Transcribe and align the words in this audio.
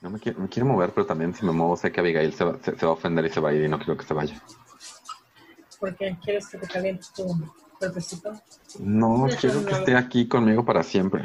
No 0.00 0.10
me 0.10 0.18
quiero, 0.18 0.40
me 0.40 0.48
quiero 0.48 0.66
mover, 0.68 0.90
pero 0.92 1.06
también 1.06 1.34
si 1.34 1.44
me 1.44 1.52
muevo 1.52 1.76
sé 1.76 1.90
que 1.90 2.00
Abigail 2.00 2.32
se 2.32 2.44
va, 2.44 2.58
se- 2.62 2.78
se 2.78 2.86
va 2.86 2.92
a 2.92 2.94
ofender 2.94 3.24
y 3.24 3.30
se 3.30 3.40
va 3.40 3.50
a 3.50 3.54
ir 3.54 3.64
y 3.64 3.68
no 3.68 3.78
quiero 3.78 3.96
que 3.96 4.04
se 4.04 4.14
vaya. 4.14 4.40
Porque 5.80 6.16
quieres 6.22 6.46
que 6.48 6.58
te 6.58 6.66
caliente 6.66 7.04
tu 7.14 7.26
cuerpecito. 7.78 8.32
No, 8.78 9.26
quiero 9.38 9.64
que 9.66 9.72
esté 9.74 9.96
aquí 9.96 10.28
conmigo 10.28 10.64
para 10.64 10.82
siempre. 10.82 11.24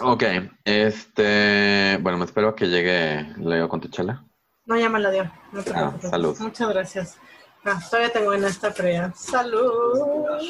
Ok, 0.00 0.22
este, 0.64 1.98
bueno, 2.02 2.18
me 2.18 2.24
espero 2.26 2.48
a 2.48 2.56
que 2.56 2.66
llegue 2.66 3.32
Leo 3.38 3.68
con 3.68 3.80
tu 3.80 3.88
chela. 3.88 4.24
No, 4.66 4.76
ya 4.76 4.88
me 4.90 4.98
la 5.00 5.10
dio. 5.10 5.30
No 5.52 5.62
te 5.62 5.72
Ah, 5.74 5.94
salud. 6.10 6.36
Muchas 6.38 6.68
gracias. 6.68 7.16
Ah, 7.64 7.80
todavía 7.90 8.12
tengo 8.12 8.34
en 8.34 8.44
esta 8.44 8.72
fría. 8.72 9.12
Salud. 9.16 10.40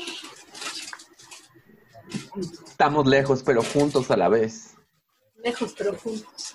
Estamos 2.67 3.07
lejos, 3.07 3.43
pero 3.43 3.63
juntos 3.63 4.11
a 4.11 4.17
la 4.17 4.29
vez. 4.29 4.77
Lejos, 5.43 5.75
pero 5.77 5.95
juntos. 5.95 6.55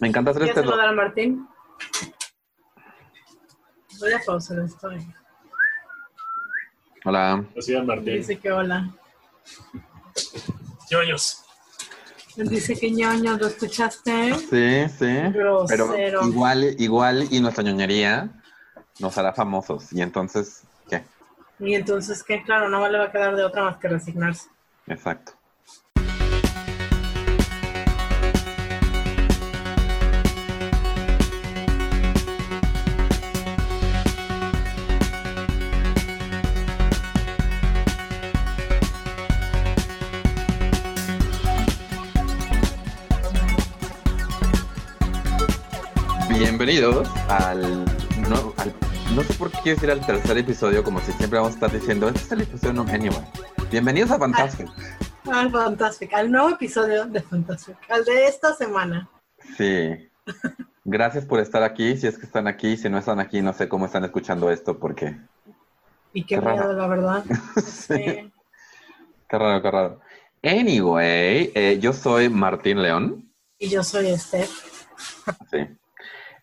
Me 0.00 0.08
encanta 0.08 0.30
hacer 0.30 0.42
¿Quieres 0.42 0.58
este... 0.58 0.68
saludar 0.68 0.88
a 0.88 0.92
Martín? 0.92 1.48
Voy 4.00 4.12
a 4.12 4.20
pausar 4.24 4.58
esto. 4.60 4.90
Hola. 7.04 7.44
Así 7.56 7.74
es, 7.74 7.84
Martín. 7.84 8.16
Dice 8.16 8.38
que 8.38 8.52
hola. 8.52 8.90
Ñoños. 10.90 11.42
Dice 12.36 12.76
que 12.78 12.90
ñoño, 12.90 13.38
¿lo 13.38 13.46
escuchaste? 13.46 14.34
Sí, 14.34 14.94
sí. 14.98 15.32
Grosero. 15.32 15.90
Pero 15.94 16.26
igual, 16.26 16.76
igual 16.78 17.28
y 17.30 17.40
nuestra 17.40 17.64
ñoñería 17.64 18.42
nos 18.98 19.16
hará 19.16 19.32
famosos. 19.32 19.90
Y 19.92 20.02
entonces, 20.02 20.62
¿qué? 20.90 21.02
Y 21.58 21.74
entonces, 21.74 22.22
¿qué? 22.22 22.42
Claro, 22.42 22.68
no 22.68 22.86
le 22.88 22.98
va 22.98 23.04
a 23.04 23.12
quedar 23.12 23.34
de 23.36 23.44
otra 23.44 23.64
más 23.64 23.78
que 23.78 23.88
resignarse. 23.88 24.50
Exacto. 24.88 25.32
Bienvenidos 46.28 47.08
al 47.28 47.84
no, 48.28 48.52
al- 48.58 48.85
no 49.14 49.22
sé 49.22 49.34
por 49.34 49.50
qué 49.62 49.70
decir 49.70 49.90
al 49.90 50.04
tercer 50.04 50.36
episodio, 50.38 50.82
como 50.84 51.00
si 51.00 51.12
siempre 51.12 51.38
vamos 51.38 51.52
a 51.52 51.54
estar 51.54 51.72
diciendo, 51.72 52.08
este 52.08 52.20
es 52.20 52.32
el 52.32 52.40
episodio 52.42 52.72
no 52.74 52.82
anyway. 52.82 53.18
Bienvenidos 53.70 54.10
a 54.10 54.18
Fantastic. 54.18 54.68
Al 55.30 55.50
Fantastic, 55.50 56.12
al 56.14 56.30
nuevo 56.30 56.50
episodio 56.50 57.06
de 57.06 57.20
Fantastic, 57.22 57.76
al 57.88 58.04
de 58.04 58.26
esta 58.26 58.54
semana. 58.54 59.08
Sí. 59.56 60.08
Gracias 60.84 61.24
por 61.24 61.40
estar 61.40 61.62
aquí. 61.62 61.96
Si 61.96 62.06
es 62.06 62.18
que 62.18 62.26
están 62.26 62.46
aquí, 62.46 62.76
si 62.76 62.88
no 62.88 62.98
están 62.98 63.20
aquí, 63.20 63.40
no 63.40 63.52
sé 63.52 63.68
cómo 63.68 63.86
están 63.86 64.04
escuchando 64.04 64.50
esto, 64.50 64.78
porque. 64.78 65.16
Y 66.12 66.24
qué 66.24 66.36
Qué 66.36 66.40
raro. 66.40 66.72
la 66.72 66.86
verdad. 66.86 67.24
sí. 67.56 67.94
Sí. 67.96 68.32
Qué 69.28 69.38
raro, 69.38 69.60
qué 69.60 69.70
raro. 69.70 70.00
Anyway, 70.44 71.50
eh, 71.54 71.78
yo 71.80 71.92
soy 71.92 72.28
Martín 72.28 72.80
León. 72.80 73.28
Y 73.58 73.68
yo 73.68 73.82
soy 73.82 74.08
Esther. 74.08 74.46
Sí. 75.50 75.66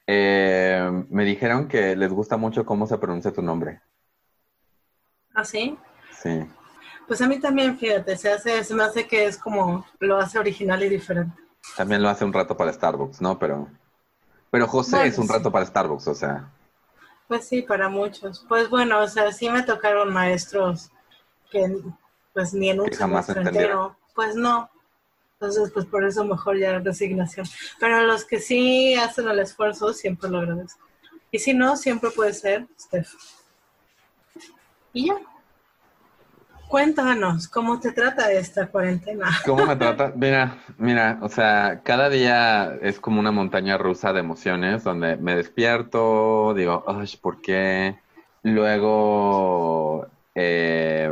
Eh, 0.08 1.06
me 1.10 1.24
dijeron 1.26 1.68
que 1.68 1.96
les 1.96 2.12
gusta 2.12 2.38
mucho 2.38 2.66
cómo 2.66 2.88
se 2.88 2.98
pronuncia 2.98 3.32
tu 3.32 3.42
nombre. 3.42 3.82
¿Ah, 5.34 5.44
sí? 5.46 5.78
Sí. 6.12 6.46
Pues 7.08 7.22
a 7.22 7.28
mí 7.28 7.40
también, 7.40 7.78
fíjate, 7.78 8.16
se 8.18 8.32
hace, 8.32 8.64
se 8.64 8.74
me 8.76 8.84
hace 8.84 9.08
que 9.08 9.26
es 9.26 9.38
como 9.38 9.86
lo 10.00 10.18
hace 10.18 10.40
original 10.40 10.84
y 10.84 10.90
diferente. 10.90 11.36
También 11.76 12.02
lo 12.02 12.10
hace 12.10 12.26
un 12.26 12.34
rato 12.34 12.56
para 12.56 12.72
Starbucks, 12.74 13.22
¿no? 13.22 13.38
Pero. 13.40 13.68
Pero 14.52 14.68
José 14.68 14.92
Bueno, 14.98 15.12
es 15.12 15.18
un 15.18 15.28
sí. 15.28 15.34
rato 15.34 15.52
para 15.52 15.66
Starbucks, 15.66 16.08
o 16.08 16.16
sea. 16.16 16.50
Pues 17.28 17.48
sí, 17.48 17.62
para 17.62 17.90
muchos. 17.90 18.46
Pues 18.48 18.70
bueno, 18.70 19.00
o 19.02 19.08
sea, 19.08 19.32
sí 19.32 19.50
me 19.50 19.64
tocaron 19.64 20.14
maestros 20.14 20.92
que 21.52 21.76
pues 22.34 22.54
ni 22.54 22.70
en 22.70 22.82
un 22.82 22.90
Que 22.90 22.96
jamás 22.96 23.26
semestre 23.26 23.40
entendieron. 23.40 23.80
entero. 23.88 23.98
Pues 24.14 24.36
no. 24.36 24.70
Entonces, 25.44 25.72
pues 25.74 25.86
por 25.86 26.06
eso 26.06 26.24
mejor 26.24 26.58
ya 26.58 26.80
resignación. 26.80 27.46
Pero 27.78 28.08
los 28.08 28.24
que 28.24 28.40
sí 28.40 28.96
hacen 28.96 29.28
el 29.28 29.40
esfuerzo, 29.40 29.92
siempre 29.92 30.30
lo 30.30 30.38
agradezco. 30.40 30.80
Y 31.32 31.40
si 31.40 31.54
no, 31.54 31.76
siempre 31.76 32.12
puede 32.12 32.32
ser 32.32 32.66
Steph. 32.80 33.10
Y 34.94 35.08
ya. 35.08 35.16
Cuéntanos, 36.70 37.50
¿cómo 37.50 37.78
te 37.78 37.92
trata 37.92 38.32
esta 38.32 38.68
cuarentena? 38.68 39.30
¿Cómo 39.46 39.66
me 39.66 39.76
trata? 39.76 40.14
Mira, 40.16 40.60
mira, 40.78 41.20
o 41.22 41.28
sea, 41.28 41.82
cada 41.84 42.10
día 42.10 42.80
es 42.82 43.02
como 43.02 43.20
una 43.20 43.32
montaña 43.32 43.78
rusa 43.78 44.14
de 44.14 44.22
emociones 44.22 44.86
donde 44.86 45.18
me 45.18 45.36
despierto, 45.36 46.54
digo, 46.56 46.86
ay, 46.88 47.10
¿por 47.22 47.42
qué? 47.42 48.00
Luego 48.44 50.08
eh, 50.36 51.12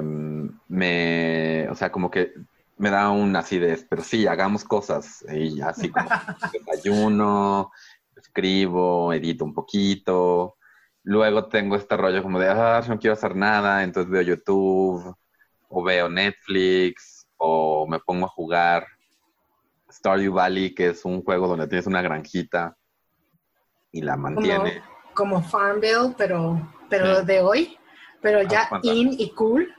me, 0.70 1.68
o 1.70 1.76
sea, 1.76 1.92
como 1.92 2.10
que 2.10 2.34
me 2.82 2.90
da 2.90 3.12
un 3.12 3.36
acidez, 3.36 3.86
pero 3.88 4.04
sí, 4.04 4.26
hagamos 4.26 4.64
cosas 4.64 5.24
y 5.32 5.62
así 5.62 5.90
como 5.90 6.10
desayuno, 6.52 7.72
escribo, 8.16 9.14
edito 9.14 9.46
un 9.46 9.54
poquito. 9.54 10.58
Luego 11.04 11.48
tengo 11.48 11.76
este 11.76 11.96
rollo 11.96 12.24
como 12.24 12.40
de, 12.40 12.50
ah, 12.50 12.84
no 12.88 12.98
quiero 12.98 13.14
hacer 13.14 13.36
nada, 13.36 13.84
entonces 13.84 14.12
veo 14.12 14.24
YouTube 14.24 15.16
o 15.70 15.84
veo 15.84 16.10
Netflix, 16.10 17.28
o 17.38 17.88
me 17.88 18.00
pongo 18.00 18.26
a 18.26 18.30
jugar 18.30 18.88
Stardew 19.92 20.34
Valley, 20.34 20.74
que 20.74 20.90
es 20.90 21.06
un 21.06 21.24
juego 21.24 21.48
donde 21.48 21.68
tienes 21.68 21.86
una 21.86 22.02
granjita 22.02 22.76
y 23.92 24.02
la 24.02 24.18
mantiene. 24.18 24.82
Como 25.14 25.42
Farmville, 25.44 26.16
pero, 26.18 26.60
pero 26.90 27.20
Sí. 27.20 27.26
de 27.28 27.42
hoy. 27.42 27.78
Pero 28.22 28.42
ya 28.42 28.68
in 28.84 29.14
y 29.18 29.32
cool. 29.34 29.72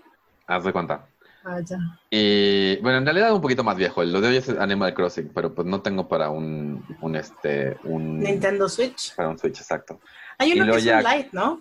Haz 0.46 0.64
de 0.64 0.72
cuenta. 0.72 1.08
Ah, 1.44 1.60
ya. 1.60 1.76
Y 2.10 2.76
bueno, 2.82 2.98
en 2.98 3.04
realidad 3.04 3.34
un 3.34 3.40
poquito 3.40 3.64
más 3.64 3.76
viejo. 3.76 4.02
Lo 4.04 4.20
de 4.20 4.28
hoy 4.28 4.36
es 4.36 4.48
Animal 4.48 4.94
Crossing, 4.94 5.30
pero 5.34 5.52
pues 5.54 5.66
no 5.66 5.80
tengo 5.82 6.06
para 6.06 6.30
un, 6.30 6.84
un 7.00 7.16
este, 7.16 7.76
un 7.84 8.20
Nintendo 8.20 8.68
Switch. 8.68 9.14
para 9.16 9.28
un 9.28 9.38
Switch 9.38 9.58
exacto. 9.58 10.00
Hay 10.38 10.52
uno 10.58 10.72
que 10.72 10.78
es 10.78 10.84
ya- 10.84 10.98
un 10.98 11.04
Lite, 11.04 11.30
¿no? 11.32 11.60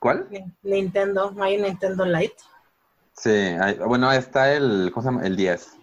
¿Cuál? 0.00 0.26
Ni- 0.30 0.44
Nintendo, 0.62 1.34
hay 1.40 1.56
un 1.56 1.62
Nintendo 1.62 2.04
Lite. 2.04 2.34
Sí, 3.12 3.30
hay- 3.30 3.78
bueno, 3.78 4.10
está 4.12 4.52
el, 4.52 4.90
¿cómo 4.92 5.02
se 5.04 5.10
llama? 5.12 5.26
El 5.26 5.36
10, 5.36 5.76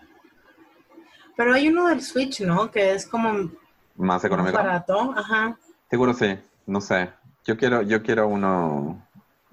Pero 1.37 1.53
hay 1.53 1.67
uno 1.67 1.87
del 1.89 2.01
Switch, 2.01 2.41
¿no? 2.41 2.71
Que 2.71 2.93
es 2.93 3.05
como 3.07 3.33
más 3.33 3.49
más 3.95 4.23
económico. 4.25 4.57
barato. 4.57 5.13
Ajá. 5.17 5.57
Seguro 5.89 6.13
sí, 6.13 6.37
no 6.65 6.79
sé. 6.81 7.09
Yo 7.45 7.57
quiero, 7.57 7.81
yo 7.81 8.01
quiero 8.03 8.27
uno, 8.27 9.05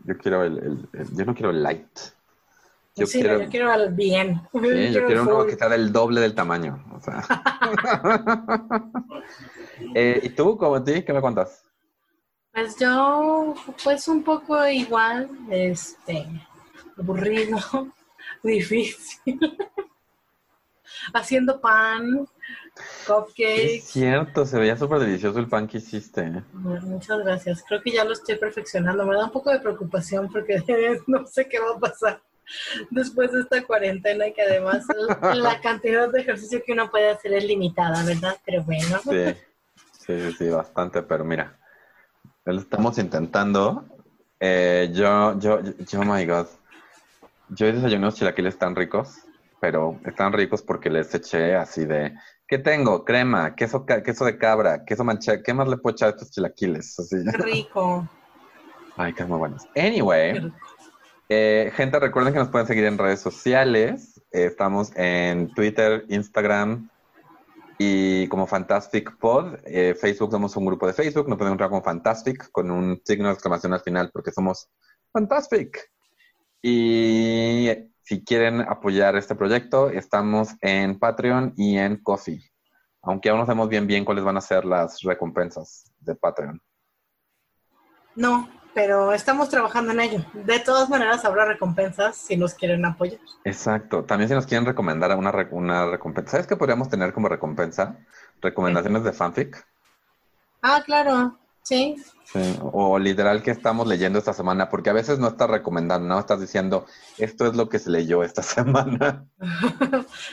yo 0.04 0.16
quiero 0.18 0.44
el, 0.44 0.58
el- 0.58 0.88
el- 1.00 1.16
yo 1.16 1.24
no 1.24 1.34
quiero 1.34 1.50
el 1.50 1.62
light. 1.62 1.98
Yo 2.94 3.06
sí, 3.06 3.20
quiero, 3.20 3.40
yo 3.42 3.48
quiero 3.48 3.72
al 3.72 3.94
bien. 3.94 4.42
sí, 4.52 4.92
yo 4.92 5.06
quiero 5.06 5.22
uno 5.22 5.46
que 5.46 5.56
sea 5.56 5.68
del 5.70 5.92
doble 5.92 6.20
del 6.20 6.34
tamaño. 6.34 6.84
O 6.92 7.00
sea. 7.00 7.22
Eh, 9.94 10.20
¿Y 10.22 10.28
tú, 10.30 10.56
como 10.56 10.82
ti, 10.82 11.02
qué 11.02 11.12
me 11.12 11.20
cuentas? 11.20 11.64
Pues 12.52 12.76
yo, 12.78 13.54
pues 13.82 14.06
un 14.08 14.22
poco 14.22 14.66
igual, 14.68 15.28
este, 15.50 16.26
aburrido, 16.96 17.58
difícil. 18.42 19.38
Haciendo 21.14 21.60
pan, 21.60 22.26
Es 22.76 23.06
cupcakes. 23.06 23.80
cierto, 23.86 24.46
se 24.46 24.58
veía 24.58 24.76
súper 24.76 25.00
delicioso 25.00 25.38
el 25.40 25.48
pan 25.48 25.66
que 25.66 25.78
hiciste. 25.78 26.42
Muchas 26.52 27.18
gracias. 27.18 27.64
Creo 27.66 27.82
que 27.82 27.90
ya 27.90 28.04
lo 28.04 28.12
estoy 28.12 28.36
perfeccionando. 28.36 29.04
Me 29.04 29.16
da 29.16 29.24
un 29.24 29.32
poco 29.32 29.50
de 29.50 29.58
preocupación 29.58 30.30
porque 30.30 30.62
no 31.06 31.26
sé 31.26 31.48
qué 31.48 31.58
va 31.58 31.74
a 31.76 31.80
pasar 31.80 32.22
después 32.90 33.32
de 33.32 33.40
esta 33.40 33.64
cuarentena 33.64 34.26
y 34.26 34.32
que 34.32 34.42
además 34.42 34.84
la 35.34 35.60
cantidad 35.60 36.10
de 36.10 36.20
ejercicio 36.20 36.62
que 36.64 36.72
uno 36.72 36.90
puede 36.90 37.10
hacer 37.10 37.32
es 37.34 37.44
limitada, 37.44 38.04
¿verdad? 38.04 38.36
Pero 38.44 38.62
bueno. 38.64 38.98
Sí, 39.04 39.34
sí, 40.06 40.32
sí, 40.32 40.48
bastante, 40.48 41.02
pero 41.02 41.24
mira, 41.24 41.58
lo 42.44 42.60
estamos 42.60 42.98
intentando. 42.98 43.84
Eh, 44.40 44.90
yo, 44.92 45.38
yo, 45.38 45.60
yo, 45.60 46.00
oh 46.00 46.04
my 46.04 46.26
God. 46.26 46.46
Yo 47.48 47.66
desayuné 47.66 47.98
unos 47.98 48.14
chilaquiles 48.14 48.58
tan 48.58 48.74
ricos, 48.74 49.18
pero 49.60 50.00
están 50.04 50.32
ricos 50.32 50.62
porque 50.62 50.90
les 50.90 51.14
eché 51.14 51.54
así 51.54 51.84
de, 51.84 52.14
¿qué 52.48 52.58
tengo? 52.58 53.04
Crema, 53.04 53.54
queso, 53.54 53.84
queso 53.86 54.24
de 54.24 54.38
cabra, 54.38 54.84
queso 54.84 55.04
manchego, 55.04 55.42
¿qué 55.44 55.54
más 55.54 55.68
le 55.68 55.76
puedo 55.76 55.94
echar 55.94 56.08
a 56.08 56.10
estos 56.12 56.30
chilaquiles? 56.30 56.98
Así. 56.98 57.16
Qué 57.30 57.36
rico. 57.36 58.08
Ay, 58.96 59.12
qué 59.12 59.24
muy 59.24 59.38
buenos. 59.38 59.66
Anyway, 59.76 60.52
eh, 61.34 61.72
gente, 61.74 61.98
recuerden 61.98 62.32
que 62.34 62.38
nos 62.38 62.48
pueden 62.48 62.66
seguir 62.66 62.84
en 62.84 62.98
redes 62.98 63.20
sociales. 63.20 64.22
Eh, 64.32 64.44
estamos 64.44 64.92
en 64.96 65.52
Twitter, 65.54 66.04
Instagram 66.08 66.90
y 67.78 68.28
como 68.28 68.46
Fantastic 68.46 69.16
Pod. 69.16 69.56
Eh, 69.64 69.94
Facebook 69.98 70.30
somos 70.30 70.54
un 70.56 70.66
grupo 70.66 70.86
de 70.86 70.92
Facebook. 70.92 71.28
Nos 71.28 71.38
pueden 71.38 71.52
encontrar 71.52 71.70
como 71.70 71.82
Fantastic 71.82 72.50
con 72.52 72.70
un 72.70 73.00
signo 73.04 73.28
de 73.28 73.34
exclamación 73.34 73.72
al 73.72 73.80
final 73.80 74.10
porque 74.12 74.30
somos 74.30 74.68
Fantastic. 75.12 75.90
Y 76.60 77.68
si 78.02 78.22
quieren 78.24 78.60
apoyar 78.60 79.16
este 79.16 79.34
proyecto, 79.34 79.88
estamos 79.88 80.50
en 80.60 80.98
Patreon 80.98 81.54
y 81.56 81.78
en 81.78 81.96
Coffee. 82.02 82.42
Aunque 83.00 83.30
aún 83.30 83.40
no 83.40 83.46
sabemos 83.46 83.68
bien 83.70 83.86
bien 83.86 84.04
cuáles 84.04 84.24
van 84.24 84.36
a 84.36 84.42
ser 84.42 84.64
las 84.64 85.00
recompensas 85.00 85.90
de 85.98 86.14
Patreon. 86.14 86.60
No, 88.14 88.48
pero 88.74 89.12
estamos 89.12 89.48
trabajando 89.48 89.92
en 89.92 90.00
ello. 90.00 90.24
De 90.32 90.58
todas 90.60 90.88
maneras, 90.88 91.24
habrá 91.24 91.44
recompensas 91.44 92.16
si 92.16 92.36
nos 92.36 92.54
quieren 92.54 92.84
apoyar. 92.84 93.20
Exacto. 93.44 94.04
También 94.04 94.28
si 94.28 94.34
nos 94.34 94.46
quieren 94.46 94.66
recomendar 94.66 95.16
una, 95.16 95.32
una 95.50 95.86
recompensa. 95.86 96.32
¿Sabes 96.32 96.46
qué 96.46 96.56
podríamos 96.56 96.88
tener 96.88 97.12
como 97.12 97.28
recompensa? 97.28 97.96
Recomendaciones 98.40 99.04
de 99.04 99.12
fanfic. 99.12 99.66
Ah, 100.62 100.82
claro. 100.84 101.38
Sí. 101.62 101.96
Sí, 102.24 102.58
o 102.62 102.98
literal 102.98 103.42
que 103.42 103.50
estamos 103.50 103.86
leyendo 103.86 104.18
esta 104.18 104.32
semana, 104.32 104.68
porque 104.68 104.90
a 104.90 104.94
veces 104.94 105.18
no 105.18 105.28
estás 105.28 105.50
recomendando, 105.50 106.08
no 106.08 106.18
estás 106.18 106.40
diciendo, 106.40 106.86
esto 107.18 107.46
es 107.46 107.54
lo 107.54 107.68
que 107.68 107.78
se 107.78 107.90
leyó 107.90 108.22
esta 108.22 108.42
semana. 108.42 109.26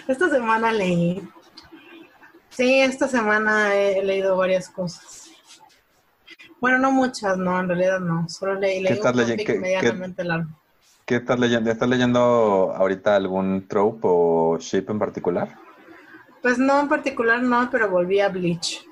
esta 0.07 0.30
semana 0.30 0.71
leí. 0.71 1.27
Sí, 2.50 2.80
esta 2.80 3.07
semana 3.07 3.75
he 3.75 4.03
leído 4.03 4.38
varias 4.38 4.69
cosas. 4.69 5.19
Bueno, 6.61 6.77
no 6.77 6.91
muchas, 6.91 7.38
no, 7.38 7.59
en 7.59 7.67
realidad 7.67 8.00
no. 8.00 8.27
Solo 8.27 8.56
leí, 8.56 8.81
leí 8.81 9.00
un 9.00 9.38
¿Qué, 9.38 9.59
medianamente 9.59 10.23
largo. 10.23 10.50
¿Qué 11.06 11.15
estás 11.15 11.39
leyendo? 11.39 11.71
¿Estás 11.71 11.89
leyendo 11.89 12.73
ahorita 12.75 13.15
algún 13.15 13.67
trope 13.67 14.01
o 14.03 14.57
ship 14.59 14.85
en 14.89 15.00
particular? 15.00 15.57
Pues 16.41 16.57
no, 16.57 16.79
en 16.79 16.88
particular 16.88 17.41
no, 17.41 17.69
pero 17.71 17.89
volví 17.89 18.19
a 18.19 18.29
Bleach. 18.29 18.85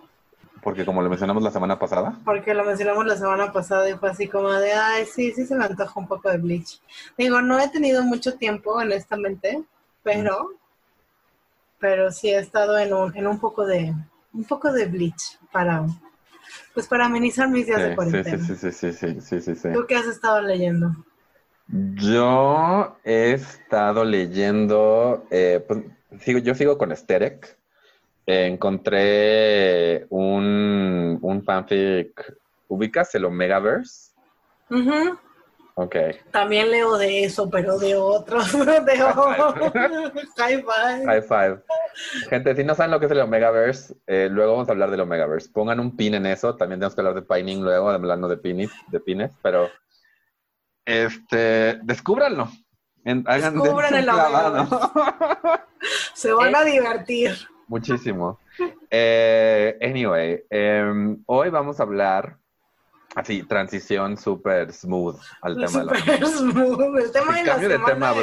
Porque 0.63 0.83
como 0.83 1.01
lo 1.01 1.09
mencionamos 1.09 1.43
la 1.43 1.51
semana 1.51 1.77
pasada. 1.77 2.17
Porque 2.25 2.53
lo 2.53 2.65
mencionamos 2.65 3.05
la 3.05 3.15
semana 3.15 3.53
pasada 3.53 3.89
y 3.89 3.93
fue 3.93 4.09
así 4.09 4.27
como 4.27 4.51
de, 4.51 4.73
ay, 4.73 5.05
sí, 5.05 5.31
sí 5.31 5.45
se 5.45 5.55
me 5.55 5.65
antoja 5.65 5.99
un 5.99 6.07
poco 6.07 6.29
de 6.29 6.39
Bleach. 6.39 6.81
Digo, 7.17 7.41
no 7.41 7.59
he 7.59 7.69
tenido 7.69 8.03
mucho 8.03 8.35
tiempo, 8.35 8.71
honestamente, 8.71 9.63
pero, 10.03 10.49
pero 11.79 12.11
sí 12.11 12.29
he 12.29 12.39
estado 12.39 12.77
en 12.77 12.93
un, 12.93 13.15
en 13.15 13.27
un 13.27 13.39
poco 13.39 13.65
de, 13.65 13.93
un 14.33 14.43
poco 14.43 14.71
de 14.71 14.87
Bleach 14.87 15.39
para, 15.51 15.85
pues 16.77 16.87
para 16.87 17.07
amenizar 17.07 17.49
mis 17.49 17.65
días 17.65 17.81
de 17.81 17.95
cuarentena. 17.95 18.37
Sí, 18.37 18.55
sí, 18.55 18.71
sí, 18.71 18.93
sí, 18.93 19.19
sí, 19.19 19.41
sí, 19.41 19.55
sí, 19.55 19.69
¿Tú 19.73 19.87
qué 19.87 19.95
has 19.95 20.05
estado 20.05 20.43
leyendo? 20.43 20.91
Yo 21.95 22.99
he 23.03 23.31
estado 23.31 24.05
leyendo, 24.05 25.25
eh, 25.31 25.65
pues, 25.67 25.79
sigo, 26.19 26.37
yo 26.37 26.53
sigo 26.53 26.77
con 26.77 26.95
Sterek 26.95 27.57
encontré 28.27 30.05
un, 30.09 31.17
un 31.19 31.43
fanfic. 31.43 32.37
¿Ubicas 32.67 33.15
el 33.15 33.25
Omegaverse? 33.25 34.11
Uh 34.69 35.17
Ok. 35.79 35.95
También 36.31 36.71
leo 36.71 36.97
de 36.97 37.23
eso, 37.23 37.51
pero 37.51 37.77
de 37.77 37.95
otros. 37.95 38.51
De 38.85 38.97
High 38.97 40.63
five. 40.63 41.05
High 41.05 41.21
five. 41.21 41.61
Gente, 42.29 42.55
si 42.55 42.63
no 42.63 42.73
saben 42.73 42.89
lo 42.89 42.99
que 42.99 43.05
es 43.05 43.11
el 43.11 43.19
Omegaverse, 43.19 43.93
eh, 44.07 44.27
luego 44.31 44.53
vamos 44.53 44.69
a 44.69 44.71
hablar 44.71 44.89
del 44.89 45.01
Omegaverse. 45.01 45.51
Pongan 45.51 45.79
un 45.79 45.95
pin 45.95 46.15
en 46.15 46.25
eso. 46.25 46.55
También 46.55 46.79
tenemos 46.79 46.95
que 46.95 47.01
hablar 47.01 47.13
de 47.13 47.21
pining 47.21 47.63
luego, 47.63 47.91
hablando 47.91 48.27
de 48.27 48.37
pines, 48.37 48.71
de 48.87 48.99
pines, 48.99 49.29
pero 49.43 49.69
este, 50.83 51.79
descúbranlo. 51.83 52.49
Descubran 53.03 53.93
el 53.93 54.09
Omegaverse. 54.09 54.75
Se 56.15 56.33
van 56.33 56.55
a 56.55 56.63
divertir. 56.63 57.37
Muchísimo. 57.67 58.39
Eh, 58.89 59.77
anyway, 59.79 60.43
em, 60.49 61.21
hoy 61.27 61.51
vamos 61.51 61.79
a 61.79 61.83
hablar, 61.83 62.39
así, 63.19 63.43
transición 63.43 64.17
súper 64.17 64.71
smooth 64.71 65.17
al 65.41 65.57
tema 65.57 65.79
de 65.79 65.85
la... 65.85 66.27
smooth, 66.27 66.97
el 66.97 67.11
tema 67.11 67.35
de 67.35 67.43
la 67.43 67.51
Cambio 67.51 67.69
de 67.69 67.79
tema, 67.79 68.13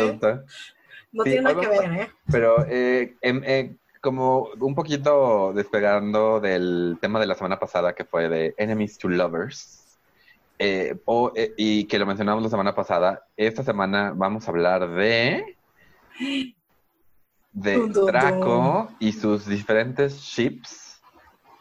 No 1.12 1.24
tiene 1.24 1.42
nada 1.42 1.60
que 1.60 1.68
ver, 1.68 1.92
¿eh? 1.92 2.10
Pero 2.30 2.64
eh, 2.68 3.16
em, 3.20 3.42
eh, 3.44 3.76
como 4.00 4.48
un 4.60 4.74
poquito 4.74 5.52
despegando 5.54 6.40
del 6.40 6.98
tema 7.00 7.20
de 7.20 7.26
la 7.26 7.34
semana 7.34 7.58
pasada 7.58 7.94
que 7.94 8.04
fue 8.04 8.28
de 8.28 8.54
Enemies 8.58 8.98
to 8.98 9.08
Lovers, 9.08 9.80
o, 11.04 11.32
y 11.56 11.84
que 11.84 11.98
lo 11.98 12.06
mencionamos 12.06 12.42
la 12.42 12.48
semana 12.48 12.74
pasada, 12.74 13.26
esta 13.36 13.62
semana 13.62 14.12
vamos 14.14 14.46
a 14.46 14.50
hablar 14.50 14.88
de 14.94 15.56
de 17.54 17.88
Draco 17.88 18.90
y 18.98 19.12
sus 19.12 19.46
diferentes 19.46 20.20
ships 20.20 21.00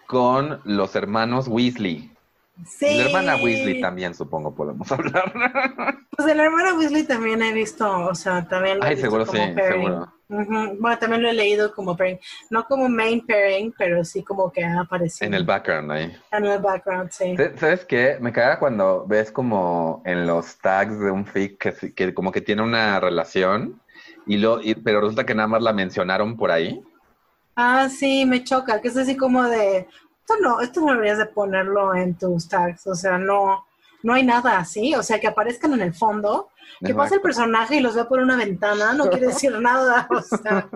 con 0.07 0.59
los 0.65 0.95
hermanos 0.95 1.47
Weasley. 1.47 2.12
Sí. 2.65 2.97
La 2.97 3.05
hermana 3.05 3.35
Weasley 3.37 3.81
también, 3.81 4.13
supongo, 4.13 4.53
podemos 4.53 4.91
hablar. 4.91 5.33
Pues 6.15 6.25
de 6.25 6.35
la 6.35 6.45
hermana 6.45 6.75
Weasley 6.75 7.03
también 7.03 7.41
he 7.41 7.51
visto, 7.51 8.07
o 8.07 8.15
sea, 8.15 8.47
también 8.47 8.79
lo 8.79 8.85
he 8.85 8.89
visto 8.89 9.05
seguro 9.05 9.25
como 9.25 9.43
sí, 9.43 9.53
seguro. 9.55 10.13
Bueno, 10.27 10.97
también 10.97 11.21
lo 11.21 11.29
he 11.29 11.33
leído 11.33 11.73
como 11.73 11.95
pairing. 11.95 12.19
No 12.49 12.63
como 12.65 12.89
main 12.89 13.25
pairing, 13.25 13.73
pero 13.77 14.03
sí 14.03 14.23
como 14.23 14.51
que 14.51 14.63
ha 14.63 14.79
aparecido. 14.79 15.27
En 15.27 15.33
el 15.33 15.43
background 15.43 15.91
ahí. 15.91 16.17
En 16.31 16.45
el 16.45 16.59
background, 16.59 17.11
sí. 17.11 17.35
¿Sabes 17.57 17.85
qué? 17.85 18.17
Me 18.19 18.31
caga 18.31 18.57
cuando 18.57 19.05
ves 19.05 19.31
como 19.31 20.01
en 20.05 20.25
los 20.25 20.57
tags 20.57 20.99
de 20.99 21.11
un 21.11 21.25
fic 21.25 21.57
que, 21.57 21.93
que 21.93 22.13
como 22.13 22.31
que 22.31 22.41
tiene 22.41 22.61
una 22.63 22.99
relación 22.99 23.79
y 24.25 24.37
lo, 24.37 24.59
pero 24.83 25.01
resulta 25.01 25.25
que 25.25 25.35
nada 25.35 25.47
más 25.47 25.61
la 25.61 25.73
mencionaron 25.73 26.37
por 26.37 26.51
ahí. 26.51 26.81
Ah, 27.55 27.87
sí, 27.89 28.25
me 28.25 28.43
choca, 28.43 28.81
que 28.81 28.87
es 28.87 28.97
así 28.97 29.15
como 29.15 29.43
de, 29.43 29.87
esto 30.23 30.35
no, 30.41 30.61
esto 30.61 30.79
no 30.79 30.93
deberías 30.93 31.17
de 31.17 31.25
ponerlo 31.25 31.93
en 31.93 32.17
tus 32.17 32.47
tags, 32.47 32.87
o 32.87 32.95
sea, 32.95 33.17
no, 33.17 33.65
no 34.03 34.13
hay 34.13 34.23
nada 34.23 34.57
así, 34.57 34.95
o 34.95 35.03
sea, 35.03 35.19
que 35.19 35.27
aparezcan 35.27 35.73
en 35.73 35.81
el 35.81 35.93
fondo, 35.93 36.49
que 36.83 36.93
pase 36.93 37.15
el 37.15 37.21
personaje 37.21 37.75
y 37.75 37.79
los 37.81 37.93
vea 37.93 38.07
por 38.07 38.21
una 38.21 38.37
ventana, 38.37 38.93
no 38.93 39.09
quiere 39.09 39.27
decir 39.33 39.51
nada, 39.59 40.07
o 40.09 40.21
sea. 40.21 40.69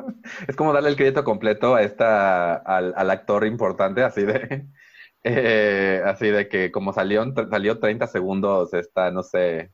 Es 0.47 0.55
como 0.57 0.73
darle 0.73 0.89
el 0.89 0.97
crédito 0.97 1.23
completo 1.23 1.75
a 1.75 1.81
esta, 1.81 2.55
al, 2.55 2.93
al 2.97 3.09
actor 3.09 3.45
importante, 3.45 4.03
así 4.03 4.23
de, 4.23 4.65
eh, 5.23 6.01
así 6.05 6.27
de 6.27 6.49
que 6.49 6.69
como 6.69 6.91
salió, 6.91 7.23
salió 7.49 7.79
30 7.79 8.05
segundos 8.07 8.73
esta, 8.73 9.11
no 9.11 9.23
sé, 9.23 9.71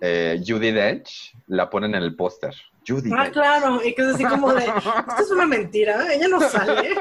eh, 0.00 0.42
Judy 0.44 0.72
Dench, 0.72 1.36
la 1.46 1.68
ponen 1.68 1.94
en 1.94 2.02
el 2.02 2.16
póster. 2.16 2.54
Judy 2.88 3.10
Ah, 3.14 3.30
claro, 3.30 3.84
y 3.84 3.94
que 3.94 4.00
es 4.00 4.08
así 4.08 4.24
como 4.24 4.54
de, 4.54 4.64
esto 5.08 5.22
es 5.22 5.30
una 5.30 5.44
mentira, 5.44 6.10
ella 6.10 6.28
no 6.28 6.40
sale. 6.40 6.94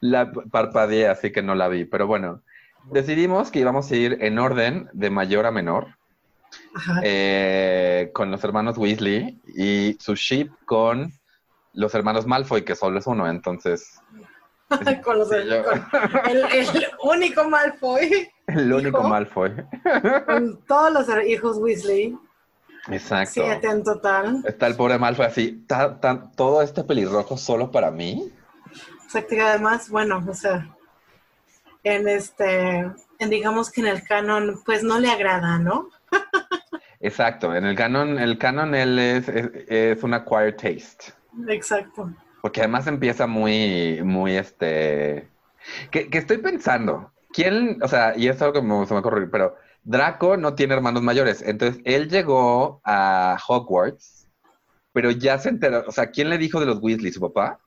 La 0.00 0.32
parpadeé, 0.32 1.08
así 1.08 1.32
que 1.32 1.42
no 1.42 1.54
la 1.54 1.68
vi, 1.68 1.84
pero 1.84 2.06
bueno, 2.06 2.42
decidimos 2.90 3.50
que 3.50 3.60
íbamos 3.60 3.90
a 3.90 3.96
ir 3.96 4.18
en 4.20 4.38
orden 4.38 4.88
de 4.92 5.10
mayor 5.10 5.46
a 5.46 5.50
menor. 5.50 5.96
Eh, 7.02 8.10
con 8.12 8.30
los 8.30 8.44
hermanos 8.44 8.78
Weasley 8.78 9.40
y 9.56 9.96
su 10.00 10.14
ship 10.14 10.50
con 10.66 11.12
los 11.72 11.94
hermanos 11.94 12.26
Malfoy, 12.26 12.62
que 12.62 12.76
solo 12.76 13.00
es 13.00 13.06
uno, 13.08 13.28
entonces 13.28 14.00
con 15.04 15.18
los, 15.18 15.30
el, 15.32 15.52
único 17.02 17.48
Malfoy. 17.48 18.28
El 18.46 18.72
único 18.72 19.02
Malfoy. 19.02 19.52
Con 20.26 20.62
todos 20.66 20.92
los 20.92 21.26
hijos 21.26 21.56
Weasley. 21.58 22.16
Exacto. 22.88 23.42
Siete 23.42 23.68
en 23.68 23.82
total. 23.82 24.42
Está 24.44 24.66
el 24.66 24.76
pobre 24.76 24.98
Malfoy 24.98 25.26
así, 25.26 25.66
todo 26.36 26.60
este 26.60 26.84
pelirrojo 26.84 27.38
solo 27.38 27.70
para 27.70 27.90
mí. 27.90 28.30
Exacto, 29.14 29.36
y 29.36 29.38
además, 29.38 29.88
bueno, 29.90 30.24
o 30.26 30.34
sea, 30.34 30.66
en 31.84 32.08
este, 32.08 32.90
en 33.20 33.30
digamos 33.30 33.70
que 33.70 33.80
en 33.80 33.86
el 33.86 34.02
canon, 34.02 34.60
pues 34.64 34.82
no 34.82 34.98
le 34.98 35.08
agrada, 35.08 35.56
¿no? 35.60 35.88
Exacto, 36.98 37.54
en 37.54 37.64
el 37.64 37.76
canon, 37.76 38.18
el 38.18 38.38
canon 38.38 38.74
él 38.74 38.98
es, 38.98 39.28
es, 39.28 39.50
es 39.68 40.02
un 40.02 40.14
acquired 40.14 40.56
taste. 40.56 41.12
Exacto. 41.46 42.12
Porque 42.42 42.60
además 42.60 42.88
empieza 42.88 43.28
muy, 43.28 44.02
muy 44.02 44.36
este. 44.36 45.28
Que, 45.92 46.08
estoy 46.10 46.38
pensando, 46.38 47.12
¿quién, 47.32 47.80
o 47.84 47.86
sea, 47.86 48.14
y 48.16 48.26
es 48.26 48.42
algo 48.42 48.54
que 48.54 48.62
me, 48.62 48.84
se 48.84 48.94
me 48.94 49.00
ocurre, 49.00 49.28
pero 49.28 49.54
Draco 49.84 50.36
no 50.36 50.56
tiene 50.56 50.74
hermanos 50.74 51.02
mayores, 51.02 51.40
entonces 51.40 51.80
él 51.84 52.10
llegó 52.10 52.80
a 52.82 53.38
Hogwarts, 53.46 54.26
pero 54.92 55.12
ya 55.12 55.38
se 55.38 55.50
enteró, 55.50 55.84
o 55.86 55.92
sea, 55.92 56.10
¿quién 56.10 56.30
le 56.30 56.38
dijo 56.38 56.58
de 56.58 56.66
los 56.66 56.80
Weasley, 56.82 57.12
su 57.12 57.20
papá? 57.20 57.60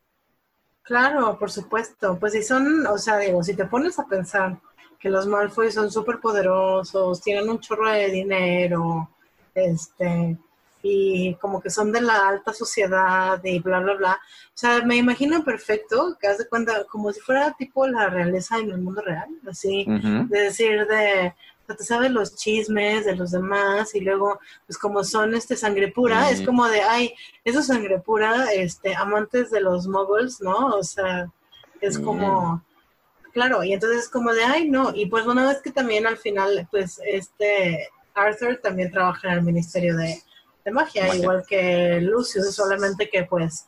Claro, 0.88 1.38
por 1.38 1.51
supuesto, 1.51 2.17
pues 2.17 2.32
si 2.32 2.41
son, 2.41 2.88
o 2.88 2.98
sea, 2.98 3.17
digo, 3.17 3.44
si 3.44 3.53
te 3.53 3.65
pones 3.65 4.00
a 4.00 4.06
pensar 4.06 4.58
que 4.98 5.10
los 5.10 5.27
Malfoy 5.27 5.70
son 5.70 5.91
súper 5.91 6.20
poderosos, 6.22 7.22
tienen 7.22 7.50
un 7.50 7.60
chorro 7.60 7.91
de 7.91 8.10
dinero, 8.10 9.10
este, 9.53 10.38
y 10.82 11.36
como 11.36 11.60
que 11.62 11.70
son 11.70 11.91
de 11.91 12.00
la 12.00 12.29
alta 12.29 12.53
sociedad 12.53 13.44
y 13.44 13.60
bla, 13.60 13.82
bla, 13.82 13.96
bla. 13.96 14.13
O 14.13 14.51
sea, 14.53 14.82
me 14.86 14.96
imagino 14.96 15.44
perfecto 15.44 16.17
que 16.22 16.27
haz 16.27 16.38
de 16.38 16.48
cuenta, 16.48 16.86
como 16.86 17.12
si 17.12 17.20
fuera 17.20 17.53
tipo 17.58 17.86
la 17.86 18.08
realeza 18.08 18.58
en 18.58 18.72
el 18.72 18.77
mundo 18.77 19.01
real, 19.01 19.27
así, 19.46 19.86
de 19.86 20.39
decir 20.39 20.88
de, 20.88 21.36
te 21.75 21.83
sabes 21.83 22.12
los 22.12 22.36
chismes 22.36 23.05
de 23.05 23.15
los 23.15 23.31
demás 23.31 23.93
y 23.95 24.01
luego, 24.01 24.39
pues 24.65 24.77
como 24.77 25.03
son 25.03 25.36
este 25.36 25.55
sangre 25.55 25.89
pura, 25.89 26.29
es 26.29 26.41
como 26.41 26.67
de, 26.67 26.81
ay, 26.81 27.13
eso 27.43 27.62
sangre 27.62 28.00
pura, 28.00 28.51
este, 28.53 28.95
amantes 28.95 29.51
de 29.51 29.62
los 29.62 29.88
moguls, 29.88 30.39
¿no? 30.41 30.67
O 30.67 30.83
sea, 30.83 31.31
es 31.81 32.00
como, 32.00 32.63
claro, 33.33 33.63
y 33.63 33.74
entonces 33.74 34.03
es 34.03 34.09
como 34.09 34.33
de, 34.33 34.43
ay, 34.43 34.69
no, 34.69 34.93
y 34.95 35.07
pues 35.07 35.25
una 35.25 35.47
vez 35.47 35.62
que 35.62 35.71
también 35.71 36.07
al 36.07 36.17
final, 36.17 36.67
pues 36.71 37.01
este, 37.05 37.89
Arthur 38.13 38.59
también 38.63 38.91
trabaja 38.91 39.27
en 39.27 39.39
el 39.39 39.43
Ministerio 39.43 39.95
de 39.97 40.21
de 40.67 40.74
magia, 40.74 41.15
igual 41.15 41.45
que 41.47 42.01
Lucius, 42.01 42.53
solamente 42.53 43.09
que 43.09 43.24
pues 43.24 43.67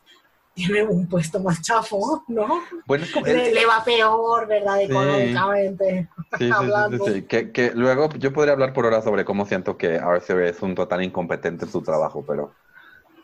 tiene 0.60 0.84
un 0.84 1.08
puesto 1.08 1.40
más 1.40 1.62
chafo, 1.62 2.24
¿no? 2.28 2.62
Bueno, 2.86 3.06
es 3.06 3.12
como, 3.12 3.26
le, 3.26 3.66
va 3.66 3.84
peor, 3.84 4.48
¿verdad? 4.48 4.82
Económicamente. 4.82 6.10
Sí, 6.32 6.38
sí, 6.38 6.46
sí, 6.46 6.52
hablando. 6.54 7.06
sí, 7.06 7.14
sí. 7.14 7.22
Que, 7.24 7.52
que 7.52 7.72
luego 7.74 8.10
yo 8.16 8.34
podría 8.34 8.54
hablar 8.54 8.74
por 8.74 8.86
horas 8.86 9.04
sobre 9.04 9.24
cómo 9.24 9.46
siento 9.46 9.78
que 9.78 9.98
Arthur 9.98 10.44
es 10.44 10.62
un 10.62 10.76
total 10.76 11.04
incompetente 11.04 11.66
en 11.66 11.72
su 11.72 11.82
trabajo, 11.82 12.24
pero 12.28 12.54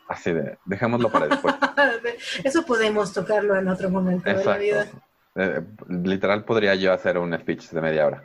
así 0.08 0.32
de, 0.32 0.56
dejémoslo 0.64 1.10
para 1.10 1.28
después. 1.28 1.54
Eso 2.44 2.64
podemos 2.64 3.12
tocarlo 3.12 3.56
en 3.56 3.68
otro 3.68 3.90
momento 3.90 4.32
de 4.32 4.44
la 4.44 4.56
vida. 4.56 4.86
Eh, 5.34 5.62
literal 5.88 6.44
podría 6.44 6.74
yo 6.74 6.92
hacer 6.92 7.18
un 7.18 7.38
speech 7.38 7.68
de 7.70 7.80
media 7.82 8.06
hora. 8.06 8.22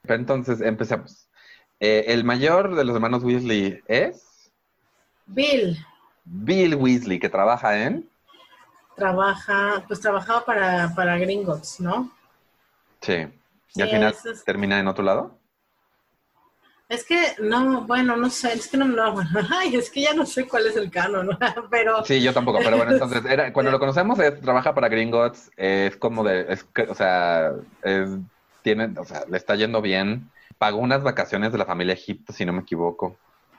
Pero 0.00 0.14
entonces 0.14 0.60
empecemos. 0.62 1.28
Eh, 1.80 2.06
el 2.08 2.24
mayor 2.24 2.74
de 2.74 2.84
los 2.84 2.94
hermanos 2.94 3.22
Weasley 3.22 3.82
es 3.86 4.50
Bill 5.26 5.76
Bill 6.24 6.74
Weasley, 6.74 7.18
que 7.18 7.28
trabaja 7.28 7.84
en... 7.84 8.08
trabaja, 8.96 9.84
pues 9.86 10.00
trabajaba 10.00 10.44
para, 10.44 10.92
para 10.94 11.18
Gringotts, 11.18 11.80
¿no? 11.80 12.10
Sí. 13.00 13.26
Y 13.74 13.82
al 13.82 13.88
final 13.90 14.16
es- 14.24 14.44
termina 14.44 14.78
en 14.78 14.88
otro 14.88 15.04
lado. 15.04 15.38
Es 16.88 17.04
que, 17.04 17.18
no, 17.40 17.80
bueno, 17.82 18.14
no 18.16 18.28
sé, 18.28 18.52
es 18.52 18.68
que 18.68 18.76
no, 18.76 18.84
no, 18.84 19.12
bueno, 19.12 19.30
ay, 19.58 19.74
es 19.76 19.90
que 19.90 20.02
ya 20.02 20.12
no 20.14 20.26
sé 20.26 20.46
cuál 20.46 20.66
es 20.66 20.76
el 20.76 20.90
canon, 20.90 21.26
¿no? 21.26 21.38
pero 21.70 22.04
Sí, 22.04 22.20
yo 22.22 22.32
tampoco, 22.32 22.58
pero 22.62 22.76
bueno, 22.76 22.92
entonces, 22.92 23.24
era, 23.24 23.52
cuando 23.52 23.72
lo 23.72 23.78
conocemos, 23.80 24.18
es, 24.18 24.40
trabaja 24.40 24.74
para 24.74 24.88
Gringotts, 24.88 25.50
es 25.56 25.96
como 25.96 26.22
de, 26.22 26.46
es, 26.52 26.66
o 26.88 26.94
sea, 26.94 27.52
es- 27.82 28.10
tiene, 28.62 28.94
o 28.98 29.04
sea, 29.04 29.24
le 29.28 29.36
está 29.36 29.54
yendo 29.56 29.82
bien. 29.82 30.30
Pagó 30.56 30.78
unas 30.78 31.02
vacaciones 31.02 31.52
de 31.52 31.58
la 31.58 31.66
familia 31.66 31.94
Egipto, 31.94 32.32
si 32.32 32.44
no 32.46 32.52
me 32.52 32.62
equivoco. 32.62 33.16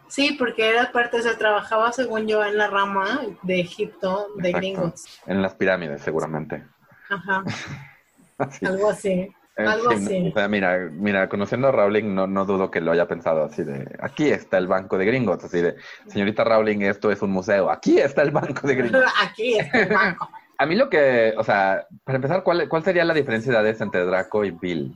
Sí, 0.07 0.35
porque 0.37 0.69
era 0.69 0.91
parte, 0.91 1.17
o 1.17 1.21
sea, 1.21 1.37
trabajaba 1.37 1.91
según 1.91 2.27
yo 2.27 2.43
en 2.45 2.57
la 2.57 2.67
rama 2.67 3.21
de 3.43 3.59
Egipto, 3.59 4.27
de 4.37 4.49
Exacto. 4.49 4.57
Gringotts. 4.57 5.19
En 5.27 5.41
las 5.41 5.53
pirámides, 5.55 6.01
seguramente. 6.01 6.63
Ajá, 7.09 7.43
Así. 8.37 8.65
algo 8.65 8.89
así. 8.89 9.09
Eh, 9.57 9.65
algo 9.65 9.89
sí, 9.91 9.95
así. 10.05 10.29
O 10.29 10.33
sea, 10.33 10.47
mira, 10.49 10.77
mira, 10.91 11.29
conociendo 11.29 11.69
a 11.69 11.71
Rowling, 11.71 12.13
no, 12.13 12.27
no 12.27 12.45
dudo 12.45 12.69
que 12.69 12.81
lo 12.81 12.91
haya 12.91 13.07
pensado 13.07 13.45
así 13.45 13.63
de, 13.63 13.89
aquí 14.01 14.29
está 14.29 14.57
el 14.57 14.67
banco 14.67 14.97
de 14.97 15.05
Gringotts, 15.05 15.45
así 15.45 15.61
de, 15.61 15.75
señorita 16.07 16.43
Rowling, 16.43 16.81
esto 16.81 17.09
es 17.11 17.21
un 17.21 17.31
museo, 17.31 17.71
aquí 17.71 17.97
está 17.99 18.21
el 18.21 18.31
banco 18.31 18.67
de 18.67 18.75
Gringotts. 18.75 19.13
Aquí 19.21 19.57
está 19.57 19.79
el 19.81 19.93
banco. 19.93 20.29
A 20.57 20.65
mí 20.65 20.75
lo 20.75 20.89
que, 20.89 21.33
o 21.37 21.43
sea, 21.43 21.85
para 22.05 22.15
empezar, 22.17 22.41
¿cuál, 22.43 22.67
cuál 22.69 22.81
sería 22.83 23.03
la 23.05 23.13
diferencia 23.13 23.51
de 23.51 23.57
edades 23.59 23.81
entre 23.81 24.05
Draco 24.05 24.43
y 24.45 24.51
Bill? 24.51 24.95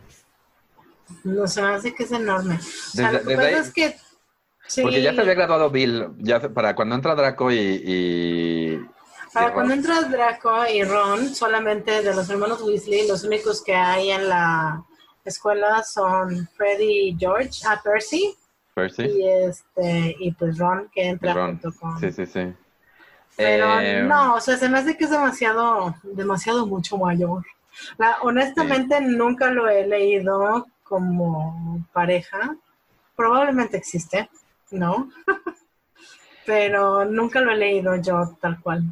No 1.23 1.47
se 1.47 1.61
me 1.61 1.69
hace 1.69 1.93
que 1.93 2.03
es 2.03 2.11
enorme. 2.13 2.55
O 2.55 2.59
sea, 2.61 3.11
Desde- 3.11 3.23
lo 3.23 3.29
que 3.29 3.35
desde 3.35 3.43
pasa 3.43 3.47
ahí- 3.57 3.61
es 3.61 3.73
que. 3.73 3.95
Sí, 4.69 4.83
Porque 4.83 5.01
ya 5.01 5.13
se 5.15 5.21
había 5.21 5.33
graduado 5.33 5.69
Bill, 5.71 6.09
ya 6.19 6.39
para 6.53 6.75
cuando 6.75 6.93
entra 6.95 7.15
Draco 7.15 7.51
y... 7.51 7.57
y- 7.83 8.85
Para 9.33 9.49
y 9.49 9.51
cuando 9.51 9.73
entra 9.73 10.01
Draco 10.03 10.63
y 10.71 10.83
Ron, 10.83 11.33
solamente 11.33 12.03
de 12.03 12.13
los 12.13 12.29
hermanos 12.29 12.61
Weasley, 12.61 13.07
los 13.07 13.23
únicos 13.23 13.63
que 13.63 13.73
hay 13.73 14.11
en 14.11 14.29
la 14.29 14.83
escuela 15.25 15.81
son 15.83 16.47
Freddy 16.55 17.09
y 17.09 17.17
George, 17.17 17.49
ah, 17.67 17.81
Percy, 17.83 18.35
Percy 18.75 19.03
y 19.05 19.27
este, 19.27 20.15
y 20.19 20.31
pues 20.33 20.57
Ron 20.59 20.87
que 20.93 21.07
entra 21.09 21.33
Ron. 21.33 21.59
junto 21.59 21.79
con. 21.79 21.99
Sí, 21.99 22.11
sí, 22.11 22.25
sí. 22.27 22.53
Pero 23.35 23.79
Eh, 23.79 24.03
no, 24.03 24.35
o 24.35 24.39
sea, 24.41 24.55
se 24.57 24.69
me 24.69 24.77
hace 24.79 24.95
que 24.97 25.05
es 25.05 25.09
demasiado, 25.11 25.95
demasiado 26.03 26.67
mucho 26.67 26.95
mayor. 26.97 27.43
La- 27.97 28.17
honestamente, 28.21 29.01
nunca 29.01 29.49
lo 29.49 29.67
he 29.67 29.87
leído 29.87 30.67
como 30.83 31.83
pareja. 31.93 32.55
Probablemente 33.15 33.77
existe, 33.77 34.29
¿no? 34.71 35.09
Pero 36.45 37.05
nunca 37.05 37.41
lo 37.41 37.51
he 37.51 37.57
leído 37.57 37.95
yo 37.97 38.37
tal 38.41 38.59
cual. 38.61 38.83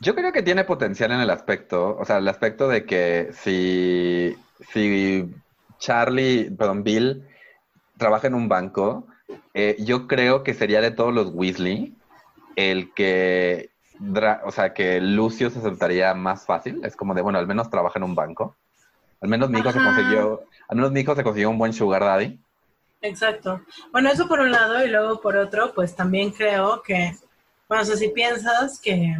Yo 0.00 0.14
creo 0.14 0.32
que 0.32 0.42
tiene 0.42 0.64
potencial 0.64 1.10
en 1.12 1.20
el 1.20 1.30
aspecto, 1.30 1.96
o 1.96 2.04
sea, 2.04 2.18
el 2.18 2.28
aspecto 2.28 2.68
de 2.68 2.86
que 2.86 3.30
si, 3.32 4.36
si 4.72 5.28
Charlie, 5.78 6.50
perdón, 6.50 6.84
Bill 6.84 7.26
trabaja 7.96 8.28
en 8.28 8.34
un 8.34 8.48
banco, 8.48 9.06
eh, 9.54 9.76
yo 9.80 10.06
creo 10.06 10.44
que 10.44 10.54
sería 10.54 10.80
de 10.80 10.92
todos 10.92 11.12
los 11.12 11.32
Weasley 11.34 11.96
el 12.54 12.92
que, 12.94 13.70
o 14.44 14.50
sea, 14.50 14.72
que 14.72 15.00
Lucio 15.00 15.50
se 15.50 15.58
aceptaría 15.58 16.14
más 16.14 16.46
fácil. 16.46 16.80
Es 16.84 16.96
como 16.96 17.14
de, 17.14 17.22
bueno, 17.22 17.38
al 17.38 17.46
menos 17.46 17.70
trabaja 17.70 17.98
en 17.98 18.04
un 18.04 18.14
banco. 18.14 18.56
Al 19.20 19.28
menos 19.28 19.50
mi 19.50 19.58
hijo 19.58 19.72
se 19.72 19.82
consiguió, 19.82 20.42
al 20.68 20.76
menos 20.76 20.92
mi 20.92 21.00
hijo 21.00 21.14
se 21.14 21.24
consiguió 21.24 21.50
un 21.50 21.58
buen 21.58 21.72
sugar 21.72 22.02
daddy. 22.02 22.40
Exacto. 23.00 23.62
Bueno, 23.92 24.10
eso 24.10 24.26
por 24.26 24.40
un 24.40 24.50
lado 24.50 24.84
y 24.84 24.88
luego 24.88 25.20
por 25.20 25.36
otro, 25.36 25.72
pues 25.74 25.94
también 25.94 26.30
creo 26.30 26.82
que, 26.82 27.16
bueno, 27.68 27.82
o 27.82 27.86
sea, 27.86 27.96
si 27.96 28.08
piensas 28.08 28.80
que, 28.80 29.16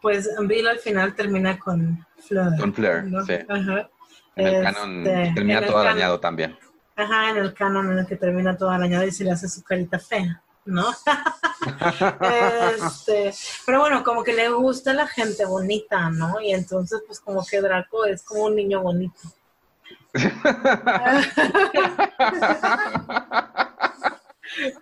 pues 0.00 0.28
Bill 0.46 0.68
al 0.68 0.78
final 0.78 1.14
termina 1.14 1.58
con 1.58 2.06
Fleur. 2.18 2.56
Con 2.58 2.72
Fleur, 2.72 3.04
¿no? 3.04 3.24
sí. 3.24 3.34
Ajá. 3.48 3.90
En 4.36 4.46
el 4.46 4.54
Este, 4.54 4.62
canon 4.62 5.04
termina 5.34 5.66
todo 5.66 5.82
dañado 5.82 6.20
también. 6.20 6.56
Ajá, 6.96 7.30
en 7.30 7.36
el 7.38 7.54
canon 7.54 7.92
en 7.92 7.98
el 7.98 8.06
que 8.06 8.16
termina 8.16 8.56
todo 8.56 8.70
arañado 8.70 9.04
y 9.04 9.12
se 9.12 9.24
le 9.24 9.32
hace 9.32 9.48
su 9.48 9.62
carita 9.62 9.98
fea, 9.98 10.42
¿no? 10.64 10.86
este, 12.86 13.34
pero 13.66 13.80
bueno, 13.80 14.02
como 14.02 14.22
que 14.22 14.32
le 14.32 14.48
gusta 14.48 14.92
la 14.94 15.06
gente 15.06 15.44
bonita, 15.44 16.10
¿no? 16.10 16.40
Y 16.40 16.52
entonces, 16.52 17.02
pues 17.06 17.20
como 17.20 17.44
que 17.44 17.60
Draco 17.60 18.04
es 18.06 18.22
como 18.22 18.44
un 18.44 18.56
niño 18.56 18.80
bonito. 18.80 19.20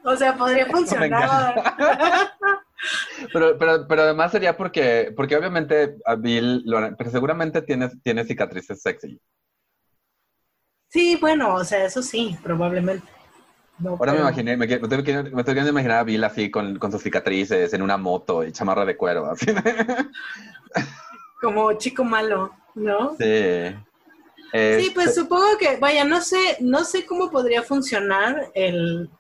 O 0.05 0.17
sea, 0.17 0.37
podría 0.37 0.67
funcionar. 0.67 1.63
Pero, 3.33 3.59
pero, 3.59 3.89
pero 3.89 4.03
además 4.03 4.31
sería 4.31 4.57
porque, 4.57 5.13
porque 5.17 5.37
obviamente 5.37 5.97
a 6.07 6.15
Bill, 6.15 6.63
lo 6.65 6.79
hará- 6.79 6.95
pero 6.97 7.11
seguramente 7.11 7.61
tiene, 7.63 7.91
tiene 8.05 8.25
cicatrices 8.25 8.81
sexy. 8.81 9.21
Sí, 10.89 11.19
bueno, 11.21 11.55
o 11.57 11.65
sea, 11.65 11.85
eso 11.85 12.01
sí, 12.03 12.39
probablemente. 12.41 13.05
No, 13.81 13.91
Ahora 13.99 14.13
me 14.13 14.21
imaginé, 14.21 14.57
me, 14.57 14.69
me 14.69 14.75
estoy 14.75 14.89
me 15.03 15.41
estoy 15.41 15.45
queriendo 15.45 15.71
imaginar 15.71 15.99
a 15.99 16.05
Bill 16.05 16.23
así 16.23 16.53
con, 16.53 16.79
con 16.79 16.93
sus 16.93 17.03
cicatrices 17.03 17.73
en 17.75 17.83
una 17.83 17.97
moto 17.97 18.45
y 18.45 18.53
chamarra 18.53 18.85
de 18.85 18.97
cuero. 18.97 19.27
Así. 19.29 19.47
Como 21.43 21.73
chico 21.73 22.05
malo, 22.05 22.53
¿no? 22.77 23.17
Sí. 23.19 23.75
Sí, 24.53 24.91
pues 24.95 25.09
Este, 25.09 25.21
supongo 25.21 25.59
que, 25.59 25.77
vaya, 25.77 26.05
no 26.05 26.23
sé, 26.23 26.57
no 26.61 26.85
sé 26.85 27.05
cómo 27.05 27.31
podría 27.31 27.63
funcionar 27.63 28.51
el, 28.55 29.11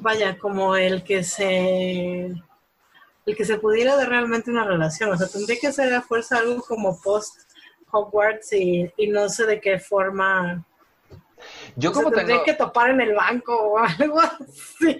vaya, 0.00 0.38
como 0.38 0.76
el 0.76 1.02
que 1.02 1.24
se, 1.24 2.26
el 2.26 3.36
que 3.36 3.44
se 3.44 3.58
pudiera 3.58 3.96
dar 3.96 4.08
realmente 4.08 4.50
una 4.50 4.64
relación, 4.64 5.10
o 5.10 5.16
sea, 5.16 5.26
tendría 5.26 5.58
que 5.58 5.72
ser 5.72 5.92
a 5.94 6.02
fuerza 6.02 6.38
algo 6.38 6.62
como 6.62 7.00
post 7.00 7.40
Hogwarts 7.90 8.52
y, 8.52 8.92
y 8.96 9.08
no 9.08 9.28
sé 9.28 9.46
de 9.46 9.60
qué 9.60 9.80
forma, 9.80 10.64
yo 11.74 11.90
o 11.90 11.94
sea, 11.94 12.02
como 12.02 12.14
tendría 12.14 12.36
tengo, 12.36 12.44
que 12.44 12.54
topar 12.54 12.90
en 12.90 13.00
el 13.00 13.14
banco 13.14 13.56
o 13.56 13.78
algo 13.98 14.20
así, 14.20 14.96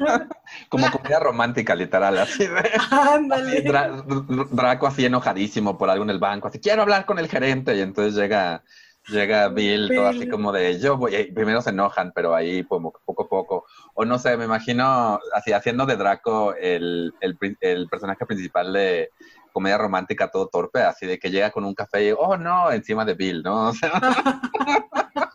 como 0.68 0.90
comedia 0.90 1.18
romántica 1.20 1.74
literal, 1.74 2.18
así 2.18 2.46
de... 2.46 2.70
ándale. 2.90 3.64
Dra- 3.64 4.04
Dr- 4.04 4.48
Draco 4.50 4.86
así 4.86 5.04
enojadísimo 5.04 5.76
por 5.78 5.90
algo 5.90 6.04
en 6.04 6.10
el 6.10 6.18
banco, 6.18 6.48
así 6.48 6.58
quiero 6.60 6.82
hablar 6.82 7.06
con 7.06 7.18
el 7.18 7.28
gerente 7.28 7.76
y 7.76 7.80
entonces 7.80 8.14
llega 8.14 8.62
llega 9.08 9.48
Bill, 9.48 9.90
todo 9.94 10.06
así 10.08 10.20
Bill. 10.20 10.30
como 10.30 10.52
de 10.52 10.78
yo 10.78 10.96
voy, 10.96 11.16
y 11.16 11.32
primero 11.32 11.62
se 11.62 11.70
enojan, 11.70 12.12
pero 12.14 12.34
ahí 12.34 12.62
como 12.64 12.92
poco 13.04 13.24
a 13.24 13.28
poco, 13.28 13.64
o 13.94 14.04
no 14.04 14.18
sé, 14.18 14.36
me 14.36 14.44
imagino 14.44 15.18
así 15.34 15.52
haciendo 15.52 15.86
de 15.86 15.96
Draco 15.96 16.54
el, 16.54 17.12
el, 17.20 17.36
el 17.60 17.88
personaje 17.88 18.24
principal 18.26 18.72
de 18.72 19.10
comedia 19.52 19.78
romántica 19.78 20.30
todo 20.30 20.46
torpe, 20.48 20.82
así 20.82 21.06
de 21.06 21.18
que 21.18 21.30
llega 21.30 21.50
con 21.50 21.64
un 21.64 21.74
café 21.74 22.06
y 22.08 22.12
oh 22.16 22.36
no, 22.36 22.70
encima 22.70 23.04
de 23.04 23.14
Bill, 23.14 23.42
¿no? 23.42 23.68
O 23.70 23.72
sea, 23.72 23.90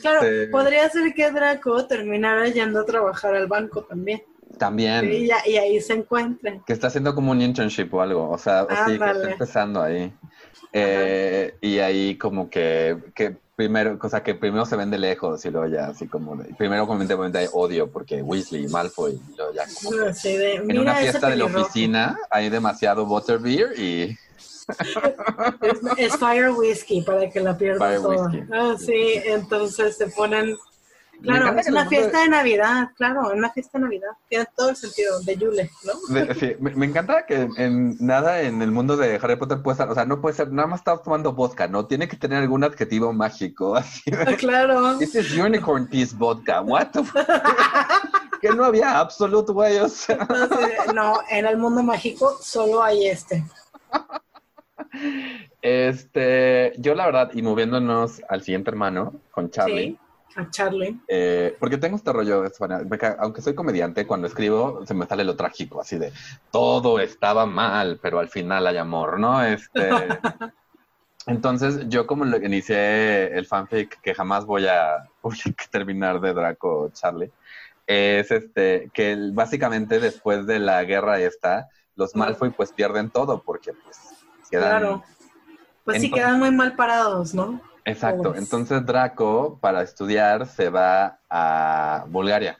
Claro, 0.00 0.22
este, 0.22 0.48
podría 0.48 0.88
ser 0.90 1.14
que 1.14 1.30
Draco 1.30 1.86
terminara 1.86 2.48
yendo 2.48 2.80
a 2.80 2.84
trabajar 2.84 3.34
al 3.34 3.46
banco 3.46 3.82
también, 3.84 4.22
también. 4.58 5.10
y, 5.12 5.30
ahí 5.56 5.80
se 5.80 5.94
encuentren. 5.94 6.62
Que 6.66 6.72
está 6.72 6.88
haciendo 6.88 7.14
como 7.14 7.30
un 7.32 7.40
internship 7.40 7.92
o 7.92 8.00
algo, 8.00 8.30
o 8.30 8.38
sea, 8.38 8.66
sí, 8.86 8.98
que 8.98 9.04
está 9.04 9.30
empezando 9.30 9.82
ahí. 9.82 10.12
Eh, 10.72 11.54
y 11.60 11.78
ahí 11.78 12.16
como 12.16 12.50
que, 12.50 12.96
que 13.14 13.36
primero, 13.58 13.98
cosa 13.98 14.22
que 14.22 14.34
primero 14.34 14.64
se 14.66 14.76
ven 14.76 14.90
de 14.90 14.98
lejos 14.98 15.44
y 15.44 15.50
luego 15.50 15.66
ya 15.66 15.88
así 15.88 16.06
como 16.06 16.36
de, 16.36 16.54
primero 16.54 16.84
obviamente 16.84 17.38
hay 17.38 17.48
odio 17.52 17.90
porque 17.90 18.22
Weasley 18.22 18.66
y 18.66 18.68
Malfoy 18.68 19.14
y 19.14 19.36
luego 19.36 19.52
ya 19.52 19.64
como 19.74 19.90
que 19.90 20.38
de, 20.38 20.54
en 20.54 20.66
"Mira 20.68 20.80
una 20.82 20.94
fiesta 20.94 21.28
de 21.28 21.36
la 21.36 21.44
pelirrojo". 21.46 21.64
oficina 21.64 22.16
hay 22.30 22.50
demasiado 22.50 23.04
butterbeer 23.04 23.76
y 23.76 24.16
Es, 25.62 25.80
es 25.96 26.16
Fire 26.16 26.50
Whiskey 26.50 27.02
para 27.02 27.30
que 27.30 27.40
la 27.40 27.56
pierda 27.56 27.96
toda. 27.96 28.30
Ah, 28.52 28.74
sí, 28.78 29.20
entonces 29.24 29.96
se 29.96 30.08
ponen 30.08 30.56
Claro, 31.22 31.58
es 31.58 31.68
una 31.68 31.86
fiesta 31.86 32.20
de... 32.22 32.28
Navidad, 32.28 32.90
claro, 32.96 33.32
una 33.34 33.50
fiesta 33.50 33.78
de 33.78 33.84
Navidad. 33.84 34.10
Tiene 34.28 34.46
todo 34.56 34.70
el 34.70 34.76
sentido 34.76 35.20
de 35.20 35.36
Yule, 35.36 35.70
¿no? 35.84 36.34
sí, 36.34 36.54
me, 36.60 36.86
encanta 36.86 37.26
que 37.26 37.48
en 37.56 37.96
nada 37.98 38.42
en 38.42 38.62
el 38.62 38.70
mundo 38.70 38.96
de 38.96 39.16
Harry 39.16 39.36
Potter 39.36 39.60
puede 39.62 39.76
ser, 39.76 39.88
o 39.88 39.94
sea, 39.94 40.04
no 40.04 40.20
puede 40.20 40.36
ser, 40.36 40.52
nada 40.52 40.68
más 40.68 40.80
estás 40.80 41.02
tomando 41.02 41.32
vodka, 41.32 41.66
¿no? 41.66 41.86
Tiene 41.86 42.06
que 42.06 42.16
tener 42.16 42.42
algún 42.42 42.62
adjetivo 42.62 43.12
mágico. 43.12 43.74
Así 43.76 44.02
ah, 44.12 44.36
claro. 44.36 44.98
This 44.98 45.14
is 45.14 45.32
unicorn 45.32 45.88
peace 45.88 46.14
vodka. 46.14 46.60
What 46.60 46.88
the 46.92 47.02
que 48.40 48.50
no 48.50 48.64
había 48.64 49.00
absolute, 49.00 49.52
güey, 49.52 49.78
o 49.78 49.88
sea. 49.88 50.28
no, 50.94 51.18
en 51.30 51.46
el 51.46 51.56
mundo 51.56 51.82
mágico 51.82 52.38
solo 52.40 52.82
hay 52.82 53.08
este. 53.08 53.44
Este, 55.60 56.72
yo 56.78 56.94
la 56.94 57.06
verdad, 57.06 57.30
y 57.34 57.42
moviéndonos 57.42 58.22
al 58.28 58.42
siguiente 58.42 58.70
hermano, 58.70 59.20
con 59.30 59.50
Charlie. 59.50 59.98
Sí, 60.28 60.38
a 60.38 60.50
Charlie. 60.50 60.98
Eh, 61.08 61.56
porque 61.58 61.78
tengo 61.78 61.96
este 61.96 62.12
rollo, 62.12 62.44
aunque 63.18 63.42
soy 63.42 63.54
comediante, 63.54 64.06
cuando 64.06 64.26
escribo 64.26 64.86
se 64.86 64.94
me 64.94 65.06
sale 65.06 65.24
lo 65.24 65.36
trágico, 65.36 65.80
así 65.80 65.98
de 65.98 66.12
todo 66.50 67.00
estaba 67.00 67.46
mal, 67.46 67.98
pero 68.00 68.18
al 68.18 68.28
final 68.28 68.66
hay 68.66 68.76
amor, 68.76 69.18
¿no? 69.18 69.42
Este. 69.42 69.90
entonces, 71.26 71.88
yo 71.88 72.06
como 72.06 72.24
lo 72.24 72.36
inicié 72.38 73.36
el 73.36 73.46
fanfic 73.46 74.00
que 74.00 74.14
jamás 74.14 74.46
voy 74.46 74.66
a 74.66 75.08
terminar 75.70 76.20
de 76.20 76.32
Draco 76.32 76.90
Charlie, 76.92 77.32
es 77.86 78.30
este, 78.30 78.90
que 78.92 79.16
básicamente 79.32 79.98
después 79.98 80.46
de 80.46 80.58
la 80.58 80.84
guerra 80.84 81.20
esta, 81.20 81.68
los 81.96 82.14
Malfoy 82.14 82.50
pues 82.50 82.72
pierden 82.72 83.10
todo 83.10 83.42
porque 83.42 83.72
pues 83.72 83.98
quedan... 84.48 84.80
Claro. 84.80 85.02
Pues 85.84 86.02
sí 86.02 86.10
quedan 86.10 86.38
muy 86.38 86.50
mal 86.50 86.76
parados, 86.76 87.34
¿no? 87.34 87.62
Exacto. 87.84 88.34
Entonces 88.34 88.84
Draco 88.84 89.58
para 89.60 89.82
estudiar 89.82 90.46
se 90.46 90.68
va 90.68 91.20
a 91.30 92.04
Bulgaria. 92.08 92.58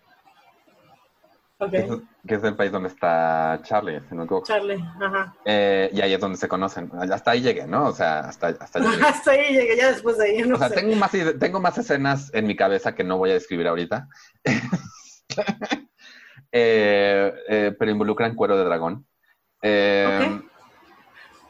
Okay. 1.61 1.89
Que, 2.27 2.37
es, 2.37 2.45
el 2.45 2.55
país 2.55 2.71
donde 2.71 2.89
está 2.89 3.59
Charlie, 3.65 4.01
si 4.09 4.15
no 4.15 4.27
Charlie, 4.45 4.83
ajá. 5.01 5.35
Eh, 5.45 5.91
y 5.93 6.01
ahí 6.01 6.15
es 6.15 6.21
donde 6.21 6.39
se 6.39 6.47
conocen. 6.47 6.91
Hasta 7.13 7.33
ahí 7.33 7.43
llegué, 7.43 7.67
¿no? 7.67 7.87
O 7.87 7.93
sea, 7.93 8.21
hasta, 8.21 8.49
hasta, 8.49 8.79
hasta 9.09 9.31
ahí 9.33 9.55
llegué, 9.55 9.77
ya 9.77 9.89
después 9.89 10.19
de 10.19 10.25
ahí. 10.25 10.43
No 10.43 10.55
o 10.55 10.59
sea, 10.59 10.71
tengo, 10.71 10.95
más, 10.95 11.11
tengo 11.41 11.61
más 11.61 11.77
escenas 11.77 12.33
en 12.33 12.47
mi 12.47 12.55
cabeza 12.55 12.95
que 12.95 13.03
no 13.03 13.19
voy 13.19 13.31
a 13.31 13.35
describir 13.35 13.67
ahorita. 13.69 14.09
Eh, 16.51 17.31
eh, 17.47 17.77
pero 17.79 17.91
involucran 17.91 18.35
cuero 18.35 18.57
de 18.57 18.65
dragón. 18.65 19.07
Eh, 19.61 20.41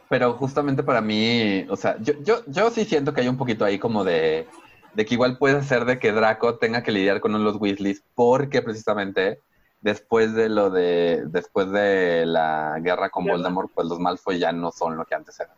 pero 0.08 0.32
justamente 0.34 0.82
para 0.82 1.00
mí, 1.00 1.66
o 1.68 1.76
sea, 1.76 1.96
yo, 2.00 2.14
yo, 2.22 2.42
yo 2.46 2.70
sí 2.70 2.84
siento 2.84 3.12
que 3.12 3.20
hay 3.20 3.28
un 3.28 3.36
poquito 3.36 3.64
ahí 3.64 3.78
como 3.78 4.04
de, 4.04 4.46
de 4.94 5.04
que 5.06 5.14
igual 5.14 5.38
puede 5.38 5.62
ser 5.62 5.84
de 5.84 5.98
que 5.98 6.12
Draco 6.12 6.56
tenga 6.56 6.82
que 6.82 6.92
lidiar 6.92 7.20
con 7.20 7.32
los 7.44 7.56
Weasleys 7.56 8.02
porque 8.14 8.62
precisamente 8.62 9.40
después 9.80 10.34
de 10.34 10.48
lo 10.48 10.70
de 10.70 11.24
después 11.26 11.70
de 11.70 12.26
la 12.26 12.78
guerra 12.80 13.10
con 13.10 13.26
Voldemort, 13.26 13.70
pues 13.74 13.86
los 13.86 13.98
Malfoy 13.98 14.38
ya 14.38 14.52
no 14.52 14.72
son 14.72 14.96
lo 14.96 15.04
que 15.04 15.14
antes 15.14 15.38
eran. 15.38 15.54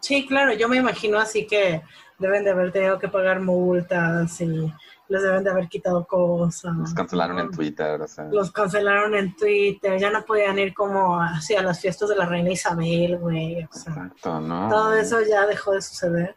Sí, 0.00 0.26
claro, 0.26 0.52
yo 0.52 0.68
me 0.68 0.76
imagino 0.76 1.18
así 1.18 1.46
que 1.46 1.82
deben 2.18 2.44
de 2.44 2.50
haber 2.50 2.72
tenido 2.72 2.98
que 2.98 3.08
pagar 3.08 3.40
multas 3.40 4.40
y 4.40 4.72
les 5.10 5.22
deben 5.22 5.42
de 5.42 5.50
haber 5.50 5.68
quitado 5.68 6.06
cosas. 6.06 6.76
Los 6.76 6.94
cancelaron 6.94 7.38
en 7.40 7.50
Twitter, 7.50 8.00
o 8.00 8.06
sea. 8.06 8.24
Los 8.30 8.52
cancelaron 8.52 9.14
en 9.16 9.34
Twitter, 9.34 9.98
ya 9.98 10.10
no 10.10 10.24
podían 10.24 10.58
ir 10.58 10.72
como 10.72 11.20
hacia 11.20 11.62
las 11.62 11.80
fiestas 11.80 12.08
de 12.08 12.16
la 12.16 12.26
reina 12.26 12.50
Isabel, 12.50 13.18
güey. 13.18 13.58
Exacto, 13.58 14.40
¿no? 14.40 14.68
Todo 14.68 14.94
eso 14.94 15.20
ya 15.28 15.46
dejó 15.46 15.72
de 15.72 15.82
suceder. 15.82 16.36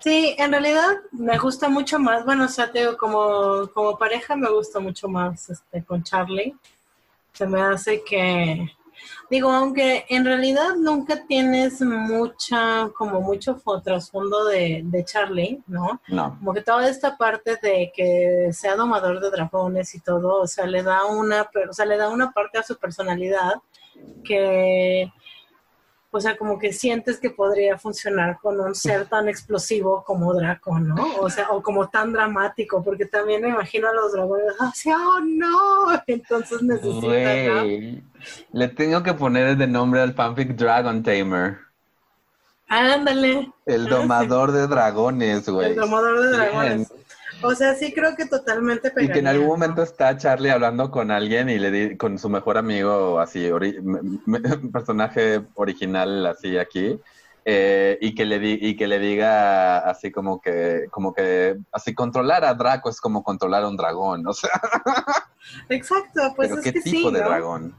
Sí, 0.00 0.36
en 0.38 0.52
realidad 0.52 0.98
me 1.12 1.38
gusta 1.38 1.68
mucho 1.68 1.98
más, 1.98 2.24
bueno, 2.24 2.44
o 2.44 2.48
sea, 2.48 2.70
te 2.70 2.80
digo, 2.80 2.96
como, 2.96 3.68
como 3.74 3.98
pareja 3.98 4.36
me 4.36 4.50
gusta 4.50 4.78
mucho 4.78 5.08
más 5.08 5.48
este, 5.50 5.82
con 5.82 6.02
Charlie. 6.04 6.54
Se 7.32 7.46
me 7.46 7.60
hace 7.62 8.04
que, 8.04 8.70
Digo, 9.30 9.50
aunque 9.50 10.06
en 10.08 10.24
realidad 10.24 10.76
nunca 10.76 11.26
tienes 11.26 11.80
mucha, 11.80 12.88
como 12.96 13.20
mucho 13.20 13.60
trasfondo 13.84 14.46
de, 14.46 14.82
de 14.84 15.04
Charlie, 15.04 15.62
¿no? 15.66 16.00
No. 16.08 16.36
Como 16.38 16.54
que 16.54 16.62
toda 16.62 16.88
esta 16.88 17.16
parte 17.16 17.58
de 17.62 17.92
que 17.94 18.50
sea 18.52 18.76
domador 18.76 19.20
de 19.20 19.30
dragones 19.30 19.94
y 19.94 20.00
todo, 20.00 20.42
o 20.42 20.46
sea, 20.46 20.66
le 20.66 20.82
da 20.82 21.04
una, 21.06 21.48
o 21.68 21.72
sea, 21.72 21.86
le 21.86 21.96
da 21.96 22.08
una 22.08 22.32
parte 22.32 22.58
a 22.58 22.62
su 22.62 22.76
personalidad 22.76 23.54
que 24.24 25.12
o 26.10 26.20
sea, 26.20 26.36
como 26.36 26.58
que 26.58 26.72
sientes 26.72 27.18
que 27.18 27.30
podría 27.30 27.76
funcionar 27.76 28.38
con 28.40 28.58
un 28.58 28.74
ser 28.74 29.06
tan 29.06 29.28
explosivo 29.28 30.02
como 30.04 30.32
Draco, 30.32 30.78
¿no? 30.78 31.16
O 31.20 31.28
sea, 31.28 31.50
o 31.50 31.62
como 31.62 31.88
tan 31.88 32.12
dramático, 32.12 32.82
porque 32.82 33.04
también 33.04 33.42
me 33.42 33.50
imagino 33.50 33.88
a 33.88 33.92
los 33.92 34.12
dragones 34.12 34.54
así, 34.58 34.90
oh 34.90 35.20
no, 35.20 36.02
entonces 36.06 36.62
necesitan, 36.62 38.02
Le 38.52 38.68
tengo 38.68 39.02
que 39.02 39.12
poner 39.12 39.56
de 39.56 39.66
nombre 39.66 40.00
al 40.00 40.14
fanfic 40.14 40.56
Dragon 40.56 41.02
Tamer. 41.02 41.58
Ándale. 42.68 43.50
El 43.66 43.86
domador 43.86 44.52
de 44.52 44.66
dragones, 44.66 45.48
güey. 45.48 45.70
El 45.70 45.76
domador 45.76 46.20
de 46.20 46.36
dragones. 46.36 46.92
O 47.42 47.54
sea, 47.54 47.74
sí 47.74 47.92
creo 47.92 48.16
que 48.16 48.26
totalmente 48.26 48.92
Y 48.96 49.08
que 49.08 49.20
en 49.20 49.28
algún 49.28 49.46
momento 49.46 49.82
está 49.82 50.16
Charlie 50.16 50.50
hablando 50.50 50.90
con 50.90 51.10
alguien 51.10 51.48
y 51.48 51.58
le 51.58 51.70
di, 51.70 51.96
con 51.96 52.18
su 52.18 52.28
mejor 52.28 52.58
amigo, 52.58 53.20
así, 53.20 53.48
personaje 54.72 55.42
original, 55.54 56.26
así 56.26 56.58
aquí, 56.58 57.00
eh, 57.44 57.96
y 58.00 58.14
que 58.14 58.26
le 58.26 58.38
di, 58.40 58.58
y 58.60 58.76
que 58.76 58.88
le 58.88 58.98
diga 58.98 59.78
así 59.78 60.10
como 60.10 60.40
que, 60.40 60.86
como 60.90 61.14
que, 61.14 61.56
así 61.70 61.94
controlar 61.94 62.44
a 62.44 62.54
Draco 62.54 62.90
es 62.90 63.00
como 63.00 63.22
controlar 63.22 63.62
a 63.62 63.68
un 63.68 63.76
dragón, 63.76 64.26
o 64.26 64.34
sea. 64.34 64.50
Exacto, 65.68 66.32
pues 66.34 66.50
es 66.50 66.60
¿qué 66.60 66.72
que 66.72 66.80
tipo 66.80 67.10
de 67.10 67.20
dragón? 67.20 67.74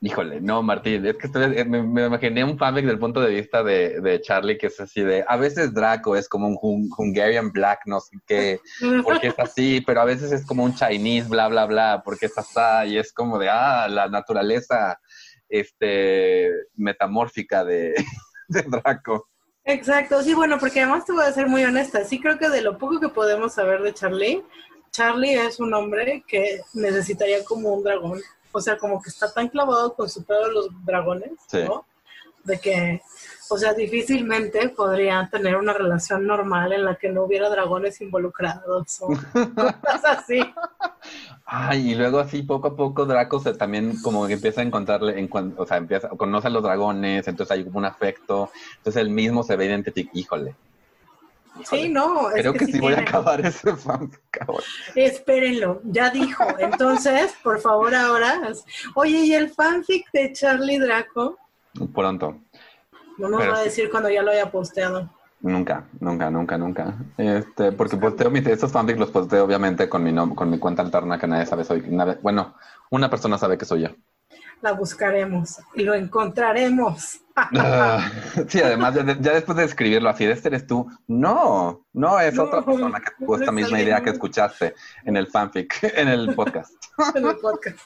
Híjole, 0.00 0.40
no, 0.40 0.62
Martín, 0.62 1.04
es 1.06 1.16
que 1.16 1.26
estoy, 1.26 1.64
me, 1.64 2.06
imaginé 2.06 2.44
un 2.44 2.56
fanfic 2.56 2.86
del 2.86 3.00
punto 3.00 3.20
de 3.20 3.34
vista 3.34 3.64
de, 3.64 4.20
Charlie 4.22 4.56
que 4.56 4.68
es 4.68 4.78
así 4.78 5.02
de, 5.02 5.24
a 5.26 5.36
veces 5.36 5.74
Draco 5.74 6.14
es 6.14 6.28
como 6.28 6.46
un 6.46 6.88
Hungarian 6.96 7.50
Black, 7.50 7.80
no 7.86 7.98
sé 7.98 8.16
qué, 8.24 8.60
porque 9.02 9.28
es 9.28 9.38
así, 9.38 9.80
pero 9.84 10.00
a 10.00 10.04
veces 10.04 10.30
es 10.30 10.46
como 10.46 10.62
un 10.62 10.72
Chinese, 10.72 11.28
bla, 11.28 11.48
bla, 11.48 11.66
bla, 11.66 12.02
porque 12.04 12.26
es 12.26 12.38
así, 12.38 12.92
y 12.92 12.98
es 12.98 13.12
como 13.12 13.40
de, 13.40 13.48
ah, 13.48 13.88
la 13.88 14.08
naturaleza 14.08 15.00
este, 15.48 16.48
metamórfica 16.76 17.64
de, 17.64 17.94
de 18.48 18.62
Draco. 18.62 19.28
Exacto, 19.64 20.22
sí, 20.22 20.32
bueno, 20.32 20.58
porque 20.60 20.80
además 20.80 21.06
te 21.06 21.12
voy 21.12 21.24
a 21.24 21.32
ser 21.32 21.48
muy 21.48 21.64
honesta, 21.64 22.04
sí 22.04 22.20
creo 22.20 22.38
que 22.38 22.48
de 22.50 22.62
lo 22.62 22.78
poco 22.78 23.00
que 23.00 23.08
podemos 23.08 23.54
saber 23.54 23.82
de 23.82 23.92
Charlie, 23.92 24.44
Charlie 24.92 25.34
es 25.34 25.60
un 25.60 25.74
hombre 25.74 26.24
que 26.26 26.60
necesitaría 26.74 27.44
como 27.44 27.74
un 27.74 27.82
dragón 27.82 28.20
o 28.58 28.60
sea, 28.60 28.76
como 28.76 29.00
que 29.00 29.08
está 29.08 29.32
tan 29.32 29.48
clavado 29.48 29.94
con 29.94 30.08
su 30.08 30.24
pedo 30.24 30.46
de 30.46 30.52
los 30.52 30.84
dragones, 30.84 31.32
¿no? 31.66 31.86
De 32.42 32.58
que, 32.58 33.02
o 33.50 33.56
sea, 33.56 33.72
difícilmente 33.72 34.68
podrían 34.70 35.30
tener 35.30 35.56
una 35.56 35.72
relación 35.72 36.26
normal 36.26 36.72
en 36.72 36.84
la 36.84 36.96
que 36.96 37.08
no 37.08 37.24
hubiera 37.24 37.48
dragones 37.48 38.00
involucrados 38.00 39.00
o 39.00 39.08
cosas 39.08 40.04
así. 40.04 40.40
Ay, 41.46 41.92
y 41.92 41.94
luego 41.94 42.18
así 42.18 42.42
poco 42.42 42.68
a 42.68 42.76
poco 42.76 43.06
Draco 43.06 43.38
se 43.38 43.54
también 43.54 44.00
como 44.02 44.26
que 44.26 44.34
empieza 44.34 44.60
a 44.60 44.64
encontrarle, 44.64 45.18
en, 45.18 45.30
o 45.56 45.64
sea, 45.64 45.76
empieza, 45.76 46.08
conoce 46.10 46.48
a 46.48 46.50
los 46.50 46.62
dragones, 46.62 47.28
entonces 47.28 47.56
hay 47.56 47.68
un 47.72 47.84
afecto, 47.84 48.50
entonces 48.78 49.00
él 49.00 49.10
mismo 49.10 49.44
se 49.44 49.56
ve 49.56 49.66
identificado, 49.66 50.18
híjole, 50.18 50.54
Sí, 51.70 51.88
no. 51.88 52.28
Creo 52.32 52.52
que, 52.52 52.66
sí 52.66 52.78
voy 52.78 52.94
a 52.94 53.00
acabar 53.00 53.44
ese 53.44 53.74
fanfic 53.76 54.20
Espérenlo, 54.94 55.80
ya 55.84 56.10
dijo. 56.10 56.44
Entonces, 56.58 57.34
por 57.42 57.60
favor, 57.60 57.94
ahora. 57.94 58.40
Oye, 58.94 59.18
¿y 59.18 59.34
el 59.34 59.50
fanfic 59.50 60.10
de 60.12 60.32
Charlie 60.32 60.78
Draco? 60.78 61.38
Pronto. 61.94 62.38
No 63.18 63.28
nos 63.28 63.40
va 63.40 63.58
a 63.58 63.62
decir 63.62 63.90
cuando 63.90 64.08
ya 64.08 64.22
lo 64.22 64.30
haya 64.30 64.50
posteado. 64.50 65.10
Nunca, 65.40 65.84
nunca, 66.00 66.30
nunca, 66.30 66.58
nunca. 66.58 66.94
Este, 67.16 67.72
porque 67.72 67.96
posteo 67.96 68.30
mis, 68.30 68.46
estos 68.46 68.72
fanfics 68.72 68.98
los 68.98 69.10
posteo 69.10 69.44
obviamente 69.44 69.88
con 69.88 70.02
mi 70.02 70.14
con 70.34 70.50
mi 70.50 70.58
cuenta 70.58 70.82
alterna 70.82 71.18
que 71.18 71.26
nadie 71.26 71.46
sabe 71.46 71.64
soy. 71.64 71.80
bueno, 72.22 72.54
una 72.90 73.08
persona 73.08 73.38
sabe 73.38 73.58
que 73.58 73.64
soy 73.64 73.82
yo 73.82 73.90
la 74.60 74.72
buscaremos 74.72 75.60
y 75.74 75.82
lo 75.82 75.94
encontraremos. 75.94 77.20
Ah, 77.58 78.10
sí, 78.48 78.60
además, 78.60 78.94
ya, 78.94 79.32
después 79.32 79.56
de 79.56 79.64
escribirlo 79.64 80.08
así, 80.08 80.24
este 80.24 80.48
eres 80.48 80.66
tú. 80.66 80.90
No, 81.06 81.86
no 81.92 82.20
es 82.20 82.38
otra 82.38 82.62
persona 82.62 83.00
que 83.00 83.12
tuvo 83.18 83.36
esta 83.36 83.52
misma 83.52 83.80
idea 83.80 84.02
que 84.02 84.10
escuchaste 84.10 84.74
en 85.04 85.16
el 85.16 85.26
fanfic, 85.26 85.82
en 85.96 86.08
el 86.08 86.34
podcast. 86.34 86.72
en 87.14 87.26
el 87.26 87.36
podcast. 87.36 87.78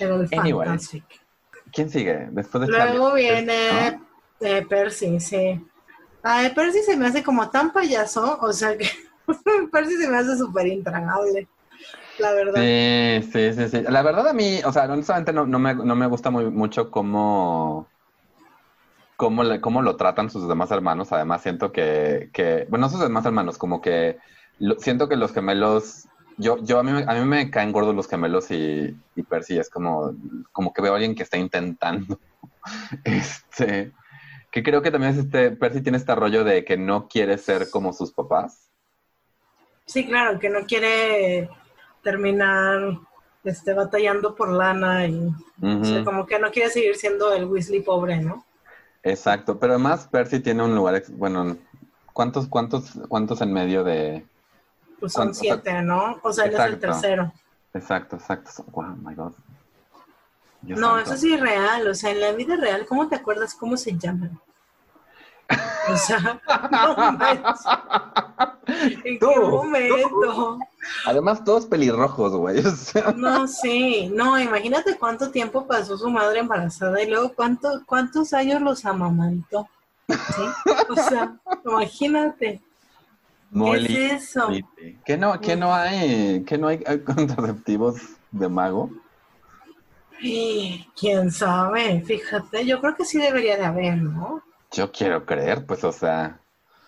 En 0.00 0.12
el 0.12 0.28
fanfic. 0.28 1.04
¿Quién 1.72 1.90
sigue? 1.90 2.28
Después 2.30 2.66
de 2.66 2.72
Luego 2.72 3.14
viene 3.14 4.00
eh, 4.40 4.64
Percy, 4.68 5.20
sí. 5.20 5.60
Ay, 6.22 6.50
Percy 6.54 6.82
se 6.82 6.96
me 6.96 7.06
hace 7.06 7.22
como 7.22 7.50
tan 7.50 7.72
payaso, 7.72 8.38
o 8.40 8.52
sea 8.52 8.76
que 8.76 8.88
Percy 9.72 9.96
se 9.96 10.08
me 10.08 10.16
hace 10.18 10.36
súper 10.36 10.66
intragable 10.66 11.48
la 12.18 12.32
verdad. 12.32 12.60
Sí, 12.60 13.30
sí, 13.32 13.52
sí, 13.52 13.68
sí. 13.68 13.82
La 13.88 14.02
verdad 14.02 14.28
a 14.28 14.32
mí, 14.32 14.60
o 14.64 14.72
sea, 14.72 14.84
honestamente 14.84 15.32
no, 15.32 15.46
no, 15.46 15.58
me, 15.58 15.74
no 15.74 15.94
me 15.94 16.06
gusta 16.06 16.30
muy, 16.30 16.50
mucho 16.50 16.90
cómo, 16.90 17.88
cómo, 19.16 19.42
cómo 19.60 19.82
lo 19.82 19.96
tratan 19.96 20.30
sus 20.30 20.48
demás 20.48 20.70
hermanos. 20.70 21.12
Además 21.12 21.42
siento 21.42 21.72
que, 21.72 22.30
que, 22.32 22.66
bueno, 22.68 22.88
sus 22.88 23.00
demás 23.00 23.26
hermanos, 23.26 23.58
como 23.58 23.80
que 23.80 24.18
siento 24.78 25.08
que 25.08 25.16
los 25.16 25.32
gemelos, 25.32 26.06
yo, 26.36 26.58
yo 26.62 26.78
a 26.78 26.82
mí, 26.82 27.02
a 27.06 27.14
mí 27.14 27.24
me 27.24 27.50
caen 27.50 27.72
gordos 27.72 27.94
los 27.94 28.08
gemelos 28.08 28.50
y, 28.50 28.96
y 29.14 29.22
Percy 29.22 29.58
es 29.58 29.70
como, 29.70 30.14
como 30.52 30.72
que 30.72 30.82
veo 30.82 30.92
a 30.92 30.96
alguien 30.96 31.14
que 31.14 31.22
está 31.22 31.38
intentando. 31.38 32.18
este, 33.04 33.92
que 34.50 34.62
creo 34.62 34.80
que 34.80 34.90
también 34.90 35.12
es 35.12 35.18
este, 35.18 35.50
Percy 35.50 35.82
tiene 35.82 35.98
este 35.98 36.14
rollo 36.14 36.44
de 36.44 36.64
que 36.64 36.76
no 36.76 37.08
quiere 37.08 37.36
ser 37.38 37.68
como 37.70 37.92
sus 37.92 38.12
papás. 38.12 38.70
Sí, 39.84 40.06
claro, 40.06 40.38
que 40.38 40.48
no 40.48 40.66
quiere 40.66 41.50
terminar 42.02 42.98
este, 43.44 43.74
batallando 43.74 44.34
por 44.34 44.50
lana 44.50 45.06
y 45.06 45.30
como 46.04 46.26
que 46.26 46.38
no 46.38 46.50
quiere 46.50 46.70
seguir 46.70 46.96
siendo 46.96 47.32
el 47.34 47.44
Weasley 47.44 47.82
pobre, 47.82 48.18
¿no? 48.18 48.45
Exacto, 49.06 49.60
pero 49.60 49.74
además 49.74 50.08
Percy 50.10 50.40
tiene 50.40 50.64
un 50.64 50.74
lugar, 50.74 51.00
bueno, 51.10 51.56
¿cuántos, 52.12 52.48
cuántos, 52.48 52.90
cuántos 53.08 53.40
en 53.40 53.52
medio 53.52 53.84
de... 53.84 54.26
Pues 54.98 55.12
son 55.12 55.32
siete, 55.32 55.80
¿no? 55.82 56.18
O 56.24 56.32
sea, 56.32 56.46
él 56.46 56.54
es 56.54 56.60
el 56.60 56.80
tercero. 56.80 57.32
Exacto, 57.72 58.16
exacto. 58.16 58.64
Wow, 58.72 58.96
my 58.96 59.14
God. 59.14 59.32
no, 60.62 60.98
eso 60.98 61.16
sí 61.16 61.34
es 61.34 61.40
real, 61.40 61.86
o 61.86 61.94
sea, 61.94 62.10
en 62.10 62.20
la 62.20 62.32
vida 62.32 62.56
real, 62.56 62.84
¿cómo 62.84 63.06
te 63.06 63.14
acuerdas 63.14 63.54
cómo 63.54 63.76
se 63.76 63.96
llaman? 63.96 64.40
O 65.88 65.96
sea, 65.96 66.40
¿En 69.04 69.18
qué 69.18 69.40
momento? 69.40 70.58
Además, 71.04 71.44
todos 71.44 71.66
pelirrojos, 71.66 72.32
güey. 72.34 72.62
No, 73.16 73.46
sí. 73.46 74.10
No, 74.12 74.38
imagínate 74.38 74.96
cuánto 74.98 75.30
tiempo 75.30 75.66
pasó 75.66 75.96
su 75.96 76.10
madre 76.10 76.40
embarazada 76.40 77.02
y 77.02 77.08
luego 77.08 77.32
cuánto, 77.34 77.82
cuántos 77.86 78.32
años 78.32 78.60
los 78.60 78.84
amamantó. 78.84 79.68
¿Sí? 80.08 80.72
O 80.88 80.94
sea, 80.94 81.36
imagínate. 81.64 82.60
¿Qué 83.52 84.06
es 84.06 84.28
eso? 84.28 84.48
¿Qué 85.04 85.16
no, 85.16 85.40
qué 85.40 85.56
no 85.56 85.72
hay? 85.74 86.44
¿Qué 86.44 86.58
no 86.58 86.68
hay 86.68 86.78
contraceptivos 87.04 87.96
de 88.30 88.48
mago? 88.48 88.90
quién 90.98 91.30
sabe, 91.30 92.00
fíjate, 92.00 92.64
yo 92.64 92.80
creo 92.80 92.96
que 92.96 93.04
sí 93.04 93.18
debería 93.18 93.56
de 93.56 93.64
haber, 93.64 93.96
¿no? 93.98 94.42
Yo 94.72 94.90
quiero 94.90 95.24
creer, 95.24 95.66
pues, 95.66 95.84
o 95.84 95.92
sea. 95.92 96.40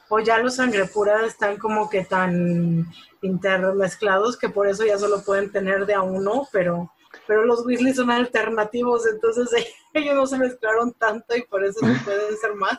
O 0.09 0.21
ya 0.21 0.39
los 0.39 0.57
sangre 0.57 0.87
pura 0.87 1.27
están 1.27 1.59
como 1.59 1.91
que 1.91 2.05
tan 2.05 2.87
intermezclados 3.23 4.37
que 4.37 4.49
por 4.49 4.67
eso 4.67 4.85
ya 4.85 4.99
solo 4.99 5.23
pueden 5.23 5.51
tener 5.53 5.87
de 5.87 5.95
a 5.95 6.03
uno, 6.03 6.49
pero, 6.53 6.93
pero 7.27 7.45
los 7.45 7.65
Weasley 7.67 7.95
son 7.95 8.11
alternativos, 8.11 9.07
entonces 9.07 9.49
ellos 9.95 10.15
no 10.15 10.27
se 10.27 10.39
mezclaron 10.39 10.93
tanto 10.95 11.37
y 11.37 11.43
por 11.43 11.65
eso 11.65 11.87
no 11.87 11.95
pueden 12.05 12.37
ser 12.37 12.55
más. 12.55 12.79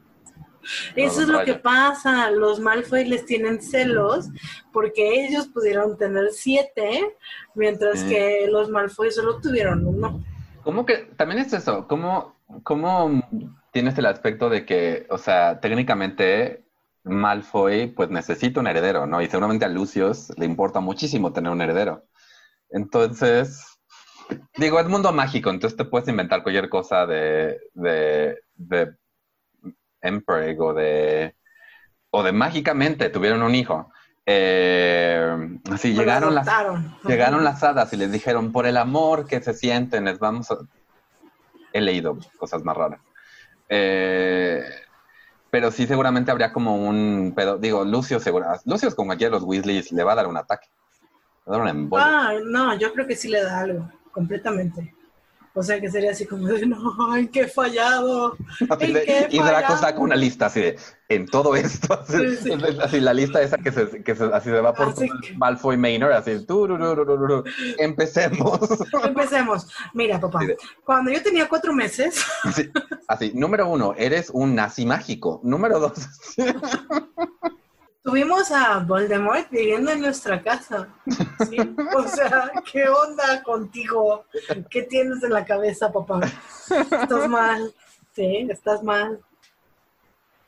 Eso 0.96 1.22
es 1.22 1.28
lo 1.28 1.44
que 1.44 1.56
pasa, 1.56 2.30
los 2.30 2.60
Malfoy 2.60 3.06
les 3.06 3.26
tienen 3.26 3.62
celos 3.62 4.30
porque 4.72 5.26
ellos 5.26 5.48
pudieron 5.48 5.98
tener 5.98 6.32
siete, 6.32 7.18
mientras 7.56 8.04
que 8.04 8.48
los 8.48 8.70
Malfoy 8.70 9.12
solo 9.12 9.40
tuvieron 9.42 9.86
uno. 9.86 10.24
¿Cómo 10.64 10.86
que, 10.86 11.10
también 11.18 11.42
es 11.42 11.52
eso, 11.54 11.88
cómo, 11.88 12.36
cómo 12.64 13.22
tienes 13.72 13.98
el 13.98 14.06
aspecto 14.06 14.50
de 14.50 14.66
que, 14.66 15.08
o 15.10 15.18
sea, 15.18 15.60
técnicamente 15.60 16.66
Malfoy 17.04 17.88
pues 17.88 18.10
necesita 18.10 18.60
un 18.60 18.68
heredero, 18.68 19.08
¿no? 19.08 19.22
Y 19.22 19.28
seguramente 19.28 19.66
a 19.66 19.70
Lucius 19.70 20.32
le 20.38 20.46
importa 20.46 20.80
muchísimo 20.80 21.34
tener 21.34 21.52
un 21.52 21.62
heredero. 21.62 22.04
Entonces, 22.70 23.66
digo, 24.58 24.80
es 24.80 24.88
mundo 24.88 25.12
mágico, 25.12 25.50
entonces 25.50 25.78
te 25.78 25.86
puedes 25.86 26.08
inventar 26.08 26.44
cualquier 26.44 26.70
cosa 26.70 27.06
de, 27.06 27.60
de, 27.74 28.40
de 28.56 28.94
o 30.60 30.74
de, 30.74 31.36
o 32.12 32.24
de 32.24 32.32
mágicamente 32.32 33.10
tuvieron 33.10 33.42
un 33.42 33.56
hijo. 33.56 33.92
Eh, 34.26 35.60
así 35.72 35.94
llegaron 35.94 36.36
las, 36.36 36.48
llegaron 37.04 37.44
las 37.44 37.64
hadas 37.64 37.92
y 37.94 37.98
les 37.98 38.12
dijeron, 38.12 38.52
por 38.52 38.68
el 38.68 38.78
amor 38.78 39.26
que 39.26 39.42
se 39.42 39.54
sienten, 39.54 40.06
les 40.06 40.20
vamos 40.20 40.52
a... 40.52 40.58
He 41.74 41.82
leído 41.82 42.18
cosas 42.38 42.64
más 42.64 42.78
raras. 42.78 43.00
Eh, 43.74 44.64
pero 45.50 45.72
sí, 45.72 45.88
seguramente 45.88 46.30
habría 46.30 46.52
como 46.52 46.76
un 46.76 47.34
pedo. 47.34 47.58
Digo, 47.58 47.86
Lucio, 47.86 48.20
seguro. 48.20 48.46
Lucio 48.66 48.90
es 48.90 48.96
como 48.96 49.14
aquí 49.14 49.24
a 49.24 49.30
los 49.30 49.44
Weasleys, 49.44 49.94
le 49.94 50.04
va 50.04 50.12
a 50.12 50.16
dar 50.16 50.28
un 50.28 50.36
ataque. 50.36 50.68
Le 51.46 51.52
va 51.52 51.56
a 51.56 51.66
dar 51.66 51.76
un 51.76 51.90
Ah, 51.94 52.34
no, 52.46 52.78
yo 52.78 52.92
creo 52.94 53.08
que 53.08 53.16
sí 53.16 53.30
le 53.30 53.42
da 53.42 53.62
algo, 53.62 53.90
completamente. 54.12 54.94
O 55.54 55.62
sea, 55.62 55.82
que 55.82 55.92
sería 55.92 56.12
así 56.12 56.26
como 56.26 56.48
de, 56.48 56.66
no, 56.66 57.16
¿en 57.16 57.28
qué 57.28 57.48
fallado? 57.48 58.38
y 59.30 59.38
Draco 59.38 59.78
saca 59.78 60.00
una 60.00 60.16
lista 60.16 60.46
así 60.46 60.62
de, 60.62 60.80
en 61.10 61.26
todo 61.26 61.56
esto, 61.56 61.94
así, 62.84 63.00
la 63.02 63.14
lista 63.14 63.42
esa 63.42 63.58
que 63.58 63.72
se, 63.72 64.02
que 64.04 64.16
se, 64.16 64.26
así 64.26 64.50
se 64.50 64.62
va 64.62 64.74
por 64.74 64.94
Malfoy 65.36 65.76
Manor, 65.76 66.14
así, 66.14 66.46
empecemos. 67.78 68.60
Empecemos. 69.04 69.68
Mira, 69.94 70.20
papá, 70.20 70.40
cuando 70.86 71.12
yo 71.12 71.22
tenía 71.22 71.50
cuatro 71.50 71.74
meses. 71.74 72.24
así, 73.08 73.32
número 73.34 73.68
uno, 73.68 73.94
eres 73.98 74.30
un 74.30 74.56
nazi 74.56 74.86
mágico. 74.86 75.42
Número 75.44 75.80
dos. 75.80 75.94
Tuvimos 78.04 78.52
a 78.52 78.80
Voldemort 78.80 79.50
viviendo 79.52 79.92
en 79.92 80.02
nuestra 80.02 80.42
casa. 80.42 80.90
¿sí? 81.50 81.58
O 81.96 82.04
sea, 82.08 82.52
¿qué 82.72 82.90
onda 82.90 83.44
contigo? 83.44 84.26
¿Qué 84.70 84.84
tienes 84.84 85.22
en 85.24 85.34
la 85.34 85.46
cabeza, 85.46 85.92
papá? 85.92 86.22
Estás 86.70 87.28
mal. 87.30 87.74
Sí, 88.16 88.48
estás 88.50 88.82
mal. 88.84 89.20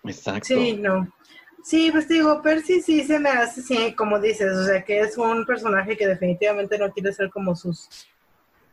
Exacto. 0.03 0.45
Sí, 0.45 0.73
no. 0.73 1.07
Sí, 1.63 1.91
pues 1.91 2.09
digo, 2.09 2.41
Percy 2.41 2.81
sí 2.81 3.03
se 3.03 3.19
me 3.19 3.29
hace, 3.29 3.61
sí, 3.61 3.95
como 3.95 4.19
dices, 4.19 4.51
o 4.51 4.65
sea, 4.65 4.83
que 4.83 4.99
es 4.99 5.17
un 5.17 5.45
personaje 5.45 5.95
que 5.95 6.07
definitivamente 6.07 6.77
no 6.77 6.91
quiere 6.91 7.13
ser 7.13 7.29
como 7.29 7.55
sus 7.55 7.87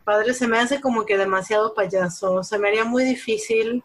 padres. 0.02 0.38
Se 0.38 0.48
me 0.48 0.58
hace 0.58 0.80
como 0.80 1.06
que 1.06 1.16
demasiado 1.16 1.72
payaso. 1.72 2.42
Se 2.42 2.58
me 2.58 2.68
haría 2.68 2.84
muy 2.84 3.04
difícil, 3.04 3.84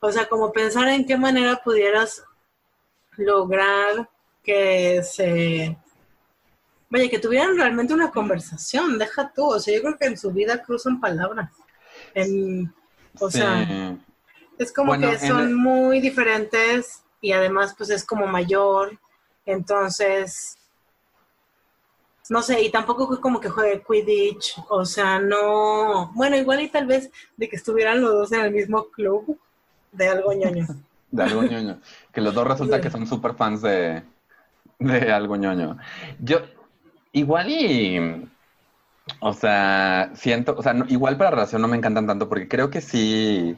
o 0.00 0.12
sea, 0.12 0.28
como 0.28 0.52
pensar 0.52 0.88
en 0.88 1.06
qué 1.06 1.16
manera 1.16 1.62
pudieras 1.64 2.24
lograr 3.18 4.08
que 4.42 5.02
se... 5.02 5.76
Vaya, 6.88 7.10
que 7.10 7.18
tuvieran 7.18 7.54
realmente 7.54 7.92
una 7.92 8.10
conversación, 8.10 8.98
deja 8.98 9.30
tú, 9.34 9.44
o 9.44 9.60
sea, 9.60 9.74
yo 9.74 9.82
creo 9.82 9.98
que 9.98 10.06
en 10.06 10.16
su 10.16 10.30
vida 10.32 10.62
cruzan 10.62 11.00
palabras. 11.00 11.50
En, 12.14 12.72
o 13.20 13.30
sea, 13.30 13.98
es 14.56 14.72
como 14.72 14.98
que 14.98 15.18
son 15.18 15.54
muy 15.54 16.00
diferentes 16.00 17.02
y 17.20 17.32
además 17.32 17.74
pues 17.76 17.90
es 17.90 18.06
como 18.06 18.26
mayor, 18.26 18.98
entonces, 19.44 20.56
no 22.30 22.40
sé, 22.42 22.62
y 22.62 22.70
tampoco 22.70 23.06
fue 23.06 23.20
como 23.20 23.38
que 23.38 23.50
juegue 23.50 23.82
Quidditch, 23.86 24.56
o 24.70 24.86
sea, 24.86 25.18
no, 25.18 26.10
bueno, 26.14 26.36
igual 26.36 26.62
y 26.62 26.70
tal 26.70 26.86
vez 26.86 27.10
de 27.36 27.50
que 27.50 27.56
estuvieran 27.56 28.00
los 28.00 28.12
dos 28.12 28.32
en 28.32 28.40
el 28.40 28.52
mismo 28.52 28.84
club 28.88 29.38
de 29.92 30.08
algo 30.08 30.32
ñoño. 30.32 30.66
de 31.10 31.22
algo 31.22 31.42
ñoño. 31.42 31.80
Que 32.12 32.20
los 32.20 32.34
dos 32.34 32.46
resulta 32.46 32.80
que 32.80 32.90
son 32.90 33.06
súper 33.06 33.34
fans 33.34 33.62
de, 33.62 34.02
de 34.78 35.12
algo 35.12 35.36
ñoño. 35.36 35.78
Yo, 36.20 36.38
igual 37.12 37.50
y. 37.50 38.28
O 39.20 39.32
sea, 39.32 40.10
siento, 40.14 40.54
o 40.56 40.62
sea, 40.62 40.74
igual 40.88 41.16
para 41.16 41.30
relación 41.30 41.62
no 41.62 41.68
me 41.68 41.76
encantan 41.78 42.06
tanto 42.06 42.28
porque 42.28 42.48
creo 42.48 42.70
que 42.70 42.80
sí. 42.80 43.56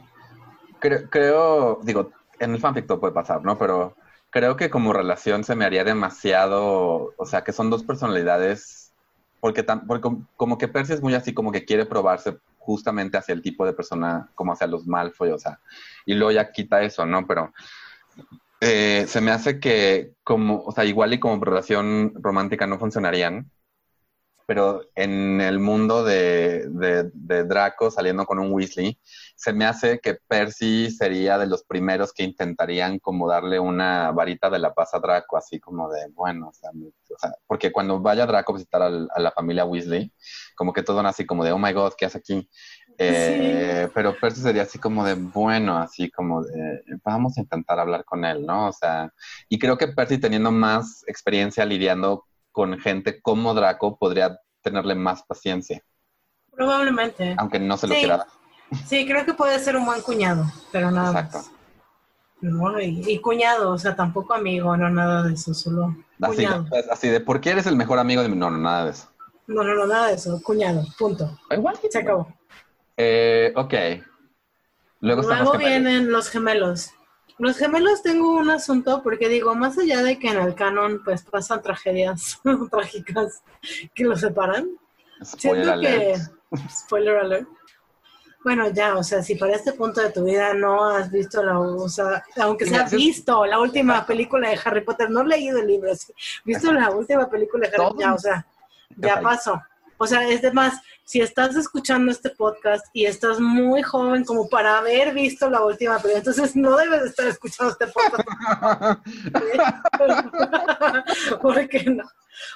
Creo, 0.79 1.09
creo, 1.09 1.79
digo, 1.83 2.11
en 2.39 2.53
el 2.53 2.59
fanfic 2.59 2.87
todo 2.87 2.99
puede 2.99 3.13
pasar, 3.13 3.43
¿no? 3.43 3.57
Pero 3.57 3.95
creo 4.31 4.55
que 4.55 4.69
como 4.69 4.93
relación 4.93 5.43
se 5.43 5.55
me 5.55 5.65
haría 5.65 5.83
demasiado, 5.83 7.13
o 7.17 7.25
sea, 7.25 7.43
que 7.43 7.51
son 7.51 7.69
dos 7.69 7.83
personalidades, 7.83 8.93
porque, 9.39 9.61
tan, 9.61 9.85
porque 9.87 10.09
como 10.37 10.57
que 10.57 10.67
Percy 10.67 10.93
es 10.93 11.01
muy 11.01 11.13
así, 11.13 11.33
como 11.33 11.51
que 11.51 11.65
quiere 11.65 11.85
probarse 11.85 12.39
justamente 12.61 13.17
hacia 13.17 13.33
el 13.33 13.41
tipo 13.41 13.65
de 13.65 13.73
persona, 13.73 14.29
como 14.35 14.53
hacia 14.53 14.67
los 14.67 14.87
Malfoy, 14.87 15.31
o 15.31 15.39
sea, 15.39 15.59
y 16.05 16.13
luego 16.13 16.31
ya 16.31 16.51
quita 16.51 16.81
eso, 16.81 17.05
¿no? 17.05 17.25
Pero 17.25 17.51
eh, 18.61 19.05
se 19.07 19.19
me 19.19 19.31
hace 19.31 19.59
que 19.59 20.13
como, 20.23 20.63
o 20.63 20.71
sea, 20.71 20.85
igual 20.85 21.13
y 21.13 21.19
como 21.19 21.43
relación 21.43 22.13
romántica 22.15 22.67
no 22.67 22.77
funcionarían, 22.77 23.49
pero 24.45 24.81
en 24.95 25.41
el 25.41 25.59
mundo 25.59 26.03
de, 26.03 26.67
de, 26.69 27.43
Draco 27.43 27.91
saliendo 27.91 28.25
con 28.25 28.39
un 28.39 28.51
Weasley, 28.51 28.99
se 29.35 29.53
me 29.53 29.65
hace 29.65 29.99
que 29.99 30.15
Percy 30.27 30.89
sería 30.91 31.37
de 31.37 31.47
los 31.47 31.63
primeros 31.63 32.13
que 32.13 32.23
intentarían 32.23 32.99
como 32.99 33.27
darle 33.27 33.59
una 33.59 34.11
varita 34.11 34.49
de 34.49 34.59
la 34.59 34.73
paz 34.73 34.93
a 34.93 34.99
Draco, 34.99 35.37
así 35.37 35.59
como 35.59 35.89
de, 35.89 36.07
bueno, 36.13 36.49
o 36.49 36.53
sea, 36.53 36.71
porque 37.47 37.71
cuando 37.71 37.99
vaya 37.99 38.25
Draco 38.25 38.53
a 38.53 38.55
visitar 38.55 38.81
a 38.81 39.19
la 39.19 39.31
familia 39.31 39.65
Weasley, 39.65 40.11
como 40.55 40.73
que 40.73 40.83
todo 40.83 40.99
así 41.01 41.25
como 41.25 41.43
de, 41.43 41.51
oh 41.51 41.57
my 41.57 41.73
god, 41.73 41.93
¿qué 41.97 42.05
hace 42.05 42.19
aquí? 42.19 42.49
Eh, 42.97 43.89
pero 43.93 44.15
Percy 44.19 44.41
sería 44.41 44.63
así 44.63 44.77
como 44.77 45.03
de, 45.03 45.15
bueno, 45.15 45.77
así 45.77 46.11
como 46.11 46.43
de, 46.43 46.83
vamos 47.03 47.37
a 47.37 47.41
intentar 47.41 47.79
hablar 47.79 48.05
con 48.05 48.23
él, 48.25 48.45
¿no? 48.45 48.67
O 48.67 48.73
sea, 48.73 49.11
y 49.49 49.57
creo 49.57 49.77
que 49.77 49.87
Percy 49.87 50.19
teniendo 50.19 50.51
más 50.51 51.03
experiencia 51.07 51.65
lidiando 51.65 52.25
con 52.51 52.79
gente 52.79 53.21
como 53.21 53.53
Draco 53.53 53.97
podría 53.97 54.39
tenerle 54.61 54.95
más 54.95 55.23
paciencia. 55.23 55.83
Probablemente. 56.51 57.35
Aunque 57.37 57.59
no 57.59 57.77
se 57.77 57.87
lo 57.87 57.95
quiera 57.95 58.17
dar. 58.17 58.27
Sí, 58.85 59.05
creo 59.05 59.25
que 59.25 59.33
puede 59.33 59.59
ser 59.59 59.75
un 59.75 59.85
buen 59.85 60.01
cuñado, 60.01 60.45
pero 60.71 60.91
nada 60.91 61.09
Exacto. 61.09 61.51
¿no? 62.41 62.79
Y, 62.81 63.19
cuñado, 63.19 63.71
o 63.71 63.77
sea, 63.77 63.95
tampoco 63.95 64.33
amigo, 64.33 64.75
no 64.75 64.89
nada 64.89 65.23
de 65.23 65.33
eso, 65.33 65.53
solo 65.53 65.95
así, 66.21 66.37
cuñado. 66.37 66.65
Así 66.91 67.07
de, 67.09 67.19
¿por 67.19 67.39
qué 67.39 67.51
eres 67.51 67.67
el 67.67 67.75
mejor 67.75 67.99
amigo 67.99 68.21
de 68.21 68.29
mi... 68.29 68.35
No, 68.35 68.49
no, 68.49 68.57
nada 68.57 68.85
de 68.85 68.91
eso. 68.91 69.09
No, 69.47 69.63
no, 69.63 69.75
no, 69.75 69.85
nada 69.85 70.07
de 70.07 70.15
eso, 70.15 70.41
cuñado, 70.41 70.83
punto. 70.97 71.37
Igual. 71.49 71.77
Se 71.89 71.99
acabó. 71.99 72.33
Eh, 72.97 73.53
ok. 73.55 73.73
Luego, 75.01 75.21
Luego 75.23 75.57
vienen 75.57 76.11
los 76.11 76.29
gemelos. 76.29 76.91
Los 77.37 77.57
gemelos 77.57 78.01
tengo 78.01 78.33
un 78.33 78.49
asunto 78.49 79.01
porque 79.03 79.29
digo, 79.29 79.55
más 79.55 79.77
allá 79.77 80.03
de 80.03 80.19
que 80.19 80.29
en 80.29 80.39
el 80.39 80.55
canon 80.55 81.01
pues 81.03 81.23
pasan 81.23 81.61
tragedias 81.61 82.39
trágicas 82.71 83.43
que 83.93 84.03
los 84.03 84.19
separan, 84.21 84.69
Spoiler 85.23 85.65
siento 85.65 85.81
que 85.81 86.69
spoiler 86.69 87.17
alert. 87.17 87.47
Bueno, 88.43 88.71
ya, 88.71 88.95
o 88.97 89.03
sea, 89.03 89.21
si 89.21 89.35
para 89.35 89.53
este 89.53 89.73
punto 89.73 90.01
de 90.01 90.09
tu 90.09 90.23
vida 90.23 90.53
no 90.55 90.85
has 90.89 91.11
visto 91.11 91.43
la, 91.43 91.59
o 91.59 91.87
sea, 91.87 92.23
aunque 92.37 92.65
sea 92.65 92.87
visto 92.87 93.45
la 93.45 93.59
última 93.59 94.03
película 94.05 94.49
de 94.49 94.59
Harry 94.65 94.81
Potter, 94.81 95.11
no 95.11 95.21
he 95.21 95.27
leído 95.27 95.59
el 95.59 95.67
libro, 95.67 95.93
sí, 95.95 96.11
visto 96.43 96.73
la 96.73 96.89
última 96.89 97.29
película 97.29 97.67
de 97.67 97.75
Harry 97.75 97.85
Potter, 97.85 98.07
ya, 98.07 98.13
o 98.15 98.17
sea, 98.17 98.47
ya 98.97 99.21
pasó. 99.21 99.61
O 100.01 100.07
sea, 100.07 100.27
es 100.27 100.41
de 100.41 100.51
más, 100.51 100.81
si 101.03 101.21
estás 101.21 101.55
escuchando 101.55 102.11
este 102.11 102.31
podcast 102.31 102.87
y 102.91 103.05
estás 103.05 103.39
muy 103.39 103.83
joven 103.83 104.25
como 104.25 104.49
para 104.49 104.79
haber 104.79 105.13
visto 105.13 105.47
la 105.47 105.63
última 105.63 105.99
película, 105.99 106.17
entonces 106.17 106.55
no 106.55 106.75
debes 106.75 107.03
estar 107.03 107.27
escuchando 107.27 107.71
este 107.71 107.85
podcast. 107.85 108.27
¿Por 111.43 111.69
qué 111.69 111.83
no? 111.83 112.09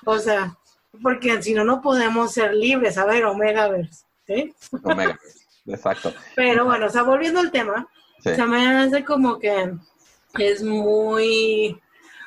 O 0.05 0.17
sea, 0.17 0.57
porque 1.03 1.39
si 1.43 1.53
no, 1.53 1.63
no 1.63 1.83
podemos 1.83 2.33
ser 2.33 2.55
libres. 2.55 2.97
A 2.97 3.05
ver, 3.05 3.25
Omegaverse. 3.25 4.05
¿sí? 4.25 4.51
Omegaverse. 4.81 5.45
Exacto. 5.67 6.15
Pero 6.35 6.65
bueno, 6.65 6.87
o 6.87 6.89
sea, 6.89 7.03
volviendo 7.03 7.41
al 7.41 7.51
tema, 7.51 7.87
se 8.23 8.43
me 8.43 8.75
hace 8.75 9.05
como 9.05 9.37
que 9.37 9.77
es 10.39 10.63
muy, 10.63 11.79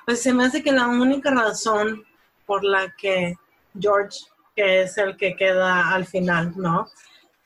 pues 0.07 0.23
se 0.23 0.33
me 0.33 0.45
hace 0.45 0.63
que 0.63 0.71
la 0.71 0.87
única 0.87 1.33
razón 1.33 2.05
por 2.47 2.63
la 2.63 2.95
que 2.97 3.35
George, 3.77 4.21
que 4.59 4.83
es 4.83 4.99
el 4.99 5.17
que 5.17 5.37
queda 5.37 5.95
al 5.95 6.05
final, 6.05 6.53
¿no? 6.57 6.89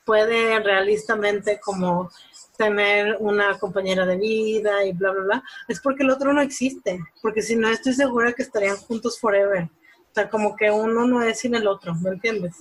Puede 0.03 0.59
realistamente 0.59 1.59
como 1.63 2.09
tener 2.57 3.17
una 3.19 3.59
compañera 3.59 4.03
de 4.07 4.17
vida 4.17 4.83
y 4.83 4.93
bla, 4.93 5.11
bla, 5.11 5.23
bla, 5.23 5.43
es 5.67 5.79
porque 5.79 6.01
el 6.01 6.09
otro 6.09 6.33
no 6.33 6.41
existe, 6.41 6.99
porque 7.21 7.43
si 7.43 7.55
no 7.55 7.69
estoy 7.69 7.93
segura 7.93 8.33
que 8.33 8.41
estarían 8.41 8.77
juntos 8.77 9.19
forever. 9.19 9.65
O 9.65 10.13
sea, 10.15 10.27
como 10.27 10.55
que 10.55 10.71
uno 10.71 11.05
no 11.05 11.21
es 11.21 11.41
sin 11.41 11.53
el 11.53 11.67
otro, 11.67 11.93
¿me 11.93 12.09
entiendes? 12.09 12.55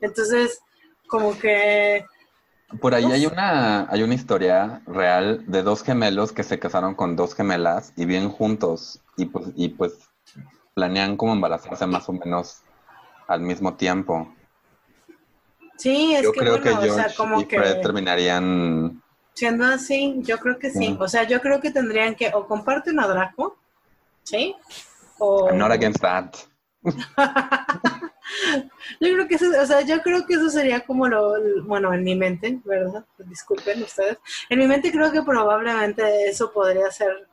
Entonces, 0.00 0.58
como 1.06 1.38
que 1.38 2.04
por 2.80 2.96
ahí 2.96 3.04
hay 3.04 3.26
una, 3.26 3.88
hay 3.88 4.02
una 4.02 4.14
historia 4.14 4.82
real 4.88 5.44
de 5.46 5.62
dos 5.62 5.84
gemelos 5.84 6.32
que 6.32 6.42
se 6.42 6.58
casaron 6.58 6.96
con 6.96 7.14
dos 7.14 7.36
gemelas 7.36 7.92
y 7.94 8.06
viven 8.06 8.28
juntos 8.28 9.00
y 9.16 9.26
pues, 9.26 9.46
y 9.54 9.68
pues 9.68 9.92
planean 10.74 11.16
como 11.16 11.34
embarazarse 11.34 11.86
más 11.86 12.08
o 12.08 12.12
menos 12.12 12.64
al 13.26 13.40
mismo 13.40 13.74
tiempo. 13.74 14.34
Sí, 15.76 16.14
es 16.14 16.22
yo 16.22 16.32
que 16.32 16.40
creo 16.40 16.58
bueno, 16.58 16.80
que 16.80 16.90
o 16.90 16.94
sea, 16.94 17.14
como 17.16 17.40
y 17.40 17.46
que 17.46 17.58
Fred 17.58 17.80
terminarían 17.80 19.02
siendo 19.34 19.64
así, 19.66 20.16
yo 20.20 20.38
creo 20.38 20.58
que 20.58 20.70
sí. 20.70 20.96
O 20.98 21.08
sea, 21.08 21.24
yo 21.24 21.40
creo 21.40 21.60
que 21.60 21.70
tendrían 21.70 22.14
que 22.14 22.30
o 22.32 22.46
comparten 22.46 23.00
a 23.00 23.06
Draco, 23.06 23.58
¿sí? 24.22 24.54
O... 25.18 25.48
I'm 25.48 25.58
not 25.58 25.72
against 25.72 26.00
that. 26.00 26.34
yo 26.84 26.92
creo 29.00 29.28
que 29.28 29.34
eso, 29.34 29.46
o 29.60 29.66
sea, 29.66 29.80
yo 29.82 30.00
creo 30.02 30.24
que 30.26 30.34
eso 30.34 30.48
sería 30.48 30.80
como 30.80 31.08
lo, 31.08 31.34
bueno, 31.64 31.92
en 31.92 32.04
mi 32.04 32.14
mente, 32.14 32.60
¿verdad? 32.64 33.04
Disculpen 33.18 33.82
ustedes. 33.82 34.18
En 34.48 34.58
mi 34.58 34.66
mente 34.66 34.92
creo 34.92 35.10
que 35.10 35.22
probablemente 35.22 36.28
eso 36.28 36.52
podría 36.52 36.90
ser 36.90 37.28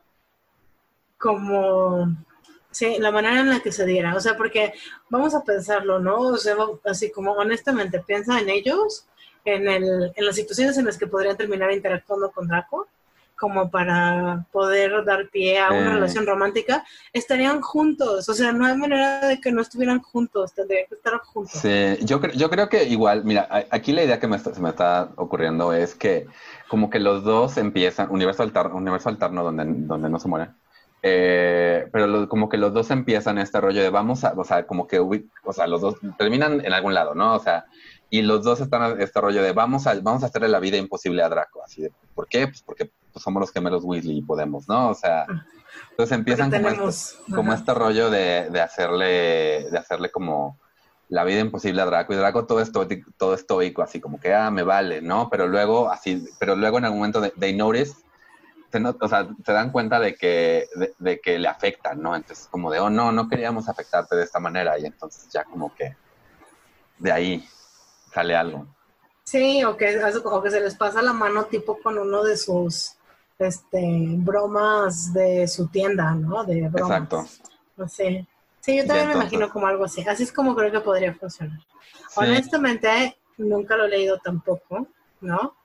como, 1.17 2.08
sí, 2.72 2.98
la 3.00 3.12
manera 3.12 3.40
en 3.42 3.50
la 3.50 3.60
que 3.60 3.72
se 3.72 3.86
diera. 3.86 4.16
O 4.16 4.20
sea, 4.20 4.36
porque 4.36 4.74
vamos 5.10 5.36
a 5.36 5.44
pensarlo, 5.44 6.00
¿no? 6.00 6.20
O 6.20 6.38
sea, 6.38 6.56
así 6.86 7.12
como 7.12 7.34
honestamente, 7.34 8.00
piensa 8.00 8.40
en 8.40 8.50
ellos, 8.50 9.06
en, 9.46 9.68
el, 9.68 10.12
en 10.16 10.26
las 10.26 10.36
situaciones 10.36 10.78
en 10.78 10.86
las 10.86 10.98
que 10.98 11.08
podrían 11.08 11.38
terminar 11.38 11.72
interactuando 11.72 12.32
con 12.32 12.48
Draco 12.48 12.88
como 13.42 13.72
para 13.72 14.46
poder 14.52 15.04
dar 15.04 15.28
pie 15.30 15.58
a 15.58 15.72
una 15.72 15.96
relación 15.96 16.28
romántica, 16.28 16.86
estarían 17.12 17.60
juntos. 17.60 18.30
O 18.30 18.36
sea, 18.36 18.52
no 18.52 18.68
hay 18.68 18.78
manera 18.78 19.28
de 19.28 19.42
que 19.42 19.52
no 19.52 19.64
estuvieran 19.64 20.00
juntos, 20.00 20.54
tendrían 20.54 20.86
que 20.88 20.94
estar 20.94 21.18
juntos. 21.22 21.60
Sí, 21.60 21.98
yo, 22.02 22.22
yo 22.22 22.52
creo 22.52 22.70
que 22.70 22.84
igual, 22.84 23.24
mira, 23.24 23.48
aquí 23.72 23.94
la 23.94 24.04
idea 24.04 24.20
que 24.20 24.28
me 24.28 24.38
se 24.38 24.62
me 24.62 24.70
está 24.70 25.10
ocurriendo 25.16 25.74
es 25.74 25.96
que 25.96 26.28
como 26.68 26.92
que 26.92 27.00
los 27.00 27.24
dos 27.24 27.58
empiezan, 27.58 28.12
universo 28.12 28.44
alterno, 28.44 28.76
universo 28.76 29.10
alterno 29.10 29.44
donde, 29.44 29.66
donde 29.66 30.08
no 30.08 30.20
se 30.20 30.28
mueren. 30.28 30.56
Eh, 31.04 31.90
pero 31.92 32.30
como 32.30 32.48
que 32.48 32.58
los 32.58 32.74
dos 32.74 32.92
empiezan 32.92 33.40
este 33.40 33.60
rollo 33.60 33.82
de 33.82 33.90
vamos 33.90 34.24
a, 34.24 34.34
o 34.38 34.44
sea, 34.44 34.68
como 34.68 34.88
que, 34.88 35.00
o 35.00 35.54
sea, 35.54 35.66
los 35.66 35.82
dos 35.82 35.96
terminan 36.18 36.64
en 36.64 36.74
algún 36.74 36.94
lado, 36.94 37.16
¿no? 37.16 37.34
O 37.34 37.40
sea, 37.40 37.66
y 38.10 38.22
los 38.22 38.44
dos 38.44 38.62
están 38.62 38.92
en 38.92 39.02
este 39.02 39.20
rollo 39.20 39.42
de 39.42 39.52
vamos 39.52 39.88
a, 39.88 39.96
vamos 40.02 40.22
a 40.24 40.28
hacerle 40.28 40.50
la 40.50 40.60
vida 40.60 40.78
imposible 40.78 41.24
a 41.24 41.30
Draco, 41.30 41.64
así 41.64 41.82
de, 41.82 41.92
¿por 42.14 42.28
qué? 42.28 42.48
Pues 42.48 42.62
porque 42.62 42.92
pues 43.12 43.24
somos 43.24 43.42
los 43.42 43.52
gemelos 43.52 43.84
Weasley 43.84 44.20
y 44.20 44.22
podemos, 44.22 44.68
¿no? 44.68 44.90
O 44.90 44.94
sea, 44.94 45.26
entonces 45.92 46.18
empiezan 46.18 46.52
como, 46.52 46.90
este, 46.90 47.34
como 47.34 47.54
este, 47.54 47.74
rollo 47.74 48.10
de, 48.10 48.50
de, 48.50 48.62
hacerle, 48.62 49.70
de 49.72 49.78
hacerle 49.78 50.12
como 50.12 50.60
la 51.10 51.24
vida 51.24 51.40
imposible 51.40 51.82
a 51.82 51.86
Draco 51.86 52.14
y 52.14 52.18
Draco 52.18 52.46
todo 52.46 52.62
estoico, 52.62 53.12
todo 53.18 53.34
estoico, 53.34 53.82
así 53.82 54.00
como 54.00 54.20
que, 54.20 54.34
ah, 54.34 54.52
me 54.52 54.64
vale, 54.64 55.02
¿no? 55.02 55.30
Pero 55.30 55.48
luego, 55.48 55.90
así, 55.90 56.26
pero 56.40 56.56
luego 56.56 56.78
en 56.78 56.86
algún 56.86 57.00
momento 57.00 57.22
de, 57.22 57.32
they 57.32 57.56
notice, 57.56 57.96
se, 58.72 58.84
o 58.84 59.08
sea, 59.08 59.28
se 59.46 59.52
dan 59.52 59.72
cuenta 59.72 60.00
de 60.00 60.16
que, 60.16 60.68
de, 61.00 61.20
que 61.20 61.38
le 61.38 61.48
afectan, 61.48 62.02
¿no? 62.02 62.16
Entonces 62.16 62.48
como 62.50 62.72
de, 62.72 62.80
oh, 62.80 62.90
no, 62.90 63.12
no 63.12 63.28
queríamos 63.28 63.68
afectarte 63.68 64.16
de 64.16 64.24
esta 64.24 64.40
manera 64.40 64.80
y 64.80 64.86
entonces 64.86 65.28
ya 65.32 65.44
como 65.44 65.74
que 65.76 65.96
de 66.98 67.12
ahí 67.12 67.46
sale 68.14 68.36
algo. 68.36 68.68
Sí, 69.24 69.64
o 69.64 69.78
que, 69.78 70.00
o 70.24 70.44
que 70.44 70.52
se 70.52 70.62
les 70.62 70.76
pasa 70.76 71.02
la 71.02 71.14
mano 71.14 71.46
tipo 71.46 71.80
con 71.82 71.98
uno 71.98 72.24
de 72.24 72.38
sus 72.38 72.96
este, 73.40 74.06
bromas 74.18 75.14
de 75.14 75.48
su 75.48 75.68
tienda, 75.68 76.14
¿no? 76.14 76.44
De 76.44 76.70
bromas. 76.70 77.04
Exacto. 77.04 77.26
Sí. 77.88 78.28
sí, 78.60 78.78
yo 78.78 78.86
también 78.86 79.08
me 79.08 79.14
imagino 79.16 79.50
como 79.50 79.68
algo 79.68 79.86
así. 79.86 80.06
Así 80.08 80.24
es 80.24 80.32
como 80.32 80.56
creo 80.56 80.72
que 80.72 80.82
podría 80.82 81.14
funcionar. 81.16 81.60
Honestamente, 82.16 83.18
nunca 83.38 83.76
lo 83.76 83.86
he 83.86 83.90
leído 83.90 84.18
tampoco, 84.20 84.88
¿no? 85.22 85.56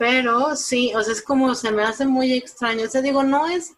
Pero 0.00 0.56
sí, 0.56 0.94
o 0.96 1.02
sea, 1.02 1.12
es 1.12 1.20
como 1.20 1.54
se 1.54 1.70
me 1.70 1.82
hace 1.82 2.06
muy 2.06 2.32
extraño. 2.32 2.86
O 2.86 2.88
sea, 2.88 3.02
digo, 3.02 3.22
no 3.22 3.46
es, 3.46 3.74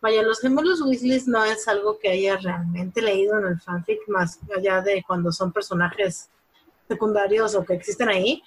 vaya, 0.00 0.22
los 0.22 0.38
gemelos 0.38 0.80
Weasley 0.80 1.20
no 1.26 1.44
es 1.44 1.66
algo 1.66 1.98
que 1.98 2.10
haya 2.10 2.36
realmente 2.36 3.02
leído 3.02 3.40
en 3.40 3.46
el 3.46 3.60
fanfic, 3.60 3.98
más 4.06 4.38
allá 4.56 4.82
de 4.82 5.02
cuando 5.04 5.32
son 5.32 5.50
personajes 5.50 6.30
secundarios 6.86 7.56
o 7.56 7.64
que 7.64 7.74
existen 7.74 8.08
ahí. 8.08 8.40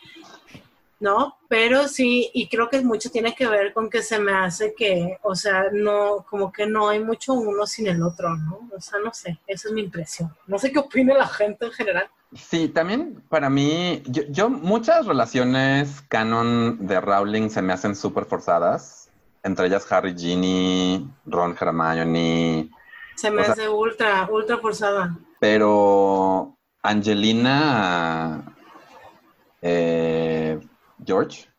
¿No? 0.99 1.37
Pero 1.47 1.87
sí, 1.87 2.29
y 2.33 2.47
creo 2.47 2.69
que 2.69 2.81
mucho 2.81 3.09
tiene 3.09 3.35
que 3.35 3.47
ver 3.47 3.73
con 3.73 3.89
que 3.89 4.01
se 4.01 4.19
me 4.19 4.31
hace 4.31 4.73
que, 4.73 5.17
o 5.23 5.35
sea, 5.35 5.65
no, 5.71 6.25
como 6.29 6.51
que 6.51 6.65
no 6.65 6.89
hay 6.89 6.99
mucho 6.99 7.33
uno 7.33 7.65
sin 7.65 7.87
el 7.87 8.01
otro, 8.01 8.35
¿no? 8.35 8.69
O 8.75 8.81
sea, 8.81 8.99
no 8.99 9.13
sé, 9.13 9.39
esa 9.47 9.67
es 9.67 9.73
mi 9.73 9.81
impresión. 9.81 10.35
No 10.47 10.57
sé 10.57 10.71
qué 10.71 10.79
opina 10.79 11.13
la 11.13 11.27
gente 11.27 11.65
en 11.65 11.71
general. 11.71 12.09
Sí, 12.33 12.67
también 12.67 13.23
para 13.29 13.49
mí, 13.49 14.03
yo, 14.05 14.49
muchas 14.49 15.05
relaciones 15.05 16.01
canon 16.09 16.85
de 16.85 16.99
Rowling 16.99 17.49
se 17.49 17.61
me 17.61 17.73
hacen 17.73 17.95
súper 17.95 18.25
forzadas, 18.25 19.09
entre 19.43 19.67
ellas 19.67 19.89
Harry, 19.91 20.13
Ginny, 20.17 21.07
Ron, 21.25 21.55
Hermione. 21.59 22.69
Se 23.15 23.31
me 23.31 23.43
hace 23.43 23.69
ultra, 23.69 24.27
ultra 24.31 24.57
forzada. 24.57 25.17
Pero 25.39 26.57
Angelina... 26.81 28.53
Eh, 29.59 30.59
George. 31.07 31.49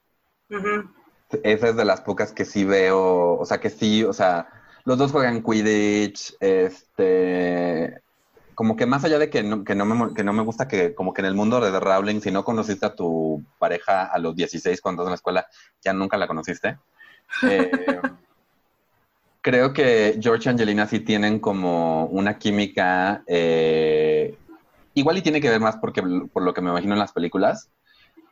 Esa 1.42 1.68
es 1.68 1.76
de 1.76 1.84
las 1.84 2.02
pocas 2.02 2.32
que 2.32 2.44
sí 2.44 2.64
veo, 2.64 3.38
o 3.38 3.44
sea, 3.44 3.58
que 3.58 3.70
sí, 3.70 4.04
o 4.04 4.12
sea, 4.12 4.48
los 4.84 4.96
dos 4.96 5.12
juegan 5.12 5.42
Quidditch, 5.42 6.36
este, 6.40 8.00
como 8.54 8.76
que 8.76 8.86
más 8.86 9.04
allá 9.04 9.18
de 9.18 9.30
que 9.30 9.42
no, 9.42 9.64
que 9.64 9.74
no, 9.74 9.84
me, 9.84 10.14
que 10.14 10.24
no 10.24 10.32
me 10.32 10.42
gusta 10.42 10.66
que, 10.66 10.94
como 10.94 11.12
que 11.12 11.20
en 11.20 11.26
el 11.26 11.34
mundo 11.34 11.60
de 11.60 11.70
The 11.70 11.80
Rowling, 11.80 12.20
si 12.20 12.30
no 12.30 12.44
conociste 12.44 12.86
a 12.86 12.94
tu 12.94 13.42
pareja 13.58 14.04
a 14.04 14.18
los 14.18 14.34
16 14.34 14.80
cuando 14.80 15.02
estás 15.02 15.08
en 15.08 15.12
la 15.12 15.16
escuela, 15.16 15.46
ya 15.82 15.92
nunca 15.92 16.16
la 16.16 16.26
conociste. 16.26 16.78
Eh, 17.42 17.70
creo 19.42 19.74
que 19.74 20.18
George 20.18 20.48
y 20.48 20.52
Angelina 20.52 20.86
sí 20.86 21.00
tienen 21.00 21.40
como 21.40 22.06
una 22.06 22.38
química, 22.38 23.22
eh, 23.26 24.34
igual 24.94 25.18
y 25.18 25.22
tiene 25.22 25.42
que 25.42 25.50
ver 25.50 25.60
más 25.60 25.76
porque, 25.76 26.02
por 26.32 26.42
lo 26.42 26.54
que 26.54 26.62
me 26.62 26.70
imagino 26.70 26.94
en 26.94 27.00
las 27.00 27.12
películas, 27.12 27.68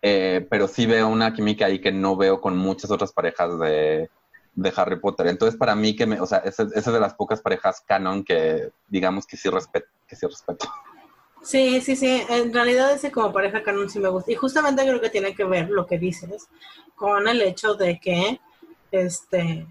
eh, 0.02 0.46
pero 0.50 0.68
sí 0.68 0.86
veo 0.86 1.08
una 1.08 1.32
química 1.32 1.66
ahí 1.66 1.80
que 1.80 1.92
no 1.92 2.16
veo 2.16 2.40
con 2.40 2.56
muchas 2.56 2.90
otras 2.90 3.12
parejas 3.12 3.58
de, 3.58 4.10
Harry 4.74 4.98
Potter. 4.98 5.26
Entonces, 5.26 5.58
para 5.58 5.74
mí, 5.74 5.94
que 5.94 6.06
me, 6.06 6.20
o 6.20 6.26
sea, 6.26 6.38
esa 6.38 6.66
es 6.74 6.84
de 6.84 7.00
las 7.00 7.14
pocas 7.14 7.40
parejas 7.40 7.82
canon 7.86 8.24
que 8.24 8.70
digamos 8.88 9.26
que 9.26 9.36
sí, 9.36 9.50
respeto, 9.50 9.88
que 10.08 10.16
sí 10.16 10.26
respeto. 10.26 10.66
Sí, 11.42 11.80
sí, 11.80 11.94
sí. 11.94 12.22
En 12.28 12.52
realidad 12.52 12.92
ese 12.92 13.12
como 13.12 13.32
pareja 13.32 13.62
canon 13.62 13.88
sí 13.88 13.98
me 13.98 14.08
gusta. 14.08 14.32
Y 14.32 14.34
justamente 14.34 14.82
creo 14.82 15.00
que 15.00 15.10
tiene 15.10 15.34
que 15.34 15.44
ver 15.44 15.70
lo 15.70 15.86
que 15.86 15.98
dices 15.98 16.48
con 16.94 17.28
el 17.28 17.42
hecho 17.42 17.74
de 17.74 18.00
que, 18.00 18.40
este, 18.90 19.66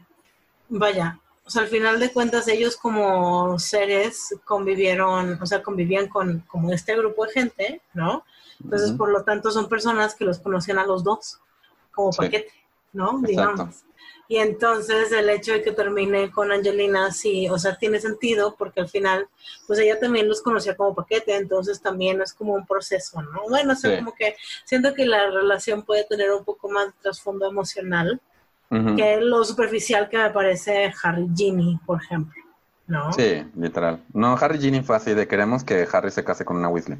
vaya, 0.70 1.20
o 1.46 1.50
sea, 1.50 1.62
al 1.62 1.68
final 1.68 2.00
de 2.00 2.12
cuentas 2.12 2.48
ellos 2.48 2.76
como 2.76 3.60
seres 3.60 4.36
convivieron, 4.46 5.40
o 5.42 5.46
sea, 5.46 5.62
convivían 5.62 6.08
con 6.08 6.40
como 6.48 6.72
este 6.74 6.96
grupo 6.98 7.26
de 7.26 7.32
gente, 7.32 7.82
¿no? 7.94 8.26
Entonces, 8.64 8.94
por 8.94 9.12
lo 9.12 9.24
tanto, 9.24 9.52
son 9.52 9.70
personas 9.70 10.16
que 10.16 10.26
los 10.26 10.40
conocían 10.40 10.80
a 10.80 10.88
los 10.88 11.04
dos 11.04 11.40
como 11.92 12.10
paquete, 12.12 12.52
¿no? 12.94 13.20
Digamos. 13.22 13.84
Y 14.28 14.38
entonces 14.38 15.12
el 15.12 15.30
hecho 15.30 15.54
de 15.54 15.62
que 15.62 15.72
termine 15.72 16.32
con 16.32 16.52
Angelina, 16.52 17.12
sí, 17.12 17.48
o 17.48 17.60
sea, 17.60 17.78
tiene 17.78 18.00
sentido 18.00 18.56
porque 18.58 18.80
al 18.80 18.90
final, 18.90 19.28
pues 19.68 19.78
ella 19.78 20.00
también 20.00 20.28
los 20.28 20.42
conocía 20.42 20.76
como 20.76 20.96
paquete, 20.96 21.36
entonces 21.36 21.80
también 21.80 22.22
es 22.22 22.34
como 22.34 22.54
un 22.54 22.66
proceso, 22.66 23.22
¿no? 23.22 23.44
Bueno, 23.50 23.74
o 23.74 23.76
sea, 23.76 24.00
como 24.00 24.16
que 24.16 24.36
siento 24.64 24.96
que 24.96 25.06
la 25.06 25.30
relación 25.30 25.84
puede 25.84 26.06
tener 26.06 26.32
un 26.32 26.44
poco 26.44 26.70
más 26.70 26.88
de 26.88 26.94
trasfondo 27.04 27.46
emocional 27.46 28.20
que 28.96 29.18
lo 29.22 29.44
superficial 29.44 30.10
que 30.10 30.18
me 30.18 30.30
parece 30.30 30.94
Harry 31.04 31.30
Ginny, 31.36 31.80
por 31.86 32.02
ejemplo, 32.02 32.42
¿no? 32.88 33.14
Sí, 33.14 33.44
literal. 33.56 34.04
No, 34.14 34.38
Harry 34.40 34.60
Ginny 34.60 34.82
fue 34.82 34.96
así 34.96 35.14
de 35.14 35.28
queremos 35.28 35.64
que 35.64 35.88
Harry 35.92 36.12
se 36.12 36.24
case 36.24 36.46
con 36.46 36.58
una 36.58 36.70
Weasley. 36.70 36.98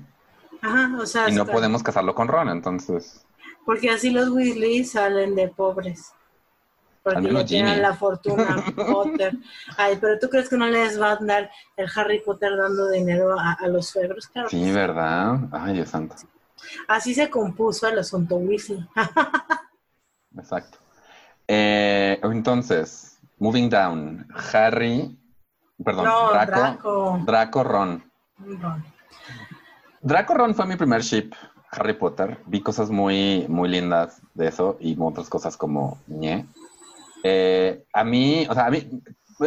Ajá, 0.62 0.92
o 1.00 1.06
sea... 1.06 1.30
Y 1.30 1.34
no 1.34 1.46
podemos 1.46 1.84
casarlo 1.84 2.16
con 2.16 2.28
Ron, 2.28 2.50
entonces... 2.50 3.26
Porque 3.66 3.90
así 3.90 4.12
los 4.12 4.30
Weasley 4.30 4.84
salen 4.84 5.36
de 5.36 5.48
pobres. 5.48 6.14
Porque 7.06 7.22
no 7.32 7.46
tienen 7.46 7.82
la 7.82 7.94
fortuna 7.94 8.64
Potter. 8.76 9.38
Ay, 9.78 9.98
pero 10.02 10.18
¿tú 10.18 10.28
crees 10.28 10.50
que 10.50 10.58
no 10.58 10.68
les 10.68 11.00
va 11.00 11.12
a 11.12 11.18
dar 11.18 11.52
el 11.78 11.88
Harry 11.96 12.20
Potter 12.22 12.58
dando 12.58 12.90
dinero 12.90 13.36
a, 13.40 13.68
los 13.68 13.88
suegros? 13.88 14.28
Claro. 14.28 14.50
Sí, 14.50 14.72
¿verdad? 14.72 15.38
Ay, 15.52 15.74
Dios 15.74 15.90
santo. 15.90 16.16
Así 16.88 17.14
se 17.14 17.30
compuso 17.30 17.88
el 17.88 18.00
asunto 18.00 18.38
Weasley. 18.38 18.88
Exacto. 20.38 20.80
Eh, 21.48 22.20
entonces, 22.24 23.20
moving 23.40 23.70
down, 23.70 24.28
Harry, 24.54 25.18
perdón, 25.84 26.06
Draco, 26.32 27.20
Draco, 27.26 27.64
Ron. 27.64 28.04
Draco 30.02 30.34
Ron 30.34 30.56
fue 30.56 30.66
mi 30.66 30.76
primer 30.76 31.02
ship 31.02 31.34
Harry 31.72 31.94
Potter. 31.94 32.40
Vi 32.46 32.62
cosas 32.62 32.90
muy, 32.90 33.46
muy 33.48 33.70
lindas 33.70 34.22
de 34.34 34.48
eso 34.48 34.78
y 34.80 34.96
otras 35.00 35.30
cosas 35.30 35.58
como 35.58 36.00
ñe. 36.08 36.46
Eh, 37.24 37.84
a 37.94 38.04
mí, 38.04 38.46
o 38.50 38.54
sea, 38.54 38.68
a 38.68 38.72
mí 38.72 38.88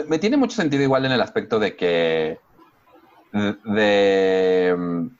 me, 0.09 0.19
tiene 0.19 0.37
mucho 0.37 0.57
sentido 0.57 0.83
igual 0.83 1.05
en 1.05 1.13
el 1.13 1.21
aspecto 1.21 1.59
de 1.59 1.77
que 1.77 2.39
de, 3.33 3.57
de 3.65 5.11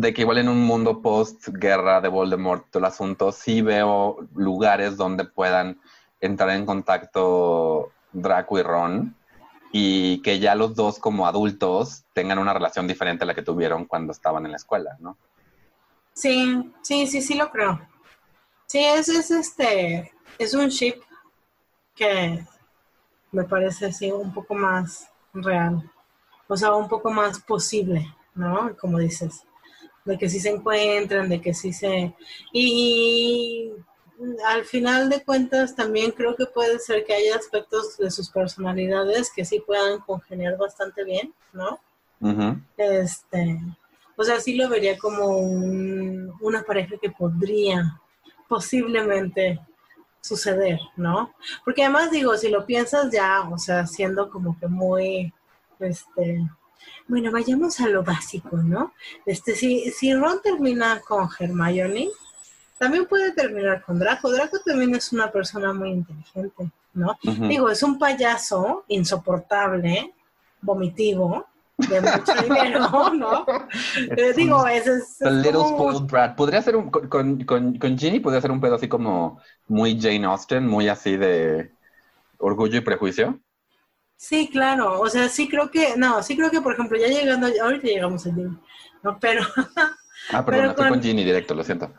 que 0.00 0.22
igual 0.22 0.38
en 0.38 0.48
un 0.48 0.62
mundo 0.62 1.02
post-guerra 1.02 2.00
de 2.00 2.08
Voldemort, 2.08 2.66
todo 2.70 2.80
el 2.80 2.86
asunto, 2.86 3.32
sí 3.32 3.62
veo 3.62 4.26
lugares 4.34 4.96
donde 4.96 5.24
puedan 5.24 5.80
entrar 6.20 6.50
en 6.50 6.64
contacto 6.64 7.92
Draco 8.12 8.58
y 8.58 8.62
Ron 8.62 9.16
y 9.72 10.20
que 10.22 10.38
ya 10.38 10.54
los 10.54 10.74
dos 10.74 10.98
como 10.98 11.26
adultos 11.26 12.04
tengan 12.12 12.38
una 12.38 12.54
relación 12.54 12.86
diferente 12.86 13.24
a 13.24 13.26
la 13.26 13.34
que 13.34 13.42
tuvieron 13.42 13.86
cuando 13.86 14.12
estaban 14.12 14.44
en 14.44 14.52
la 14.52 14.58
escuela, 14.58 14.96
¿no? 15.00 15.16
Sí, 16.14 16.72
sí, 16.82 17.06
sí, 17.06 17.22
sí 17.22 17.34
lo 17.34 17.50
creo. 17.50 17.80
Sí, 18.66 18.84
es, 18.84 19.08
es 19.08 19.30
este, 19.30 20.12
es 20.38 20.54
un 20.54 20.68
ship 20.68 20.96
que 21.94 22.44
me 23.30 23.44
parece 23.44 23.86
así 23.86 24.10
un 24.10 24.32
poco 24.32 24.54
más 24.54 25.08
real, 25.32 25.90
o 26.48 26.56
sea, 26.56 26.74
un 26.74 26.88
poco 26.88 27.10
más 27.10 27.40
posible, 27.40 28.14
¿no? 28.34 28.76
Como 28.76 28.98
dices, 28.98 29.44
de 30.04 30.18
que 30.18 30.28
sí 30.28 30.40
se 30.40 30.50
encuentran, 30.50 31.28
de 31.28 31.40
que 31.40 31.54
sí 31.54 31.72
se... 31.72 32.14
Y, 32.52 33.72
al 34.46 34.64
final 34.64 35.08
de 35.08 35.24
cuentas 35.24 35.74
también 35.74 36.12
creo 36.12 36.36
que 36.36 36.46
puede 36.46 36.78
ser 36.78 37.04
que 37.04 37.14
haya 37.14 37.36
aspectos 37.36 37.96
de 37.98 38.10
sus 38.10 38.30
personalidades 38.30 39.32
que 39.34 39.44
sí 39.44 39.60
puedan 39.66 39.98
congeniar 40.00 40.56
bastante 40.56 41.02
bien, 41.04 41.34
¿no? 41.52 41.80
Este, 42.76 43.60
o 44.16 44.22
sea, 44.22 44.38
sí 44.38 44.54
lo 44.54 44.68
vería 44.68 44.96
como 44.96 45.26
una 45.28 46.62
pareja 46.62 46.96
que 47.00 47.10
podría 47.10 48.00
posiblemente 48.48 49.58
suceder, 50.20 50.78
¿no? 50.96 51.34
Porque 51.64 51.82
además 51.82 52.12
digo, 52.12 52.36
si 52.36 52.48
lo 52.48 52.64
piensas 52.64 53.10
ya, 53.10 53.48
o 53.50 53.58
sea, 53.58 53.86
siendo 53.86 54.30
como 54.30 54.56
que 54.58 54.68
muy, 54.68 55.32
este, 55.80 56.48
bueno, 57.08 57.30
vayamos 57.30 57.80
a 57.80 57.88
lo 57.88 58.02
básico, 58.02 58.56
¿no? 58.56 58.92
Este, 59.26 59.54
si, 59.54 59.90
si 59.90 60.14
Ron 60.14 60.40
termina 60.42 61.00
con 61.00 61.28
Hermione, 61.38 62.08
también 62.78 63.06
puede 63.06 63.32
terminar 63.32 63.82
con 63.82 63.98
Draco. 63.98 64.30
Draco 64.30 64.58
también 64.64 64.94
es 64.94 65.12
una 65.12 65.30
persona 65.30 65.72
muy 65.72 65.90
inteligente, 65.90 66.70
¿no? 66.94 67.16
Digo, 67.22 67.70
es 67.70 67.82
un 67.82 67.98
payaso 67.98 68.84
insoportable, 68.88 70.12
vomitivo, 70.60 71.46
de 71.76 72.00
mucho 72.00 72.34
dinero, 72.42 73.12
¿no? 73.14 73.46
Eh, 74.16 74.32
digo, 74.36 74.66
ese 74.66 74.94
es. 74.96 75.18
The 75.18 75.30
Little 75.30 75.68
Spoiled 75.68 76.10
Brat. 76.10 76.36
Podría 76.36 76.62
ser 76.62 76.76
un. 76.76 76.90
Con, 76.90 77.44
con, 77.44 77.78
con 77.78 77.98
Ginny 77.98 78.20
podría 78.20 78.40
ser 78.40 78.50
un 78.50 78.60
pedo 78.60 78.74
así 78.74 78.88
como 78.88 79.40
muy 79.68 80.00
Jane 80.00 80.26
Austen, 80.26 80.66
muy 80.66 80.88
así 80.88 81.16
de 81.16 81.72
orgullo 82.38 82.78
y 82.78 82.82
prejuicio. 82.82 83.38
Sí, 84.22 84.48
claro. 84.48 85.00
O 85.00 85.08
sea, 85.08 85.28
sí 85.28 85.48
creo 85.48 85.68
que. 85.68 85.96
No, 85.96 86.22
sí 86.22 86.36
creo 86.36 86.48
que, 86.48 86.60
por 86.60 86.74
ejemplo, 86.74 86.96
ya 86.96 87.08
llegando. 87.08 87.48
Ahorita 87.60 87.88
llegamos 87.88 88.24
a 88.24 88.32
Ginny. 88.32 88.56
No, 89.02 89.18
pero. 89.20 89.42
Ah, 90.30 90.44
perdón, 90.44 90.66
estoy 90.66 90.88
con... 90.88 91.02
Ginny 91.02 91.24
directo, 91.24 91.52
lo 91.52 91.64
siento. 91.64 91.92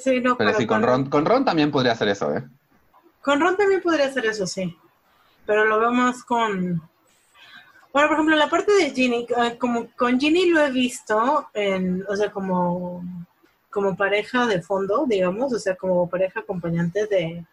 Sí, 0.00 0.20
no, 0.20 0.36
pero, 0.36 0.52
sí, 0.52 0.66
con 0.66 0.82
Ron, 0.82 1.08
con 1.08 1.24
Ron 1.24 1.46
también 1.46 1.70
podría 1.70 1.92
hacer 1.92 2.08
eso, 2.08 2.36
¿eh? 2.36 2.44
Con 3.22 3.40
Ron 3.40 3.56
también 3.56 3.80
podría 3.80 4.04
hacer 4.04 4.26
eso, 4.26 4.46
sí. 4.46 4.76
Pero 5.46 5.64
lo 5.64 5.80
veo 5.80 5.90
más 5.90 6.22
con, 6.22 6.82
bueno, 7.90 8.08
por 8.08 8.16
ejemplo, 8.16 8.36
la 8.36 8.50
parte 8.50 8.72
de 8.72 8.90
Ginny, 8.90 9.26
eh, 9.34 9.56
como 9.56 9.86
con 9.96 10.20
Ginny 10.20 10.50
lo 10.50 10.60
he 10.60 10.70
visto, 10.70 11.48
en, 11.54 12.04
o 12.06 12.14
sea, 12.14 12.30
como, 12.30 13.02
como 13.70 13.96
pareja 13.96 14.46
de 14.46 14.60
fondo, 14.60 15.06
digamos, 15.08 15.50
o 15.54 15.58
sea, 15.58 15.74
como 15.74 16.06
pareja 16.06 16.40
acompañante 16.40 17.06
de, 17.06 17.46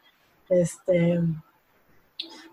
este, 0.49 1.21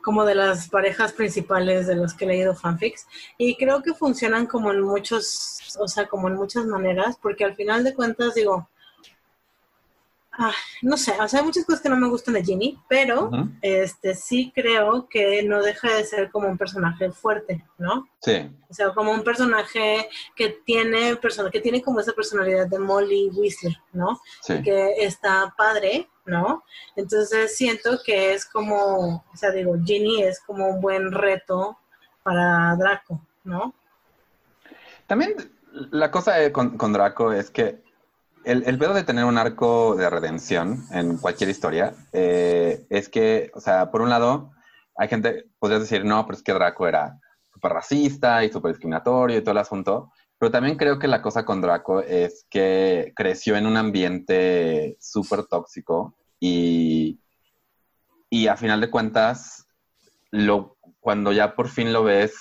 como 0.04 0.24
de 0.24 0.34
las 0.34 0.68
parejas 0.68 1.12
principales 1.12 1.86
de 1.86 1.96
los 1.96 2.12
que 2.12 2.26
he 2.26 2.28
leído 2.28 2.54
fanfics. 2.54 3.06
Y 3.38 3.56
creo 3.56 3.82
que 3.82 3.94
funcionan 3.94 4.46
como 4.46 4.70
en 4.70 4.82
muchos, 4.82 5.76
o 5.80 5.88
sea, 5.88 6.06
como 6.06 6.28
en 6.28 6.34
muchas 6.34 6.66
maneras, 6.66 7.18
porque 7.20 7.44
al 7.44 7.56
final 7.56 7.82
de 7.82 7.94
cuentas, 7.94 8.34
digo, 8.34 8.68
Ah, 10.36 10.52
no 10.82 10.96
sé, 10.96 11.12
o 11.20 11.28
sea, 11.28 11.40
hay 11.40 11.46
muchas 11.46 11.64
cosas 11.64 11.80
que 11.80 11.88
no 11.88 11.96
me 11.96 12.08
gustan 12.08 12.34
de 12.34 12.42
Ginny, 12.42 12.80
pero 12.88 13.30
este 13.62 14.14
sí 14.14 14.52
creo 14.54 15.08
que 15.08 15.42
no 15.44 15.62
deja 15.62 15.94
de 15.94 16.04
ser 16.04 16.30
como 16.30 16.48
un 16.48 16.58
personaje 16.58 17.12
fuerte, 17.12 17.64
¿no? 17.78 18.08
Sí. 18.20 18.50
O 18.68 18.74
sea, 18.74 18.92
como 18.92 19.12
un 19.12 19.22
personaje 19.22 20.08
que 20.34 20.48
tiene 20.64 21.18
que 21.52 21.60
tiene 21.60 21.82
como 21.82 22.00
esa 22.00 22.12
personalidad 22.12 22.66
de 22.66 22.78
Molly 22.80 23.30
Weasley, 23.32 23.76
¿no? 23.92 24.20
Sí. 24.42 24.60
Que 24.62 24.94
está 25.04 25.54
padre, 25.56 26.08
¿no? 26.26 26.64
Entonces 26.96 27.56
siento 27.56 28.00
que 28.04 28.34
es 28.34 28.44
como, 28.44 29.24
o 29.32 29.36
sea, 29.36 29.52
digo, 29.52 29.74
Ginny 29.84 30.24
es 30.24 30.40
como 30.40 30.66
un 30.68 30.80
buen 30.80 31.12
reto 31.12 31.78
para 32.24 32.74
Draco, 32.76 33.20
¿no? 33.44 33.72
También 35.06 35.36
la 35.92 36.10
cosa 36.10 36.50
con, 36.52 36.76
con 36.76 36.92
Draco 36.92 37.32
es 37.32 37.50
que 37.50 37.84
el, 38.44 38.64
el 38.66 38.78
pedo 38.78 38.94
de 38.94 39.04
tener 39.04 39.24
un 39.24 39.38
arco 39.38 39.94
de 39.96 40.08
redención 40.10 40.84
en 40.90 41.18
cualquier 41.18 41.50
historia 41.50 41.94
eh, 42.12 42.86
es 42.90 43.08
que, 43.08 43.50
o 43.54 43.60
sea, 43.60 43.90
por 43.90 44.02
un 44.02 44.10
lado, 44.10 44.52
hay 44.96 45.08
gente, 45.08 45.46
podrías 45.58 45.80
decir, 45.80 46.04
no, 46.04 46.24
pero 46.26 46.36
es 46.36 46.42
que 46.42 46.52
Draco 46.52 46.86
era 46.86 47.18
súper 47.52 47.72
racista 47.72 48.44
y 48.44 48.50
súper 48.50 48.72
discriminatorio 48.72 49.38
y 49.38 49.40
todo 49.40 49.52
el 49.52 49.58
asunto, 49.58 50.12
pero 50.38 50.50
también 50.50 50.76
creo 50.76 50.98
que 50.98 51.08
la 51.08 51.22
cosa 51.22 51.44
con 51.44 51.60
Draco 51.60 52.00
es 52.00 52.46
que 52.50 53.12
creció 53.16 53.56
en 53.56 53.66
un 53.66 53.76
ambiente 53.76 54.96
súper 55.00 55.44
tóxico 55.44 56.16
y, 56.38 57.20
y 58.30 58.46
a 58.48 58.56
final 58.56 58.80
de 58.80 58.90
cuentas, 58.90 59.66
lo, 60.30 60.76
cuando 61.00 61.32
ya 61.32 61.54
por 61.54 61.68
fin 61.68 61.92
lo 61.92 62.04
ves 62.04 62.34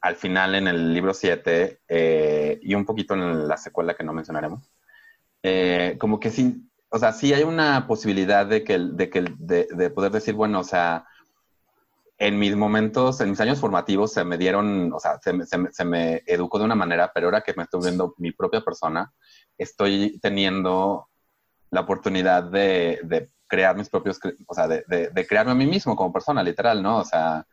al 0.00 0.16
final 0.16 0.54
en 0.54 0.68
el 0.68 0.92
libro 0.92 1.14
7 1.14 1.80
eh, 1.88 2.58
y 2.62 2.74
un 2.74 2.84
poquito 2.84 3.14
en 3.14 3.48
la 3.48 3.56
secuela 3.56 3.94
que 3.94 4.04
no 4.04 4.12
mencionaremos, 4.12 4.70
eh, 5.48 5.96
como 5.98 6.18
que 6.18 6.32
sí, 6.32 6.68
o 6.88 6.98
sea, 6.98 7.12
sí 7.12 7.32
hay 7.32 7.44
una 7.44 7.86
posibilidad 7.86 8.44
de 8.46 8.64
que, 8.64 8.80
de, 8.80 9.90
poder 9.90 10.10
decir, 10.10 10.34
bueno, 10.34 10.58
o 10.58 10.64
sea, 10.64 11.06
en 12.18 12.36
mis 12.36 12.56
momentos, 12.56 13.20
en 13.20 13.30
mis 13.30 13.40
años 13.40 13.60
formativos 13.60 14.12
se 14.12 14.24
me 14.24 14.38
dieron, 14.38 14.92
o 14.92 14.98
sea, 14.98 15.20
se, 15.22 15.84
me 15.84 16.22
educó 16.26 16.58
de 16.58 16.64
una 16.64 16.74
manera, 16.74 17.12
pero 17.14 17.28
ahora 17.28 17.42
que 17.42 17.54
me 17.56 17.62
estoy 17.62 17.82
viendo 17.82 18.12
mi 18.18 18.32
propia 18.32 18.60
persona, 18.60 19.12
estoy 19.56 20.18
teniendo 20.20 21.06
la 21.70 21.82
oportunidad 21.82 22.42
de, 22.42 23.30
crear 23.46 23.76
mis 23.76 23.88
propios, 23.88 24.18
o 24.48 24.52
sea, 24.52 24.66
de, 24.66 25.26
crearme 25.28 25.52
a 25.52 25.54
mí 25.54 25.66
mismo 25.66 25.94
como 25.94 26.12
persona, 26.12 26.42
literal, 26.42 26.82
¿no? 26.82 26.98
O 26.98 27.04
sea, 27.04 27.46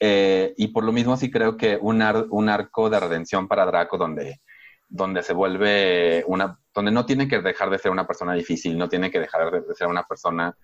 eh, 0.00 0.54
y 0.56 0.68
por 0.68 0.82
lo 0.82 0.92
mismo 0.92 1.14
sí 1.18 1.30
creo 1.30 1.58
que 1.58 1.76
un 1.78 2.00
arco 2.00 2.88
de 2.88 3.00
redención 3.00 3.48
para 3.48 3.66
Draco 3.66 3.98
donde 3.98 4.40
donde 4.88 5.22
se 5.22 5.32
vuelve 5.34 6.24
una, 6.26 6.58
donde 6.74 6.90
no 6.90 7.04
tiene 7.04 7.28
que 7.28 7.40
dejar 7.40 7.70
de 7.70 7.78
ser 7.78 7.90
una 7.90 8.06
persona 8.06 8.34
difícil, 8.34 8.78
no 8.78 8.88
tiene 8.88 9.10
que 9.10 9.20
dejar 9.20 9.50
de 9.50 9.74
ser 9.74 9.86
una 9.86 10.04
persona, 10.04 10.56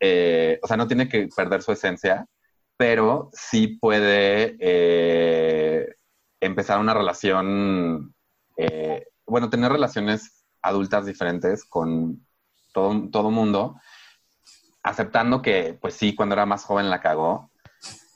eh, 0.00 0.58
o 0.62 0.66
sea, 0.66 0.76
no 0.76 0.86
tiene 0.86 1.08
que 1.08 1.28
perder 1.34 1.62
su 1.62 1.72
esencia, 1.72 2.26
pero 2.76 3.30
sí 3.32 3.78
puede 3.80 4.56
eh, 4.58 5.94
empezar 6.40 6.80
una 6.80 6.94
relación, 6.94 8.14
eh, 8.56 9.06
bueno, 9.26 9.50
tener 9.50 9.70
relaciones 9.70 10.44
adultas 10.62 11.06
diferentes 11.06 11.64
con 11.64 12.26
todo, 12.72 13.08
todo 13.10 13.30
mundo, 13.30 13.80
aceptando 14.82 15.42
que, 15.42 15.78
pues 15.80 15.94
sí, 15.94 16.14
cuando 16.14 16.34
era 16.34 16.46
más 16.46 16.64
joven 16.64 16.90
la 16.90 17.00
cagó, 17.00 17.50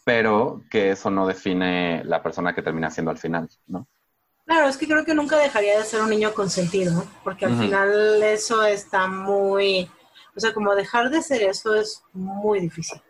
pero 0.04 0.62
que 0.70 0.90
eso 0.90 1.10
no 1.10 1.26
define 1.26 2.02
la 2.04 2.22
persona 2.22 2.54
que 2.54 2.62
termina 2.62 2.90
siendo 2.90 3.10
al 3.10 3.18
final, 3.18 3.48
¿no? 3.66 3.88
Claro, 4.46 4.68
es 4.68 4.76
que 4.76 4.86
creo 4.86 5.04
que 5.04 5.14
nunca 5.14 5.38
dejaría 5.38 5.78
de 5.78 5.84
ser 5.84 6.02
un 6.02 6.10
niño 6.10 6.34
consentido, 6.34 7.06
porque 7.22 7.46
al 7.46 7.58
final 7.58 8.22
eso 8.22 8.62
está 8.62 9.06
muy, 9.06 9.90
o 10.36 10.40
sea, 10.40 10.52
como 10.52 10.74
dejar 10.74 11.10
de 11.10 11.22
ser 11.22 11.42
eso 11.42 11.74
es 11.74 12.02
muy 12.12 12.60
difícil, 12.60 13.00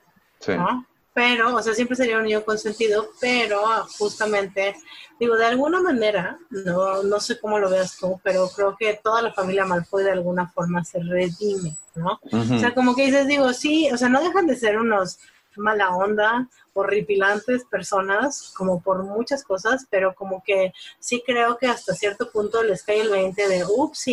¿no? 0.46 0.86
Pero, 1.12 1.54
o 1.54 1.62
sea, 1.62 1.74
siempre 1.74 1.96
sería 1.96 2.18
un 2.18 2.24
niño 2.24 2.44
consentido, 2.44 3.08
pero 3.20 3.62
justamente, 3.98 4.74
digo, 5.18 5.36
de 5.36 5.46
alguna 5.46 5.80
manera, 5.80 6.38
no, 6.50 7.02
no 7.04 7.20
sé 7.20 7.38
cómo 7.40 7.58
lo 7.58 7.70
veas 7.70 7.96
tú, 7.96 8.20
pero 8.22 8.48
creo 8.48 8.76
que 8.76 9.00
toda 9.02 9.22
la 9.22 9.32
familia 9.32 9.64
Malfoy 9.64 10.02
de 10.02 10.10
alguna 10.10 10.48
forma 10.48 10.84
se 10.84 11.00
redime, 11.00 11.76
¿no? 11.94 12.20
O 12.32 12.58
sea, 12.58 12.74
como 12.74 12.94
que 12.94 13.06
dices, 13.06 13.26
digo, 13.28 13.52
sí, 13.52 13.88
o 13.92 13.96
sea, 13.96 14.08
no 14.08 14.22
dejan 14.22 14.46
de 14.46 14.56
ser 14.56 14.78
unos 14.78 15.18
mala 15.56 15.90
onda, 15.90 16.48
horripilantes 16.74 17.64
personas, 17.64 18.52
como 18.56 18.82
por 18.82 19.04
muchas 19.04 19.44
cosas, 19.44 19.86
pero 19.88 20.14
como 20.14 20.42
que 20.44 20.72
sí 20.98 21.22
creo 21.24 21.56
que 21.56 21.68
hasta 21.68 21.94
cierto 21.94 22.30
punto 22.30 22.62
les 22.62 22.82
cae 22.82 23.00
el 23.00 23.10
20 23.10 23.48
de, 23.48 23.64
ups, 23.64 24.06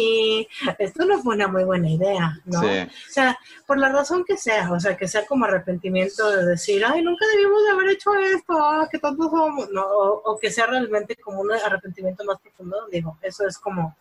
esto 0.78 1.06
no 1.06 1.22
fue 1.22 1.36
una 1.36 1.48
muy 1.48 1.64
buena 1.64 1.90
idea, 1.90 2.40
¿no? 2.46 2.62
O 2.62 2.90
sea, 3.10 3.38
por 3.66 3.80
la 3.80 3.90
razón 3.90 4.24
que 4.24 4.38
sea, 4.38 4.72
o 4.72 4.80
sea, 4.80 4.96
que 4.96 5.08
sea 5.08 5.26
como 5.26 5.46
arrepentimiento 5.46 6.30
de 6.30 6.46
decir, 6.46 6.84
ay, 6.86 7.02
nunca 7.02 7.26
debimos 7.34 7.64
de 7.64 7.72
haber 7.72 7.90
hecho 7.90 8.14
esto, 8.14 8.54
ah, 8.54 8.88
que 8.90 9.00
tanto 9.00 9.30
somos, 9.30 9.70
no, 9.72 9.84
o, 9.84 10.38
que 10.40 10.52
sea 10.52 10.68
realmente 10.68 11.16
como 11.16 11.42
un 11.42 11.52
arrepentimiento 11.52 12.24
más 12.24 12.40
profundo, 12.40 12.78
digo, 12.92 13.18
eso 13.22 13.46
es 13.48 13.58
como, 13.58 13.96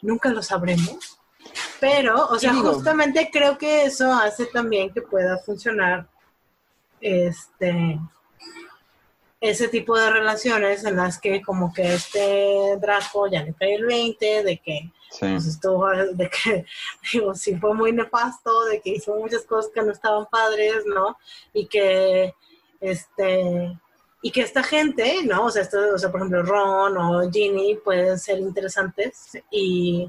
nunca 0.00 0.28
lo 0.28 0.42
sabremos. 0.42 1.18
Pero, 1.80 2.28
o 2.28 2.38
sea, 2.38 2.54
justamente 2.54 3.28
creo 3.32 3.58
que 3.58 3.84
eso 3.84 4.12
hace 4.12 4.46
también 4.46 4.92
que 4.92 5.02
pueda 5.02 5.38
funcionar 5.38 6.06
este 7.02 7.98
ese 9.42 9.66
tipo 9.66 9.98
de 9.98 10.08
relaciones 10.08 10.84
en 10.84 10.96
las 10.96 11.18
que 11.18 11.42
como 11.42 11.74
que 11.74 11.94
este 11.94 12.76
Draco 12.80 13.26
ya 13.26 13.42
le 13.42 13.52
cae 13.54 13.74
el 13.74 13.84
20 13.84 14.44
de 14.44 14.58
que 14.58 14.92
pues, 15.18 15.46
estuvo, 15.46 15.88
de 15.90 16.30
que 16.30 16.64
digo, 17.12 17.34
sí 17.34 17.56
fue 17.56 17.74
muy 17.74 17.92
nefasto, 17.92 18.66
de 18.66 18.80
que 18.80 18.90
hizo 18.90 19.16
muchas 19.16 19.42
cosas 19.42 19.72
que 19.74 19.82
no 19.82 19.90
estaban 19.90 20.26
padres, 20.26 20.86
¿no? 20.86 21.18
Y 21.52 21.66
que 21.66 22.32
este 22.80 23.76
y 24.24 24.30
que 24.30 24.42
esta 24.42 24.62
gente, 24.62 25.24
¿no? 25.24 25.46
O 25.46 25.50
sea, 25.50 25.62
esto, 25.62 25.78
o 25.92 25.98
sea, 25.98 26.12
por 26.12 26.20
ejemplo, 26.20 26.44
Ron 26.44 26.96
o 26.96 27.28
Ginny 27.28 27.74
pueden 27.84 28.20
ser 28.20 28.38
interesantes 28.38 29.36
y, 29.50 30.08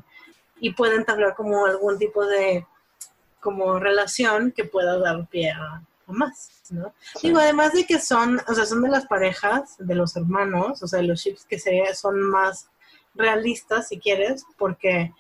y 0.60 0.74
pueden 0.74 1.00
entablar 1.00 1.34
como 1.34 1.66
algún 1.66 1.98
tipo 1.98 2.24
de 2.24 2.68
como 3.40 3.80
relación 3.80 4.52
que 4.52 4.66
pueda 4.66 5.00
dar 5.00 5.28
pie 5.28 5.50
a, 5.50 5.82
más, 6.08 6.50
¿no? 6.70 6.94
Digo, 7.22 7.40
además 7.40 7.74
de 7.74 7.86
que 7.86 8.00
son, 8.00 8.42
o 8.48 8.54
sea, 8.54 8.66
son 8.66 8.82
de 8.82 8.90
las 8.90 9.06
parejas, 9.06 9.76
de 9.80 9.96
los 9.96 10.16
hermanos, 10.16 10.82
o 10.84 10.88
sea, 10.88 11.00
de 11.00 11.08
los 11.08 11.22
chips 11.22 11.46
que 11.46 11.60
se, 11.60 11.82
son 11.96 12.22
más 12.22 12.70
realistas, 13.16 13.88
si 13.88 14.00
quieres, 14.00 14.46
porque 14.58 15.14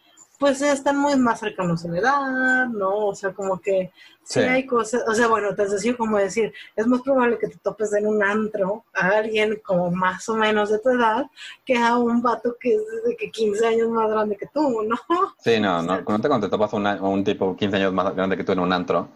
pues 0.43 0.61
están 0.61 0.97
muy 0.97 1.15
más 1.15 1.39
cercanos 1.39 1.85
en 1.85 1.95
edad, 1.95 2.67
¿no? 2.67 3.07
O 3.07 3.15
sea, 3.15 3.31
como 3.31 3.61
que 3.61 3.91
sí, 4.23 4.41
hay 4.41 4.65
cosas, 4.65 5.03
o 5.07 5.13
sea, 5.13 5.27
bueno, 5.27 5.55
te 5.55 5.65
decía 5.65 5.95
como 5.95 6.17
decir, 6.17 6.53
es 6.75 6.85
más 6.85 7.01
probable 7.01 7.37
que 7.37 7.47
te 7.47 7.57
topes 7.59 7.93
en 7.93 8.07
un 8.07 8.21
antro 8.21 8.83
a 8.93 9.07
alguien 9.07 9.61
como 9.63 9.89
más 9.91 10.27
o 10.27 10.35
menos 10.35 10.69
de 10.69 10.79
tu 10.79 10.89
edad 10.89 11.27
que 11.63 11.77
a 11.77 11.95
un 11.95 12.21
vato 12.21 12.57
que 12.59 12.75
es 12.75 12.81
de 13.07 13.15
que 13.15 13.31
15 13.31 13.65
años 13.65 13.89
más 13.89 14.09
grande 14.09 14.35
que 14.35 14.47
tú, 14.47 14.83
¿no? 14.83 14.97
Sí, 15.41 15.61
no, 15.61 15.81
no, 15.83 16.01
no 16.01 16.19
te, 16.19 16.27
cuando 16.27 16.47
te 16.47 16.51
topas 16.51 16.73
a 16.73 16.77
un 16.77 17.23
tipo 17.23 17.55
15 17.55 17.77
años 17.77 17.93
más 17.93 18.13
grande 18.13 18.35
que 18.35 18.43
tú 18.43 18.51
en 18.51 18.59
un 18.59 18.73
antro, 18.73 19.11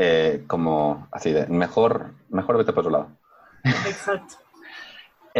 eh, 0.00 0.44
como 0.46 1.08
así 1.10 1.32
de 1.32 1.48
mejor, 1.48 2.12
mejor 2.28 2.56
vete 2.56 2.72
por 2.72 2.86
otro 2.86 2.92
lado. 2.92 3.08
Exacto. 3.64 4.36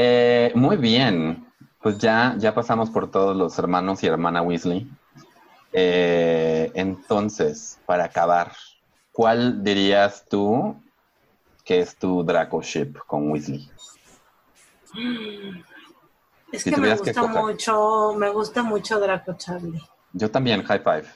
Eh, 0.01 0.53
muy 0.55 0.77
bien, 0.77 1.51
pues 1.83 1.99
ya, 1.99 2.37
ya 2.39 2.55
pasamos 2.55 2.89
por 2.89 3.11
todos 3.11 3.37
los 3.37 3.59
hermanos 3.59 4.05
y 4.05 4.07
hermana 4.07 4.43
Weasley. 4.43 4.89
Eh, 5.73 6.71
entonces, 6.75 7.81
para 7.85 8.05
acabar, 8.05 8.53
¿cuál 9.11 9.65
dirías 9.65 10.25
tú 10.29 10.81
que 11.65 11.81
es 11.81 11.97
tu 11.97 12.23
Draco 12.23 12.63
ship 12.63 12.97
con 13.09 13.29
Weasley? 13.33 13.69
Es 16.53 16.63
que 16.63 16.77
me 16.77 16.95
gusta 16.95 17.27
mucho, 17.27 18.15
me 18.15 18.29
gusta 18.29 18.63
mucho 18.63 19.01
Draco 19.01 19.33
Charlie. 19.37 19.83
Yo 20.13 20.31
también, 20.31 20.63
high 20.63 20.79
five. 20.81 21.09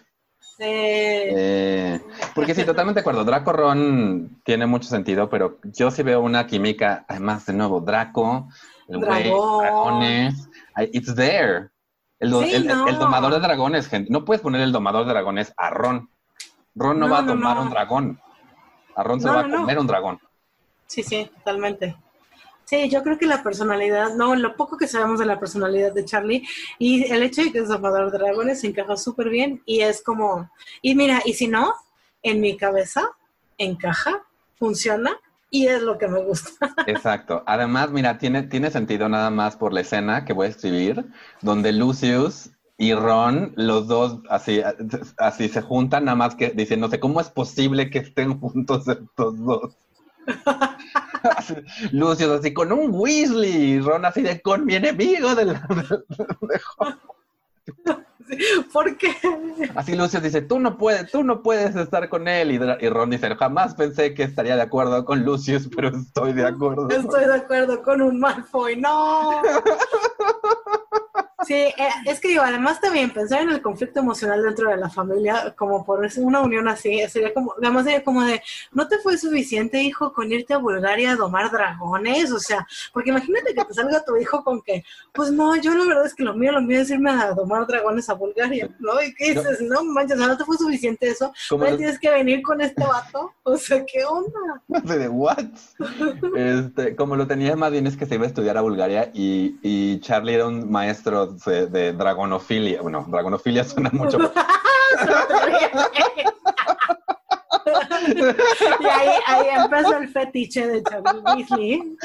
Eh, 0.59 2.01
porque 2.35 2.55
sí, 2.55 2.65
totalmente 2.65 2.99
de 2.99 3.01
acuerdo. 3.01 3.25
Draco 3.25 3.53
Ron 3.53 4.41
tiene 4.45 4.67
mucho 4.67 4.89
sentido, 4.89 5.29
pero 5.29 5.59
yo 5.65 5.91
sí 5.91 6.03
veo 6.03 6.21
una 6.21 6.47
química, 6.47 7.05
además, 7.09 7.47
de 7.47 7.55
nuevo, 7.55 7.81
Draco, 7.81 8.49
el 8.89 8.99
güey, 8.99 9.25
dragones, 9.25 10.49
it's 10.93 11.15
there. 11.15 11.71
El, 12.19 12.31
domador 12.31 13.33
de 13.33 13.41
dragones, 13.41 13.89
gente. 13.89 14.13
No 14.13 14.25
puedes 14.25 14.43
poner 14.43 14.61
el 14.61 14.71
domador 14.71 15.05
de 15.05 15.13
dragones 15.13 15.53
a 15.57 15.71
Ron. 15.71 16.09
Ron 16.75 17.01
no, 17.01 17.09
va 17.09 17.19
a 17.19 17.27
tomar 17.27 17.59
un 17.59 17.71
dragón. 17.71 18.21
A 18.95 19.03
Ron 19.03 19.21
se 19.21 19.29
va 19.29 19.41
a 19.41 19.51
comer 19.51 19.79
un 19.79 19.87
dragón. 19.89 20.21
Sí, 20.87 21.03
sí, 21.03 21.29
totalmente. 21.39 21.97
Sí, 22.73 22.89
yo 22.89 23.03
creo 23.03 23.19
que 23.19 23.27
la 23.27 23.43
personalidad, 23.43 24.15
no, 24.15 24.35
lo 24.35 24.57
poco 24.57 24.79
que 24.79 24.89
sabemos 24.89 25.19
de 25.19 25.27
la 25.27 25.39
personalidad 25.39 25.93
de 25.93 26.07
Charlie 26.07 26.49
y 26.79 27.05
el 27.13 27.23
hecho 27.23 27.43
de 27.43 27.53
que 27.53 27.59
es 27.59 27.69
domador 27.69 28.11
de 28.11 28.17
dragones 28.17 28.63
se 28.63 28.69
encaja 28.69 28.97
súper 28.97 29.29
bien 29.29 29.63
y 29.67 29.83
es 29.83 30.03
como, 30.03 30.51
y 30.81 30.95
mira, 30.95 31.21
y 31.27 31.35
si 31.35 31.49
no, 31.49 31.75
en 32.23 32.41
mi 32.41 32.57
cabeza 32.57 33.11
encaja, 33.59 34.23
funciona 34.55 35.21
y 35.51 35.67
es 35.67 35.83
lo 35.83 35.99
que 35.99 36.09
me 36.09 36.25
gusta. 36.25 36.51
Exacto. 36.87 37.43
Además, 37.45 37.91
mira, 37.91 38.17
tiene, 38.17 38.45
tiene 38.45 38.71
sentido 38.71 39.07
nada 39.07 39.29
más 39.29 39.55
por 39.55 39.75
la 39.75 39.83
escena 39.83 40.25
que 40.25 40.33
voy 40.33 40.47
a 40.47 40.51
escribir, 40.51 41.05
donde 41.43 41.75
Lucius 41.75 42.53
y 42.79 42.95
Ron, 42.95 43.53
los 43.55 43.87
dos 43.87 44.21
así, 44.31 44.63
así 45.19 45.51
se 45.51 45.61
juntan, 45.61 46.07
nada 46.07 46.17
más 46.17 46.37
que 46.37 46.55
sé 46.57 47.01
cómo 47.01 47.21
es 47.21 47.29
posible 47.29 47.91
que 47.91 47.99
estén 47.99 48.41
juntos 48.41 48.89
estos 48.89 49.39
dos. 49.45 49.77
Lucio 51.93 52.35
así 52.35 52.53
con 52.53 52.73
un 52.73 52.91
Weasley, 52.93 53.81
Ron 53.81 54.05
así 54.05 54.23
de 54.23 54.41
con 54.41 54.65
mi 54.65 54.75
enemigo 54.75 55.35
de, 55.35 55.47
la, 55.47 55.67
¿Por 58.73 58.97
qué? 58.97 59.15
Así 59.75 59.95
Lucio 59.95 60.21
dice, 60.21 60.43
tú 60.43 60.59
no 60.59 60.79
puedes, 60.79 61.11
tú 61.11 61.23
no 61.23 61.43
puedes 61.43 61.77
estar 61.77 62.09
con 62.09 62.29
él. 62.29 62.53
Y, 62.53 62.89
Ron 62.89 63.11
dice, 63.11 63.35
jamás 63.37 63.75
pensé 63.75 64.15
que 64.15 64.23
estaría 64.23 64.57
de 64.57 64.63
acuerdo 64.63 65.05
con 65.05 65.23
Lucius, 65.23 65.69
pero 65.75 65.89
estoy 65.89 66.33
de 66.33 66.47
acuerdo. 66.47 66.89
Estoy 66.89 67.27
de 67.27 67.35
acuerdo 67.35 67.83
con 67.83 68.01
un 68.01 68.19
Malfoy, 68.19 68.77
no. 68.77 69.43
Sí, 71.47 71.55
eh, 71.55 71.75
es 72.07 72.21
que 72.21 72.29
digo, 72.29 72.43
además 72.43 72.81
también 72.81 73.11
pensar 73.11 73.43
en 73.43 73.51
el 73.51 73.63
conflicto 73.63 74.01
emocional 74.01 74.43
dentro 74.43 74.71
de 74.71 74.77
la 74.77 74.89
familia, 74.89 75.55
como 75.57 75.85
por 75.85 76.07
una 76.19 76.41
unión 76.41 76.69
así, 76.69 77.01
sería 77.09 77.35
como, 77.35 77.55
además 77.61 77.85
sería 77.85 78.05
como 78.05 78.25
de, 78.25 78.43
¿no 78.73 78.87
te 78.89 78.99
fue 78.99 79.19
suficiente, 79.19 79.83
hijo, 79.83 80.13
con 80.13 80.31
irte 80.31 80.55
a 80.55 80.59
Bulgaria 80.59 81.13
a 81.13 81.17
domar 81.17 81.51
dragones? 81.51 82.33
O 82.33 82.39
sea, 82.39 82.67
porque 82.93 83.11
imagínate 83.11 83.55
que 83.55 83.65
te 83.65 83.75
salga 83.75 84.05
tu 84.05 84.17
hijo 84.17 84.45
con 84.45 84.63
que, 84.63 84.85
pues 85.13 85.31
no, 85.31 85.57
yo 85.57 85.75
la 85.75 85.87
verdad 85.87 86.07
es 86.07 86.15
que 86.15 86.25
lo 86.25 86.35
mío, 86.35 86.53
lo 86.53 86.63
mío 86.63 86.81
es 86.81 86.91
irme 86.91 87.11
a 87.11 87.33
domar 87.33 87.67
dragones 87.67 88.09
a 88.09 88.15
Bulgaria, 88.15 88.69
¿no? 88.79 89.03
¿Y 89.03 89.15
qué 89.15 89.35
dices? 89.35 89.61
No, 89.63 89.85
manches, 89.85 90.17
¿no 90.17 90.37
te 90.37 90.45
fue 90.45 90.57
suficiente 90.57 91.09
eso? 91.09 91.33
¿No 91.51 91.77
tienes 91.77 91.99
que 91.99 92.11
venir 92.11 92.43
con 92.43 92.61
este 92.61 92.85
vato? 92.85 93.33
O 93.45 93.57
sea, 93.57 93.85
¿qué 93.85 94.05
onda? 94.05 94.63
¿De 94.69 95.09
what? 95.09 95.45
Este, 96.37 96.95
como 96.97 97.17
lo 97.17 97.27
tenía 97.27 97.57
más 97.57 97.73
bien 97.73 97.87
es 97.87 97.97
que 97.97 98.07
se 98.07 98.15
iba 98.15 98.25
a 98.25 98.29
estudiar 98.29 98.57
a 98.57 98.63
Bulgaria 98.63 99.11
y, 99.13 99.57
y 99.63 100.01
Charlie 100.01 100.35
era 100.35 100.47
un 100.47 100.71
maestro 100.71 101.32
de, 101.47 101.93
dragonofilia. 101.93 102.83
Bueno, 102.83 103.05
dragonofilia 103.09 103.65
suena 103.65 103.91
mucho. 103.93 104.19
y 108.81 108.87
ahí, 108.87 109.09
ahí, 109.27 109.47
empezó 109.65 109.97
el 109.97 110.09
fetiche 110.09 110.67
de 110.67 110.83
Charlie 110.83 111.21
Weasley. 111.21 111.97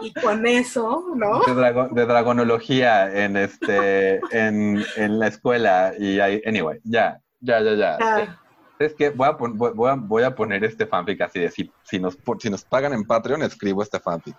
Y 0.00 0.12
con 0.14 0.46
eso, 0.46 1.04
¿no? 1.14 1.40
De, 1.40 2.06
dragonología 2.06 3.24
en 3.24 3.36
este 3.36 4.20
en, 4.30 4.84
en, 4.96 5.18
la 5.18 5.28
escuela. 5.28 5.92
Y 5.98 6.20
ahí, 6.20 6.42
anyway, 6.46 6.78
ya, 6.84 7.20
ya, 7.40 7.60
ya, 7.60 7.74
ya. 7.74 8.38
Es 8.78 8.94
que 8.94 9.10
voy 9.10 9.28
a, 9.28 9.30
voy, 9.32 9.90
a, 9.90 9.94
voy 9.94 10.22
a 10.22 10.34
poner 10.34 10.62
este 10.64 10.86
fanfic 10.86 11.20
así 11.22 11.40
de 11.40 11.50
si, 11.50 11.70
si, 11.82 11.98
nos, 11.98 12.18
si 12.38 12.50
nos 12.50 12.62
pagan 12.64 12.92
en 12.92 13.04
Patreon, 13.04 13.42
escribo 13.42 13.82
este 13.82 13.98
fanfic 13.98 14.36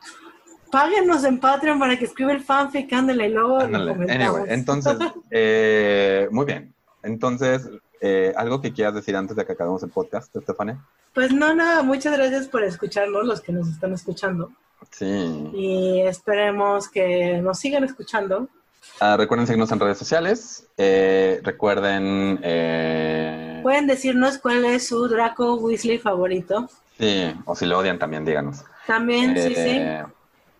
páguenos 0.72 1.24
en 1.24 1.40
Patreon 1.40 1.80
para 1.80 1.98
que 1.98 2.06
escriba 2.06 2.32
el 2.32 2.44
fanfic, 2.44 2.92
ándale, 2.94 3.28
y 3.28 3.32
luego 3.34 3.60
anyway, 3.60 4.44
entonces, 4.48 4.98
eh, 5.32 6.28
muy 6.32 6.46
bien. 6.46 6.74
Entonces, 7.04 7.70
Eh, 8.00 8.32
¿Algo 8.38 8.62
que 8.62 8.72
quieras 8.72 8.94
decir 8.94 9.16
antes 9.16 9.36
de 9.36 9.44
que 9.44 9.54
acabemos 9.54 9.82
el 9.82 9.90
podcast, 9.90 10.36
Estefania? 10.36 10.78
Pues 11.16 11.34
no, 11.34 11.56
nada, 11.56 11.82
muchas 11.82 12.16
gracias 12.16 12.48
por 12.48 12.64
escucharnos, 12.64 13.26
los 13.26 13.42
que 13.42 13.52
nos 13.52 13.68
están 13.70 13.92
escuchando. 13.92 14.52
Sí. 14.92 15.50
Y 15.56 16.02
esperemos 16.02 16.90
que 16.90 17.40
nos 17.42 17.58
sigan 17.58 17.84
escuchando. 17.84 18.50
Ah, 19.00 19.18
recuerden 19.18 19.48
seguirnos 19.48 19.72
en 19.72 19.80
redes 19.80 19.98
sociales. 19.98 20.68
Eh, 20.78 21.42
recuerden. 21.44 22.40
Eh, 22.44 23.62
Pueden 23.64 23.88
decirnos 23.88 24.38
cuál 24.38 24.64
es 24.66 24.88
su 24.88 25.08
Draco 25.08 25.56
Weasley 25.56 25.98
favorito. 25.98 26.70
Sí, 27.00 27.34
o 27.46 27.56
si 27.56 27.66
lo 27.66 27.80
odian 27.80 27.98
también, 27.98 28.26
díganos. 28.26 28.64
También, 28.86 29.36
sí, 29.36 29.56
sí. 29.56 29.82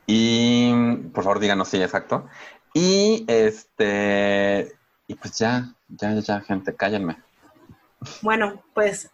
Y 0.08 0.74
por 1.14 1.24
favor, 1.24 1.40
díganos, 1.40 1.68
sí, 1.68 1.82
exacto. 1.82 2.28
Y 2.74 3.26
este. 3.28 4.76
Y 5.08 5.16
pues 5.16 5.38
ya, 5.38 5.74
ya, 5.90 6.14
ya, 6.16 6.42
gente, 6.42 6.76
cállenme. 6.76 7.18
Bueno, 8.22 8.64
pues 8.74 9.12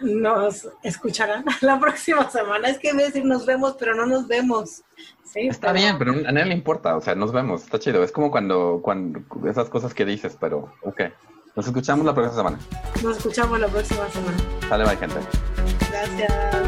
nos 0.00 0.68
escucharán 0.82 1.44
la 1.60 1.78
próxima 1.78 2.28
semana. 2.30 2.68
Es 2.68 2.78
que 2.78 2.92
voy 2.92 3.02
a 3.02 3.06
decir 3.06 3.24
nos 3.24 3.46
vemos, 3.46 3.76
pero 3.78 3.94
no 3.94 4.06
nos 4.06 4.26
vemos. 4.26 4.82
Sí, 5.24 5.48
Está 5.48 5.72
bien, 5.72 5.98
pero 5.98 6.12
a 6.12 6.32
nadie 6.32 6.46
le 6.46 6.54
importa, 6.54 6.96
o 6.96 7.00
sea, 7.00 7.14
nos 7.14 7.32
vemos, 7.32 7.64
está 7.64 7.78
chido. 7.78 8.02
Es 8.02 8.12
como 8.12 8.30
cuando, 8.30 8.80
cuando 8.82 9.20
esas 9.48 9.68
cosas 9.68 9.92
que 9.92 10.04
dices, 10.04 10.36
pero 10.40 10.72
ok. 10.82 11.02
Nos 11.56 11.66
escuchamos 11.66 12.04
la 12.04 12.14
próxima 12.14 12.36
semana. 12.36 12.58
Nos 13.02 13.16
escuchamos 13.16 13.58
la 13.58 13.68
próxima 13.68 14.08
semana. 14.10 14.36
Sale, 14.68 14.84
bye, 14.84 14.96
gente. 14.96 15.16
Gracias. 15.90 16.65